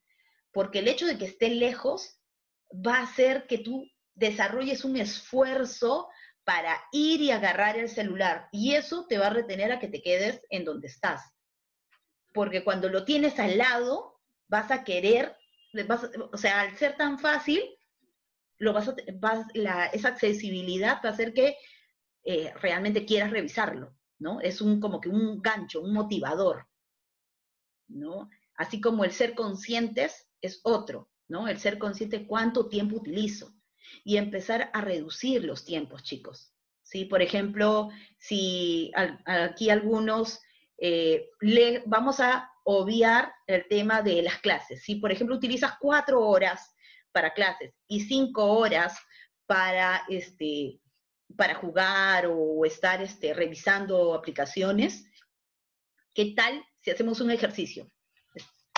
porque 0.51 0.79
el 0.79 0.87
hecho 0.87 1.05
de 1.05 1.17
que 1.17 1.25
esté 1.25 1.49
lejos 1.49 2.19
va 2.71 2.97
a 2.97 3.03
hacer 3.03 3.47
que 3.47 3.57
tú 3.57 3.87
desarrolles 4.15 4.85
un 4.85 4.97
esfuerzo 4.97 6.09
para 6.43 6.81
ir 6.91 7.21
y 7.21 7.31
agarrar 7.31 7.77
el 7.77 7.89
celular 7.89 8.49
y 8.51 8.73
eso 8.73 9.05
te 9.07 9.17
va 9.17 9.27
a 9.27 9.31
retener 9.31 9.71
a 9.71 9.79
que 9.79 9.87
te 9.87 10.01
quedes 10.01 10.41
en 10.49 10.65
donde 10.65 10.87
estás. 10.87 11.33
Porque 12.33 12.63
cuando 12.63 12.89
lo 12.89 13.05
tienes 13.05 13.39
al 13.39 13.57
lado, 13.57 14.19
vas 14.47 14.71
a 14.71 14.83
querer, 14.83 15.35
o 16.31 16.37
sea, 16.37 16.61
al 16.61 16.77
ser 16.77 16.97
tan 16.97 17.17
fácil, 17.19 17.63
lo 18.57 18.73
vas 18.73 18.89
a, 18.89 19.85
esa 19.87 20.07
accesibilidad 20.09 21.01
va 21.03 21.09
a 21.09 21.13
hacer 21.13 21.33
que 21.33 21.57
eh, 22.23 22.53
realmente 22.61 23.05
quieras 23.05 23.31
revisarlo. 23.31 23.95
¿No? 24.23 24.39
Es 24.39 24.61
un, 24.61 24.79
como 24.79 25.01
que 25.01 25.09
un 25.09 25.41
gancho, 25.41 25.81
un 25.81 25.93
motivador, 25.93 26.65
¿no? 27.89 28.29
Así 28.55 28.79
como 28.79 29.03
el 29.03 29.11
ser 29.11 29.35
conscientes 29.35 30.29
es 30.41 30.61
otro, 30.63 31.09
¿no? 31.27 31.47
El 31.49 31.59
ser 31.59 31.77
consciente 31.77 32.25
cuánto 32.25 32.69
tiempo 32.69 32.95
utilizo 32.95 33.53
y 34.05 34.15
empezar 34.15 34.71
a 34.73 34.79
reducir 34.79 35.43
los 35.43 35.65
tiempos, 35.65 36.03
chicos. 36.03 36.53
¿Sí? 36.83 37.05
Por 37.05 37.21
ejemplo, 37.21 37.89
si 38.17 38.91
aquí 39.25 39.69
algunos 39.69 40.39
eh, 40.77 41.29
le, 41.41 41.83
vamos 41.85 42.19
a 42.19 42.49
obviar 42.65 43.33
el 43.47 43.67
tema 43.67 44.01
de 44.01 44.21
las 44.21 44.39
clases. 44.39 44.83
Si, 44.83 44.95
por 44.95 45.11
ejemplo, 45.11 45.35
utilizas 45.35 45.73
cuatro 45.79 46.21
horas 46.21 46.73
para 47.11 47.33
clases 47.33 47.73
y 47.87 48.01
cinco 48.01 48.45
horas 48.53 48.97
para 49.45 50.03
este, 50.07 50.79
para 51.35 51.55
jugar 51.55 52.27
o 52.27 52.65
estar 52.65 53.01
este, 53.01 53.33
revisando 53.33 54.13
aplicaciones, 54.13 55.05
¿qué 56.13 56.33
tal 56.35 56.63
si 56.81 56.91
hacemos 56.91 57.21
un 57.21 57.31
ejercicio? 57.31 57.89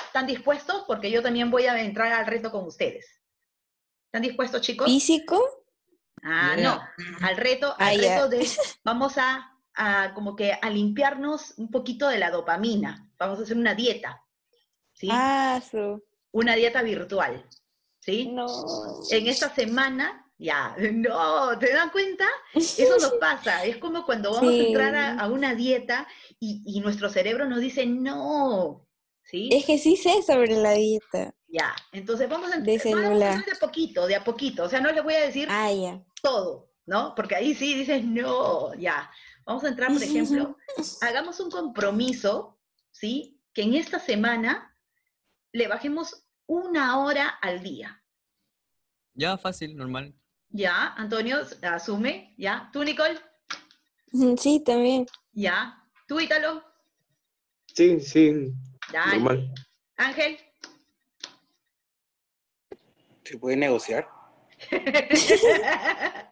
¿Están 0.06 0.28
dispuestos? 0.28 0.84
Porque 0.88 1.12
yo 1.12 1.22
también 1.22 1.52
voy 1.52 1.66
a 1.66 1.82
entrar 1.82 2.14
al 2.14 2.26
reto 2.26 2.52
con 2.52 2.66
ustedes. 2.66 3.22
¿Están 4.06 4.22
dispuestos, 4.22 4.62
chicos? 4.62 4.88
¿Físico? 4.88 5.42
Ah, 6.24 6.56
no, 6.58 6.82
al 7.22 7.38
reto, 7.38 7.76
al 7.78 8.00
ah, 8.00 8.02
reto 8.02 8.30
de, 8.30 8.48
vamos 8.84 9.18
a, 9.18 9.52
a, 9.76 10.14
como 10.14 10.36
que 10.36 10.54
a 10.54 10.70
limpiarnos 10.70 11.54
un 11.58 11.70
poquito 11.70 12.08
de 12.08 12.18
la 12.18 12.32
dopamina. 12.32 13.10
Vamos 13.20 13.40
a 13.40 13.44
hacer 13.44 13.58
una 13.58 13.76
dieta, 13.76 14.24
¿sí? 14.94 15.08
Ah, 15.12 15.62
Una 16.32 16.56
dieta 16.56 16.82
virtual, 16.82 17.48
¿sí? 18.00 18.30
No. 18.32 18.48
En 19.12 19.28
esta 19.28 19.54
semana 19.54 20.25
ya, 20.38 20.76
no, 20.94 21.58
¿te 21.58 21.74
dan 21.74 21.90
cuenta? 21.92 22.26
Eso 22.54 22.98
nos 23.00 23.14
pasa. 23.14 23.66
Es 23.66 23.78
como 23.78 24.06
cuando 24.06 24.34
vamos 24.34 24.54
a 24.54 24.58
entrar 24.58 24.96
a, 25.20 25.28
una 25.28 25.56
dieta 25.56 26.08
y, 26.40 26.80
nuestro 26.82 27.10
cerebro 27.10 27.48
nos 27.48 27.60
dice 27.60 27.86
no. 27.86 28.88
¿Sí? 29.24 29.50
Es 29.52 29.66
que 29.66 29.80
sí 29.80 29.96
sé 29.96 30.22
sobre 30.22 30.56
la 30.56 30.74
dieta. 30.74 31.34
Ya, 31.48 31.76
entonces 31.94 32.30
vamos 32.30 32.52
a, 32.52 32.60
de 32.60 32.78
celular. 32.78 33.44
de 33.44 33.52
a 33.52 33.60
poquito, 33.60 34.06
de 34.06 34.16
a 34.16 34.24
poquito. 34.24 34.64
O 34.64 34.70
sea, 34.70 34.82
no 34.82 34.92
les 34.92 35.04
voy 35.04 35.16
a 35.16 35.26
decir 35.26 35.48
ah, 35.50 35.72
todo, 36.22 36.72
¿no? 36.86 37.16
Porque 37.16 37.36
ahí 37.36 37.56
sí 37.56 37.74
dices 37.74 38.04
no, 38.04 38.76
ya. 38.76 39.10
Vamos 39.46 39.64
a 39.64 39.70
entrar, 39.70 39.92
por 39.92 40.04
ejemplo, 40.04 40.58
hagamos 41.02 41.40
un 41.40 41.50
compromiso, 41.50 42.60
¿sí? 42.92 43.42
Que 43.54 43.64
en 43.64 43.74
esta 43.74 44.00
semana 44.00 44.76
le 45.54 45.68
bajemos 45.68 46.28
una 46.46 47.00
hora 47.00 47.28
al 47.28 47.64
día. 47.64 48.04
Ya, 49.14 49.38
fácil, 49.38 49.76
normal. 49.76 50.14
Ya, 50.56 50.94
Antonio, 50.96 51.40
asume, 51.64 52.34
ya. 52.38 52.70
¿Tú, 52.72 52.82
Nicole? 52.82 53.20
Sí, 54.38 54.64
también. 54.66 55.06
Ya. 55.34 55.84
¿Tú, 56.08 56.18
Ítalo? 56.18 56.64
Sí, 57.74 58.00
sí. 58.00 58.54
Normal. 58.94 59.54
Ángel. 59.98 60.38
¿Se 63.26 63.38
puede 63.38 63.58
negociar? 63.58 64.08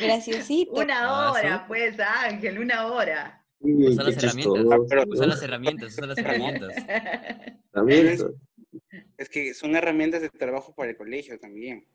Graciosito. 0.00 0.72
Una 0.72 1.04
ah, 1.04 1.30
hora, 1.30 1.64
pues, 1.68 1.94
Ángel, 2.00 2.58
una 2.58 2.88
hora. 2.88 3.46
Usa 3.60 4.02
las 4.02 4.16
herramientas. 4.16 5.06
Usa 5.06 5.26
las 5.28 5.40
herramientas, 5.40 5.92
usa 5.92 6.06
las 6.08 6.18
herramientas. 6.18 6.84
Es 9.16 9.28
que 9.28 9.54
son 9.54 9.76
herramientas 9.76 10.20
de 10.20 10.30
trabajo 10.30 10.74
para 10.74 10.90
el 10.90 10.96
colegio 10.96 11.38
también 11.38 11.86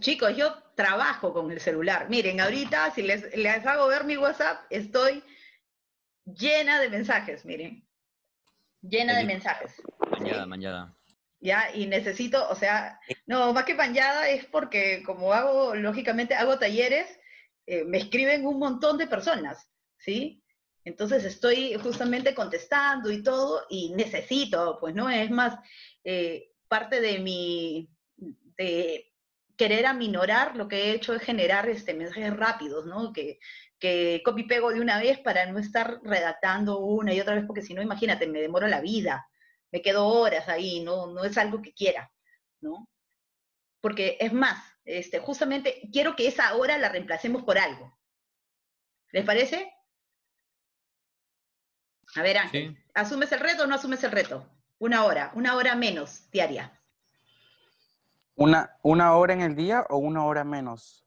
chicos, 0.00 0.36
yo 0.36 0.54
trabajo 0.74 1.32
con 1.32 1.50
el 1.50 1.60
celular. 1.60 2.08
Miren, 2.08 2.40
ahorita 2.40 2.90
si 2.92 3.02
les, 3.02 3.36
les 3.36 3.66
hago 3.66 3.86
ver 3.88 4.04
mi 4.04 4.16
WhatsApp, 4.16 4.64
estoy 4.70 5.22
llena 6.24 6.80
de 6.80 6.90
mensajes, 6.90 7.44
miren. 7.44 7.86
Llena 8.82 9.16
de 9.16 9.24
mensajes. 9.24 9.74
Mañada, 10.10 10.46
mañada. 10.46 10.96
Ya, 11.40 11.74
y 11.74 11.86
necesito, 11.86 12.48
o 12.50 12.54
sea, 12.54 13.00
no, 13.26 13.52
más 13.52 13.64
que 13.64 13.74
mañada 13.74 14.28
es 14.28 14.44
porque 14.44 15.02
como 15.04 15.32
hago, 15.32 15.74
lógicamente, 15.74 16.34
hago 16.34 16.58
talleres, 16.58 17.18
eh, 17.66 17.84
me 17.84 17.98
escriben 17.98 18.46
un 18.46 18.58
montón 18.58 18.98
de 18.98 19.06
personas, 19.06 19.70
¿sí? 19.96 20.42
Entonces 20.84 21.24
estoy 21.24 21.74
justamente 21.82 22.34
contestando 22.34 23.10
y 23.10 23.22
todo, 23.22 23.64
y 23.70 23.94
necesito, 23.94 24.78
pues, 24.80 24.94
¿no? 24.94 25.08
Es 25.08 25.30
más, 25.30 25.58
eh, 26.04 26.52
parte 26.68 27.00
de 27.00 27.18
mi, 27.20 27.90
de, 28.56 29.09
querer 29.60 29.84
aminorar, 29.84 30.56
lo 30.56 30.68
que 30.68 30.84
he 30.84 30.92
hecho 30.92 31.12
es 31.12 31.20
generar 31.20 31.68
este, 31.68 31.92
mensajes 31.92 32.34
rápidos, 32.34 32.86
¿no? 32.86 33.12
Que, 33.12 33.38
que 33.78 34.22
copy 34.24 34.44
pego 34.44 34.72
de 34.72 34.80
una 34.80 34.98
vez 34.98 35.18
para 35.18 35.44
no 35.44 35.58
estar 35.58 36.00
redactando 36.02 36.78
una 36.78 37.12
y 37.12 37.20
otra 37.20 37.34
vez, 37.34 37.44
porque 37.44 37.60
si 37.60 37.74
no, 37.74 37.82
imagínate, 37.82 38.26
me 38.26 38.40
demoro 38.40 38.68
la 38.68 38.80
vida, 38.80 39.28
me 39.70 39.82
quedo 39.82 40.06
horas 40.06 40.48
ahí, 40.48 40.80
no, 40.82 41.08
no 41.08 41.24
es 41.24 41.36
algo 41.36 41.60
que 41.60 41.74
quiera, 41.74 42.10
¿no? 42.62 42.88
Porque 43.82 44.16
es 44.18 44.32
más, 44.32 44.64
este, 44.86 45.18
justamente 45.18 45.82
quiero 45.92 46.16
que 46.16 46.26
esa 46.26 46.54
hora 46.56 46.78
la 46.78 46.88
reemplacemos 46.88 47.42
por 47.42 47.58
algo. 47.58 47.94
¿Les 49.12 49.26
parece? 49.26 49.70
A 52.16 52.22
ver, 52.22 52.38
Ángel, 52.38 52.82
¿asumes 52.94 53.30
el 53.32 53.40
reto 53.40 53.64
o 53.64 53.66
no 53.66 53.74
asumes 53.74 54.02
el 54.04 54.12
reto? 54.12 54.50
Una 54.78 55.04
hora, 55.04 55.32
una 55.34 55.54
hora 55.56 55.76
menos 55.76 56.30
diaria. 56.30 56.79
Una, 58.40 58.78
¿Una 58.82 59.16
hora 59.16 59.34
en 59.34 59.42
el 59.42 59.54
día 59.54 59.84
o 59.90 59.98
una 59.98 60.24
hora 60.24 60.44
menos? 60.44 61.04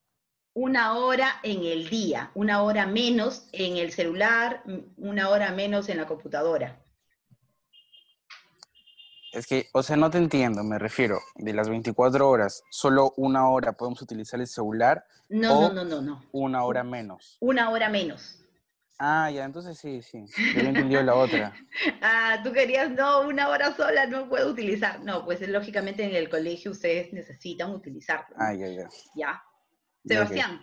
Una 0.54 1.00
hora 1.00 1.40
en 1.42 1.64
el 1.66 1.90
día, 1.90 2.30
una 2.36 2.62
hora 2.62 2.86
menos 2.86 3.48
en 3.54 3.78
el 3.78 3.92
celular, 3.92 4.62
una 4.98 5.30
hora 5.30 5.52
menos 5.52 5.90
en 5.90 5.98
la 5.98 6.06
computadora. 6.06 6.80
Es 9.32 9.48
que, 9.48 9.66
o 9.74 9.82
sea, 9.82 9.96
no 9.98 10.12
te 10.12 10.20
entiendo, 10.20 10.64
me 10.64 10.78
refiero, 10.78 11.18
de 11.34 11.54
las 11.54 11.70
24 11.70 12.30
horas, 12.30 12.62
solo 12.70 13.14
una 13.18 13.50
hora 13.50 13.74
podemos 13.74 14.00
utilizar 14.04 14.40
el 14.40 14.46
celular 14.46 15.04
No, 15.28 15.58
o 15.58 15.62
no, 15.74 15.84
no, 15.84 15.86
no, 15.86 16.02
no. 16.04 16.24
una 16.34 16.64
hora 16.64 16.84
menos. 16.84 17.38
Una 17.40 17.72
hora 17.72 17.90
menos. 17.90 18.43
Ah, 19.06 19.30
ya, 19.30 19.44
entonces 19.44 19.78
sí, 19.78 20.02
sí. 20.02 20.24
Yo 20.28 20.60
había 20.60 20.70
entendido 20.70 21.04
la 21.04 21.16
otra. 21.16 21.54
Ah, 22.02 22.40
tú 22.42 22.54
querías, 22.54 22.90
no, 22.90 23.28
una 23.28 23.50
hora 23.50 23.76
sola 23.76 24.06
no 24.06 24.30
puedo 24.30 24.50
utilizar. 24.50 25.02
No, 25.02 25.26
pues 25.26 25.46
lógicamente 25.46 26.06
en 26.06 26.16
el 26.16 26.30
colegio 26.30 26.72
ustedes 26.72 27.12
necesitan 27.12 27.72
utilizarlo. 27.72 28.34
Ah, 28.40 28.54
ya, 28.54 28.70
ya. 28.70 28.88
Ya. 29.14 29.44
Sebastián, 30.06 30.62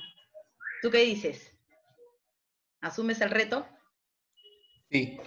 ¿tú 0.81 0.91
qué 0.91 1.01
dices? 1.01 1.53
¿Asumes 2.81 3.21
el 3.21 3.29
reto? 3.29 3.67
Sí. 4.91 5.21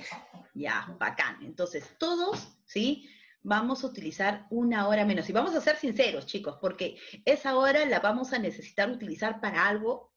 Ya, 0.56 0.96
bacán. 1.00 1.44
Entonces, 1.44 1.96
todos, 2.00 2.58
¿sí? 2.66 3.08
Vamos 3.44 3.84
a 3.84 3.88
utilizar 3.88 4.48
una 4.50 4.88
hora 4.88 5.06
menos. 5.06 5.30
Y 5.30 5.34
vamos 5.34 5.54
a 5.54 5.62
ser 5.62 5.78
sinceros, 5.78 6.26
chicos, 6.26 6.58
porque 6.60 6.98
esa 7.26 7.58
hora 7.58 7.86
la 7.86 8.00
vamos 8.00 8.34
a 8.34 8.40
necesitar 8.40 8.90
utilizar 8.90 9.40
para 9.40 9.68
algo 9.68 10.12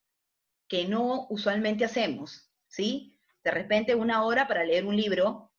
que 0.66 0.88
no 0.88 1.26
usualmente 1.28 1.84
hacemos, 1.84 2.46
¿sí? 2.68 3.18
De 3.42 3.50
repente 3.50 3.94
una 3.94 4.24
hora 4.24 4.48
para 4.48 4.64
leer 4.64 4.86
un 4.86 4.96
libro, 4.96 5.52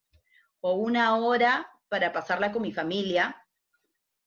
o 0.62 0.74
una 0.74 1.16
hora 1.18 1.72
para 1.90 2.12
pasarla 2.12 2.52
con 2.52 2.62
mi 2.62 2.74
familia, 2.74 3.46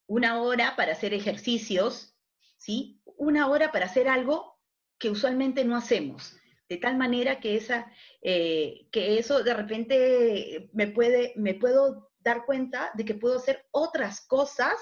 una 0.07 0.41
hora 0.41 0.75
para 0.77 0.93
hacer 0.93 1.15
ejercicios, 1.15 2.17
¿sí? 2.57 3.01
Una 3.05 3.49
hora 3.49 3.73
para 3.73 3.87
hacer 3.87 4.09
algo 4.09 4.59
que 4.99 5.11
usualmente 5.11 5.65
no 5.65 5.77
hacemos. 5.77 6.37
De 6.69 6.77
tal 6.77 6.97
manera 6.97 7.41
que, 7.41 7.57
esa, 7.57 7.93
eh, 8.23 8.89
que 8.93 9.19
eso 9.19 9.43
de 9.43 9.55
repente 9.55 10.71
me, 10.73 10.87
puede, 10.87 11.33
me 11.37 11.55
puedo 11.55 12.13
dar 12.21 12.45
cuenta 12.45 12.91
de 12.95 13.05
que 13.05 13.15
puedo 13.15 13.37
hacer 13.39 13.67
otras 13.71 14.21
cosas 14.27 14.75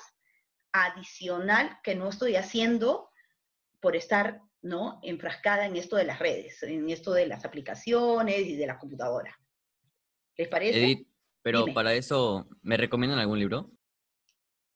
adicional 0.72 1.78
que 1.82 1.94
no 1.94 2.08
estoy 2.08 2.36
haciendo 2.36 3.10
por 3.80 3.96
estar 3.96 4.42
¿no? 4.62 5.00
enfrascada 5.02 5.66
en 5.66 5.76
esto 5.76 5.96
de 5.96 6.04
las 6.04 6.18
redes, 6.18 6.62
en 6.62 6.88
esto 6.90 7.12
de 7.12 7.26
las 7.26 7.44
aplicaciones 7.44 8.40
y 8.40 8.56
de 8.56 8.66
la 8.66 8.78
computadora. 8.78 9.38
¿Les 10.36 10.48
parece? 10.48 10.78
Edith, 10.82 11.08
pero 11.42 11.60
Dime. 11.62 11.74
para 11.74 11.94
eso, 11.94 12.48
¿me 12.62 12.76
recomiendan 12.76 13.18
algún 13.20 13.38
libro? 13.38 13.70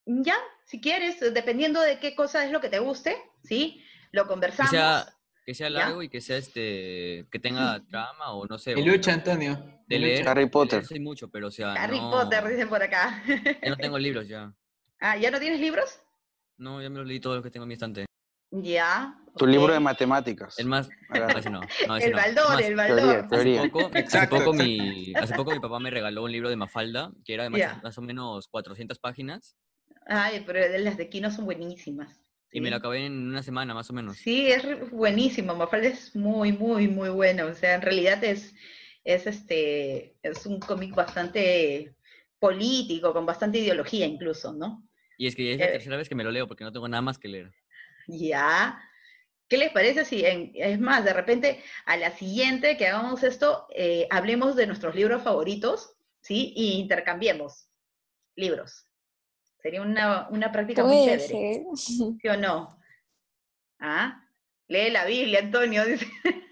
Ya, 0.07 0.37
si 0.67 0.81
quieres, 0.81 1.21
dependiendo 1.21 1.81
de 1.81 1.99
qué 2.01 2.15
cosa 2.15 2.45
es 2.45 2.51
lo 2.53 2.61
que 2.61 2.69
te 2.69 2.79
guste, 2.81 3.17
¿sí? 3.45 3.83
Lo 4.11 4.25
Que 4.25 4.29
conversamos. 4.29 4.71
sea, 4.71 5.07
que 5.45 5.55
sea 5.55 5.69
¿Ya? 5.69 5.79
largo 5.79 6.03
y 6.03 6.09
que 6.09 6.21
sea 6.21 6.37
este, 6.37 7.27
que 7.31 7.39
tenga 7.41 7.85
trama 7.87 8.33
o 8.33 8.47
no 8.47 8.59
sé. 8.59 8.73
Y 8.79 8.85
lucha, 8.85 9.13
Antonio. 9.13 9.83
de 9.87 9.99
leer. 9.99 10.29
Harry 10.29 10.41
de 10.41 10.45
leer 10.47 10.51
Potter. 10.51 10.85
soy 10.85 11.01
mucho, 11.01 11.31
pero 11.31 11.49
o 11.49 11.51
sea, 11.51 11.73
Harry 11.75 12.01
no, 12.01 12.11
Potter, 12.11 12.49
dicen 12.49 12.69
por 12.69 12.83
acá. 12.83 13.23
ya 13.63 13.71
no 13.71 13.77
tengo 13.77 13.99
libros 13.99 14.27
ya. 14.29 14.53
ah, 15.01 15.17
¿ya 15.17 15.31
no 15.31 15.39
tienes 15.39 15.61
libros? 15.61 16.01
No, 16.59 16.83
ya 16.83 16.91
me 16.91 16.99
los 16.99 17.07
leí 17.07 17.21
todos 17.21 17.37
los 17.37 17.45
que 17.45 17.51
tengo 17.51 17.65
en 17.65 17.69
mi 17.69 17.75
estante. 17.75 18.07
Ya. 18.51 19.19
Tu 19.37 19.47
libro 19.47 19.73
de 19.73 19.81
matemáticas. 19.81 20.59
El 20.59 20.67
más, 20.67 20.89
Agarra. 21.09 21.41
ese 21.41 21.49
no, 21.51 21.61
no, 21.89 21.97
ese 21.97 22.07
El 22.07 22.13
no. 22.13 22.17
Más, 22.19 22.61
el 22.61 22.77
Teoría, 22.77 23.29
teoría. 23.29 23.61
Hace 23.63 23.71
poco, 23.71 23.91
hace, 23.95 24.27
poco 24.29 24.53
mi, 24.53 25.13
hace 25.15 25.35
poco 25.35 25.51
mi 25.53 25.61
papá 25.61 25.79
me 25.81 25.91
regaló 25.91 26.25
un 26.25 26.33
libro 26.33 26.51
de 26.51 26.57
Mafalda, 26.57 27.13
que 27.25 27.35
era 27.35 27.45
de 27.45 27.51
más, 27.51 27.59
Ya. 27.61 27.81
más 27.83 27.97
o 27.97 28.03
menos 28.03 28.49
400 28.49 28.99
páginas, 28.99 29.57
Ay, 30.07 30.43
pero 30.47 30.61
las 30.79 30.97
de 30.97 31.09
Kino 31.09 31.31
son 31.31 31.45
buenísimas. 31.47 32.21
y 32.51 32.61
me 32.61 32.71
lo 32.71 32.77
acabé 32.77 33.07
en 33.07 33.29
una 33.29 33.43
semana 33.43 33.73
más 33.73 33.89
o 33.89 33.93
menos. 33.95 34.17
Sí, 34.19 34.49
es 34.49 34.91
buenísimo. 34.91 35.55
Mafalda 35.55 35.87
es 35.89 36.15
muy, 36.17 36.53
muy, 36.53 36.89
muy 36.89 37.09
bueno. 37.09 37.47
O 37.47 37.55
sea, 37.55 37.75
en 37.77 37.83
realidad 37.83 38.23
es, 38.25 38.55
es 39.05 39.27
este, 39.27 40.17
es 40.23 40.45
un 40.45 40.59
cómic 40.61 40.95
bastante 40.95 41.95
político, 42.39 43.13
con 43.15 43.25
bastante 43.25 43.59
ideología 43.61 44.05
incluso, 44.05 44.53
¿no? 44.53 44.87
Y 45.17 45.29
es 45.29 45.37
que 45.37 45.53
es 45.53 45.59
la 45.61 45.67
Eh. 45.67 45.73
tercera 45.73 45.97
vez 45.97 46.09
que 46.09 46.15
me 46.17 46.25
lo 46.25 46.31
leo 46.33 46.47
porque 46.49 46.65
no 46.65 46.73
tengo 46.73 46.89
nada 46.89 47.01
más 47.01 47.19
que 47.19 47.29
leer. 47.29 47.53
Ya. 48.09 48.79
¿Qué 49.53 49.59
les 49.59 49.71
parece 49.71 50.07
si, 50.07 50.25
en- 50.25 50.51
es 50.55 50.81
más, 50.81 51.05
de 51.05 51.13
repente 51.13 51.63
a 51.85 51.99
la 51.99 52.11
siguiente 52.13 52.79
que 52.79 52.87
hagamos 52.87 53.23
esto, 53.23 53.67
eh, 53.75 54.07
hablemos 54.09 54.57
de 54.57 54.67
nuestros 54.67 54.95
libros 54.95 55.23
favoritos, 55.23 55.95
¿sí? 56.23 56.55
Y 56.57 56.79
intercambiemos 56.81 57.69
libros. 58.35 58.87
Sería 59.61 59.83
una, 59.83 60.27
una 60.31 60.51
práctica 60.53 60.83
muy 60.85 61.05
chévere. 61.05 61.19
ser. 61.19 61.61
¿Sí 61.77 62.29
o 62.31 62.37
no? 62.39 62.79
¿Ah? 63.79 64.27
Lee 64.69 64.89
la 64.89 65.05
Biblia, 65.05 65.41
Antonio. 65.41 65.85
dice. 65.85 66.07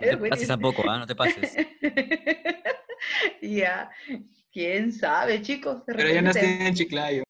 No 0.00 0.18
te 0.18 0.30
pases 0.30 0.48
tampoco, 0.48 0.82
¿ah? 0.90 0.98
No 0.98 1.06
te 1.06 1.14
pases. 1.14 1.56
ya, 3.40 3.88
quién 4.50 4.92
sabe, 4.92 5.40
chicos. 5.42 5.84
Pero 5.86 6.12
ya 6.12 6.22
no 6.22 6.30
estoy 6.30 6.48
en 6.66 6.74
Chiclayo. 6.74 7.22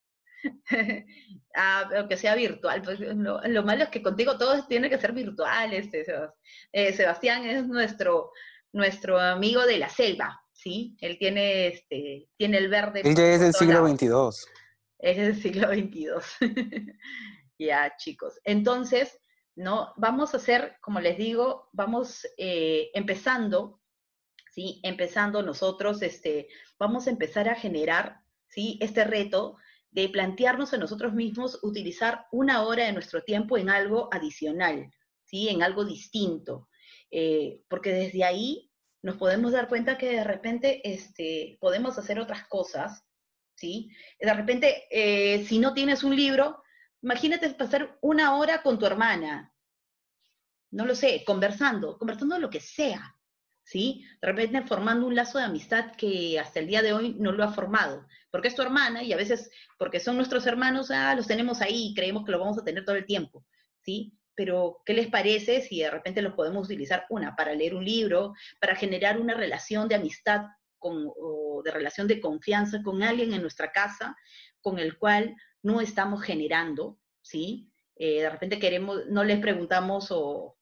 Ah, 1.54 1.86
pero 1.88 2.08
que 2.08 2.16
sea 2.16 2.34
virtual. 2.34 2.82
Pues, 2.82 3.00
lo, 3.00 3.40
lo 3.40 3.62
malo 3.62 3.84
es 3.84 3.90
que 3.90 4.02
contigo 4.02 4.38
todo 4.38 4.64
tiene 4.66 4.90
que 4.90 4.98
ser 4.98 5.12
virtual. 5.12 5.72
Este, 5.72 6.04
eh, 6.72 6.92
Sebastián 6.92 7.44
es 7.46 7.66
nuestro, 7.66 8.32
nuestro 8.72 9.18
amigo 9.18 9.64
de 9.66 9.78
la 9.78 9.88
selva, 9.88 10.40
¿sí? 10.52 10.96
Él 11.00 11.18
tiene, 11.18 11.68
este, 11.68 12.28
tiene 12.36 12.58
el 12.58 12.68
verde. 12.68 13.02
Él 13.04 13.14
ya 13.14 13.34
es 13.34 13.40
del 13.40 13.54
siglo. 13.54 13.86
XXII. 13.86 14.48
Es 14.98 15.16
del 15.16 15.40
siglo 15.40 15.68
XXII. 15.68 16.96
ya, 17.58 17.94
chicos. 17.96 18.40
Entonces, 18.44 19.18
¿no? 19.54 19.92
Vamos 19.96 20.34
a 20.34 20.38
hacer, 20.38 20.76
como 20.80 21.00
les 21.00 21.18
digo, 21.18 21.68
vamos 21.72 22.26
eh, 22.38 22.90
empezando, 22.94 23.80
¿sí? 24.50 24.80
Empezando 24.82 25.42
nosotros, 25.42 26.02
este, 26.02 26.48
vamos 26.78 27.06
a 27.06 27.10
empezar 27.10 27.48
a 27.48 27.54
generar, 27.54 28.20
¿sí? 28.48 28.78
Este 28.80 29.04
reto 29.04 29.56
de 29.92 30.08
plantearnos 30.08 30.72
a 30.72 30.78
nosotros 30.78 31.12
mismos 31.12 31.58
utilizar 31.62 32.26
una 32.32 32.62
hora 32.62 32.86
de 32.86 32.92
nuestro 32.92 33.22
tiempo 33.22 33.58
en 33.58 33.68
algo 33.68 34.08
adicional, 34.12 34.90
¿sí? 35.24 35.48
En 35.48 35.62
algo 35.62 35.84
distinto. 35.84 36.68
Eh, 37.10 37.62
porque 37.68 37.92
desde 37.92 38.24
ahí 38.24 38.70
nos 39.02 39.16
podemos 39.16 39.52
dar 39.52 39.68
cuenta 39.68 39.98
que 39.98 40.10
de 40.10 40.24
repente 40.24 40.80
este, 40.90 41.58
podemos 41.60 41.98
hacer 41.98 42.18
otras 42.18 42.48
cosas, 42.48 43.04
¿sí? 43.54 43.90
De 44.18 44.32
repente, 44.32 44.86
eh, 44.90 45.44
si 45.44 45.58
no 45.58 45.74
tienes 45.74 46.02
un 46.04 46.16
libro, 46.16 46.62
imagínate 47.02 47.50
pasar 47.50 47.98
una 48.00 48.36
hora 48.36 48.62
con 48.62 48.78
tu 48.78 48.86
hermana, 48.86 49.52
no 50.70 50.86
lo 50.86 50.94
sé, 50.94 51.22
conversando, 51.26 51.98
conversando 51.98 52.38
lo 52.38 52.48
que 52.48 52.60
sea, 52.60 53.14
¿sí? 53.64 54.04
De 54.20 54.28
repente 54.28 54.62
formando 54.62 55.06
un 55.06 55.14
lazo 55.14 55.38
de 55.38 55.44
amistad 55.44 55.92
que 55.96 56.38
hasta 56.38 56.60
el 56.60 56.66
día 56.66 56.82
de 56.82 56.92
hoy 56.92 57.14
no 57.18 57.32
lo 57.32 57.44
ha 57.44 57.52
formado, 57.52 58.06
porque 58.30 58.48
es 58.48 58.54
tu 58.54 58.62
hermana 58.62 59.02
y 59.02 59.12
a 59.12 59.16
veces, 59.16 59.50
porque 59.78 60.00
son 60.00 60.16
nuestros 60.16 60.46
hermanos, 60.46 60.90
ah, 60.90 61.14
los 61.14 61.26
tenemos 61.26 61.60
ahí 61.60 61.88
y 61.88 61.94
creemos 61.94 62.24
que 62.24 62.32
lo 62.32 62.38
vamos 62.38 62.58
a 62.58 62.64
tener 62.64 62.84
todo 62.84 62.96
el 62.96 63.06
tiempo, 63.06 63.44
¿sí? 63.80 64.12
Pero, 64.34 64.80
¿qué 64.86 64.94
les 64.94 65.08
parece 65.08 65.60
si 65.60 65.80
de 65.80 65.90
repente 65.90 66.22
los 66.22 66.34
podemos 66.34 66.66
utilizar, 66.66 67.04
una, 67.10 67.36
para 67.36 67.54
leer 67.54 67.74
un 67.74 67.84
libro, 67.84 68.34
para 68.60 68.74
generar 68.74 69.20
una 69.20 69.34
relación 69.34 69.88
de 69.88 69.96
amistad 69.96 70.46
con, 70.78 71.06
o 71.06 71.62
de 71.62 71.70
relación 71.70 72.08
de 72.08 72.20
confianza 72.20 72.82
con 72.82 73.02
alguien 73.02 73.32
en 73.34 73.42
nuestra 73.42 73.70
casa 73.70 74.16
con 74.62 74.78
el 74.78 74.96
cual 74.96 75.36
no 75.62 75.80
estamos 75.80 76.22
generando, 76.22 76.98
¿sí? 77.20 77.68
Eh, 77.96 78.22
de 78.22 78.30
repente 78.30 78.58
queremos, 78.58 79.06
no 79.08 79.22
les 79.22 79.38
preguntamos 79.38 80.08
o 80.10 80.56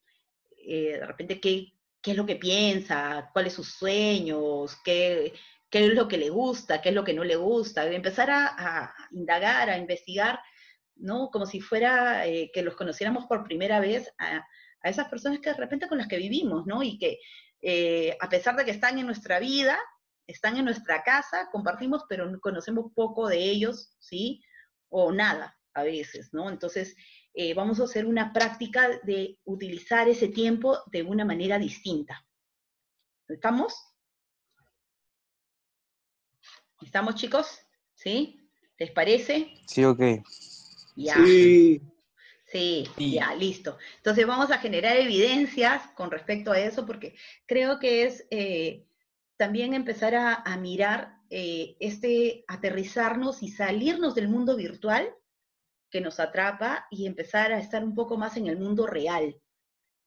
eh, 0.57 0.99
de 0.99 1.07
repente 1.07 1.41
qué, 1.41 1.73
qué 2.03 2.13
es 2.13 2.17
lo 2.17 2.27
que 2.27 2.37
piensa, 2.37 3.31
cuáles 3.33 3.53
sus 3.53 3.75
sueños, 3.75 4.77
qué, 4.85 5.35
qué 5.69 5.87
es 5.87 5.95
lo 5.95 6.09
que 6.09 6.19
le 6.19 6.31
gusta, 6.31 6.81
qué 6.81 6.91
es 6.91 6.95
lo 6.95 7.05
que 7.05 7.15
no 7.15 7.25
le 7.25 7.37
gusta, 7.37 7.87
empezar 7.87 8.31
a, 8.31 8.47
a 8.57 8.95
indagar, 9.13 9.71
a 9.71 9.79
investigar, 9.79 10.41
¿no? 10.97 11.31
Como 11.31 11.47
si 11.47 11.61
fuera 11.61 12.27
eh, 12.27 12.51
que 12.53 12.63
los 12.63 12.77
conociéramos 12.77 13.27
por 13.27 13.45
primera 13.45 13.81
vez 13.81 14.13
a, 14.19 14.47
a, 14.83 14.89
esas 14.89 15.09
personas 15.09 15.41
que 15.41 15.51
de 15.51 15.57
repente 15.57 15.89
con 15.89 15.99
las 15.99 16.09
que 16.09 16.19
vivimos, 16.19 16.67
¿no? 16.67 16.83
Y 16.83 16.99
que 16.99 17.19
eh, 17.63 18.17
a 18.21 18.29
pesar 18.29 18.57
de 18.57 18.65
que 18.65 18.71
están 18.71 18.99
en 18.99 19.07
nuestra 19.07 19.39
vida, 19.39 19.79
están 20.27 20.57
en 20.57 20.65
nuestra 20.65 21.03
casa, 21.03 21.49
compartimos, 21.53 22.05
pero 22.09 22.31
conocemos 22.41 22.93
poco 22.95 23.29
de 23.29 23.39
ellos, 23.39 23.95
¿sí? 23.99 24.43
O 24.89 25.13
nada 25.13 25.59
a 25.75 25.83
veces, 25.83 26.31
¿no? 26.33 26.49
Entonces, 26.49 26.97
eh, 27.35 27.55
vamos 27.55 27.81
a 27.81 27.85
hacer 27.85 28.07
una 28.07 28.33
práctica 28.33 29.01
de 29.03 29.39
utilizar 29.45 30.09
ese 30.09 30.29
tiempo 30.29 30.79
de 30.87 31.03
una 31.03 31.25
manera 31.25 31.59
distinta. 31.59 32.25
¿Estamos? 33.29 33.75
¿Estamos, 36.83 37.15
chicos? 37.15 37.61
¿Sí? 37.95 38.51
¿Les 38.79 38.91
parece? 38.91 39.53
Sí, 39.67 39.85
ok. 39.85 40.01
Ya. 40.97 41.15
Sí. 41.25 41.81
Sí, 42.47 42.85
Sí. 42.97 43.13
ya, 43.13 43.33
listo. 43.37 43.79
Entonces 43.99 44.27
vamos 44.27 44.51
a 44.51 44.59
generar 44.59 44.97
evidencias 44.97 45.87
con 45.93 46.11
respecto 46.11 46.51
a 46.51 46.59
eso, 46.59 46.85
porque 46.85 47.15
creo 47.47 47.79
que 47.79 48.05
es 48.05 48.27
eh, 48.31 48.87
también 49.37 49.73
empezar 49.73 50.17
a, 50.17 50.35
a 50.35 50.57
mirar 50.57 51.21
eh, 51.31 51.77
este, 51.79 52.45
aterrizarnos 52.49 53.45
y 53.45 53.49
salirnos 53.49 54.17
del 54.17 54.29
mundo 54.29 54.57
virtual 54.57 55.15
que 55.91 56.01
nos 56.01 56.21
atrapa 56.21 56.87
y 56.91 57.07
empezar 57.07 57.53
a 57.53 57.59
estar 57.59 57.85
un 57.85 57.95
poco 57.95 58.17
más 58.17 58.37
en 58.37 58.47
el 58.47 58.59
mundo 58.59 58.87
real 58.87 59.41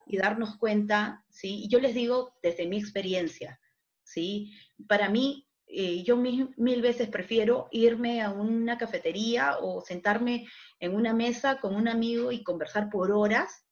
y 0.05 0.17
darnos 0.17 0.57
cuenta, 0.57 1.25
¿sí? 1.29 1.63
Y 1.63 1.69
yo 1.69 1.79
les 1.79 1.93
digo 1.93 2.35
desde 2.41 2.67
mi 2.67 2.77
experiencia, 2.77 3.59
¿sí? 4.03 4.53
Para 4.87 5.09
mí, 5.09 5.47
eh, 5.67 6.03
yo 6.03 6.17
mil, 6.17 6.53
mil 6.57 6.81
veces 6.81 7.09
prefiero 7.09 7.67
irme 7.71 8.21
a 8.21 8.31
una 8.31 8.77
cafetería 8.77 9.57
o 9.59 9.81
sentarme 9.81 10.47
en 10.79 10.95
una 10.95 11.13
mesa 11.13 11.59
con 11.59 11.75
un 11.75 11.87
amigo 11.87 12.31
y 12.31 12.43
conversar 12.43 12.89
por 12.89 13.11
horas, 13.11 13.65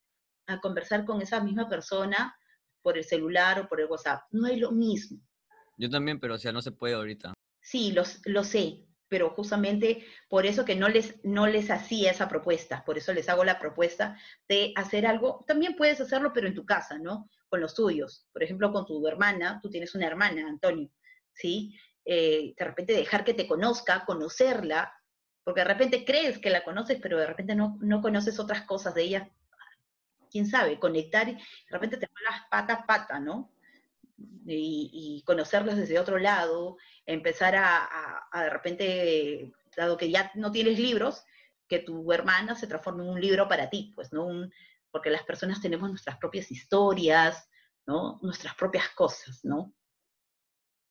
a 0.47 0.59
conversar 0.59 1.05
con 1.05 1.21
esa 1.21 1.43
misma 1.43 1.69
persona 1.69 2.35
por 2.81 2.97
el 2.97 3.03
celular 3.03 3.59
o 3.59 3.67
por 3.67 3.79
el 3.79 3.87
WhatsApp. 3.87 4.23
No 4.31 4.47
es 4.47 4.57
lo 4.57 4.71
mismo. 4.71 5.19
Yo 5.77 5.89
también, 5.89 6.19
pero 6.19 6.35
o 6.35 6.37
sea, 6.37 6.51
no 6.51 6.61
se 6.61 6.71
puede 6.71 6.95
ahorita. 6.95 7.33
Sí, 7.61 7.91
los, 7.91 8.21
lo 8.25 8.43
sé, 8.43 8.85
pero 9.11 9.31
justamente 9.31 10.05
por 10.29 10.45
eso 10.45 10.63
que 10.63 10.77
no 10.77 10.87
les, 10.87 11.19
no 11.25 11.45
les 11.45 11.69
hacía 11.69 12.11
esa 12.11 12.29
propuesta, 12.29 12.85
por 12.85 12.97
eso 12.97 13.11
les 13.11 13.27
hago 13.27 13.43
la 13.43 13.59
propuesta 13.59 14.17
de 14.47 14.71
hacer 14.77 15.05
algo, 15.05 15.43
también 15.45 15.75
puedes 15.75 15.99
hacerlo, 15.99 16.31
pero 16.33 16.47
en 16.47 16.55
tu 16.55 16.65
casa, 16.65 16.97
¿no? 16.97 17.29
Con 17.49 17.59
los 17.59 17.75
tuyos, 17.75 18.25
por 18.31 18.41
ejemplo, 18.41 18.71
con 18.71 18.85
tu 18.85 19.05
hermana, 19.05 19.59
tú 19.61 19.69
tienes 19.69 19.93
una 19.95 20.07
hermana, 20.07 20.47
Antonio, 20.47 20.89
¿sí? 21.33 21.77
Eh, 22.05 22.53
de 22.57 22.65
repente 22.65 22.93
dejar 22.93 23.25
que 23.25 23.33
te 23.33 23.47
conozca, 23.47 24.05
conocerla, 24.05 24.93
porque 25.43 25.59
de 25.59 25.67
repente 25.67 26.05
crees 26.05 26.39
que 26.39 26.49
la 26.49 26.63
conoces, 26.63 26.97
pero 27.01 27.17
de 27.17 27.27
repente 27.27 27.53
no, 27.53 27.77
no 27.81 28.01
conoces 28.01 28.39
otras 28.39 28.61
cosas 28.61 28.95
de 28.95 29.03
ella. 29.03 29.29
Quién 30.31 30.47
sabe, 30.47 30.79
conectar 30.79 31.27
de 31.27 31.37
repente 31.69 31.97
te 31.97 32.07
van 32.07 32.33
las 32.33 32.47
patas 32.49 32.85
pata, 32.87 33.19
¿no? 33.19 33.51
Y, 34.45 34.89
y 34.93 35.23
conocerlos 35.23 35.75
desde 35.77 35.99
otro 35.99 36.17
lado, 36.17 36.77
empezar 37.05 37.55
a, 37.55 37.77
a- 37.85 38.27
a 38.31 38.43
de 38.43 38.49
repente, 38.49 39.51
dado 39.77 39.97
que 39.97 40.09
ya 40.09 40.31
no 40.35 40.51
tienes 40.51 40.77
libros, 40.79 41.23
que 41.67 41.79
tu 41.79 42.11
hermana 42.11 42.55
se 42.55 42.67
transforme 42.67 43.03
en 43.03 43.09
un 43.09 43.21
libro 43.21 43.47
para 43.47 43.69
ti, 43.69 43.91
pues, 43.95 44.11
¿no? 44.11 44.25
Un- 44.25 44.51
porque 44.91 45.09
las 45.09 45.23
personas 45.23 45.61
tenemos 45.61 45.89
nuestras 45.89 46.17
propias 46.17 46.51
historias, 46.51 47.47
¿no? 47.85 48.19
Nuestras 48.21 48.55
propias 48.55 48.89
cosas, 48.89 49.39
¿no? 49.43 49.73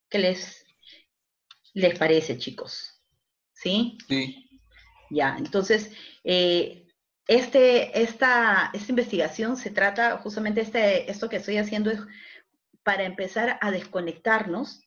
¿Qué 0.08 0.18
les, 0.18 0.64
les 1.74 1.98
parece, 1.98 2.38
chicos? 2.38 3.02
¿Sí? 3.52 3.98
Sí. 4.08 4.60
Ya, 5.10 5.36
entonces, 5.38 5.92
eh, 6.24 6.86
este, 7.26 8.00
esta, 8.02 8.70
esta 8.72 8.90
investigación 8.90 9.56
se 9.56 9.70
trata 9.70 10.16
justamente, 10.18 10.62
este, 10.62 11.10
esto 11.10 11.28
que 11.28 11.36
estoy 11.36 11.58
haciendo 11.58 11.90
es 11.90 12.00
para 12.82 13.04
empezar 13.04 13.58
a 13.60 13.70
desconectarnos 13.70 14.80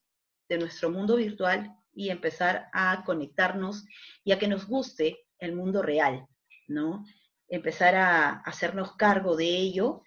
de 0.49 0.57
nuestro 0.57 0.89
mundo 0.89 1.15
virtual 1.15 1.75
y 1.93 2.09
empezar 2.09 2.69
a 2.73 3.03
conectarnos 3.05 3.85
y 4.23 4.31
a 4.31 4.39
que 4.39 4.47
nos 4.47 4.67
guste 4.67 5.25
el 5.39 5.53
mundo 5.55 5.81
real, 5.81 6.27
¿no? 6.67 7.05
Empezar 7.47 7.95
a 7.95 8.39
hacernos 8.41 8.95
cargo 8.95 9.35
de 9.35 9.47
ello 9.47 10.03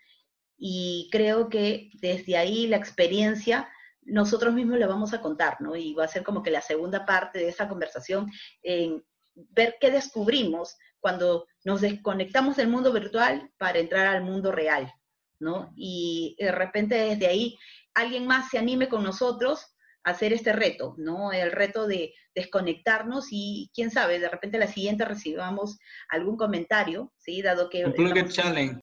y 0.59 1.09
creo 1.13 1.49
que 1.49 1.91
desde 2.01 2.37
ahí 2.37 2.67
la 2.67 2.77
experiencia 2.77 3.69
nosotros 4.03 4.55
mismos 4.55 4.79
la 4.79 4.87
vamos 4.87 5.13
a 5.13 5.21
contar, 5.21 5.61
¿no? 5.61 5.77
Y 5.77 5.95
va 5.95 6.05
a 6.05 6.09
ser 6.09 6.23
como 6.23 6.43
que 6.43 6.51
la 6.51 6.61
segunda 6.61 7.05
parte 7.05 7.39
de 7.39 7.49
esta 7.49 7.69
conversación 7.69 8.31
en 8.63 9.05
ver 9.35 9.77
qué 9.81 9.91
descubrimos 9.91 10.77
cuando 11.01 11.47
nos 11.65 11.81
desconectamos 11.83 12.57
del 12.57 12.69
mundo 12.69 12.93
virtual 12.93 13.51
para 13.59 13.79
entrar 13.79 14.07
al 14.07 14.23
mundo 14.23 14.51
real, 14.51 14.93
¿no? 15.41 15.73
Y 15.77 16.37
de 16.39 16.53
repente 16.53 16.95
desde 16.95 17.27
ahí 17.27 17.59
alguien 17.95 18.27
más 18.27 18.51
se 18.51 18.59
anime 18.59 18.89
con 18.89 19.03
nosotros 19.03 19.75
a 20.05 20.11
hacer 20.11 20.33
este 20.33 20.53
reto, 20.53 20.95
¿no? 20.99 21.33
El 21.33 21.51
reto 21.53 21.87
de 21.87 22.15
desconectarnos 22.35 23.29
y 23.31 23.71
quién 23.75 23.91
sabe, 23.91 24.19
de 24.19 24.29
repente 24.29 24.59
la 24.59 24.67
siguiente 24.69 25.05
recibamos 25.05 25.79
algún 26.09 26.37
comentario, 26.37 27.13
¿sí? 27.17 27.43
Dado 27.43 27.69
que... 27.71 27.83
Estamos- 27.83 28.35
Challenge. 28.35 28.81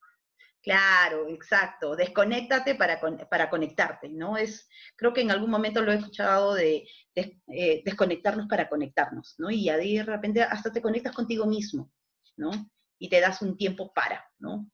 Claro, 0.61 1.27
exacto. 1.27 1.93
Desconéctate 1.95 2.75
para, 2.75 2.99
para 3.29 3.49
conectarte, 3.49 4.07
¿no? 4.07 4.37
Es, 4.37 4.69
creo 4.95 5.13
que 5.13 5.19
en 5.19 5.29
algún 5.31 5.49
momento 5.49 5.81
lo 5.81 5.91
he 5.91 5.95
escuchado 5.97 6.53
de, 6.53 6.87
de, 7.13 7.37
eh, 7.47 7.81
desconectarnos 7.83 8.47
para 8.47 8.69
conectarnos, 8.69 9.35
¿no? 9.39 9.51
Y 9.51 9.67
ahí 9.69 9.97
de 9.97 10.03
repente 10.03 10.41
hasta 10.41 10.71
te 10.71 10.81
conectas 10.81 11.13
contigo 11.13 11.45
mismo, 11.45 11.91
¿no? 12.37 12.49
Y 12.97 13.09
te 13.09 13.19
das 13.19 13.41
un 13.41 13.57
tiempo 13.57 13.91
para, 13.93 14.25
¿no? 14.39 14.69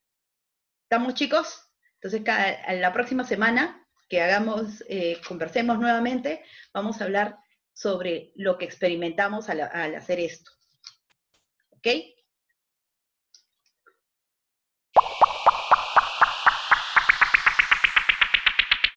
¿Estamos 0.84 1.16
chicos? 1.16 1.69
Entonces, 2.02 2.22
ca- 2.24 2.74
la 2.74 2.94
próxima 2.94 3.24
semana 3.26 3.86
que 4.08 4.22
hagamos, 4.22 4.84
eh, 4.88 5.18
conversemos 5.28 5.78
nuevamente, 5.80 6.44
vamos 6.74 7.00
a 7.00 7.04
hablar 7.04 7.38
sobre 7.74 8.32
lo 8.36 8.58
que 8.58 8.66
experimentamos 8.66 9.50
al 9.50 9.96
hacer 9.96 10.20
esto. 10.20 10.52
¿Ok? 11.72 11.88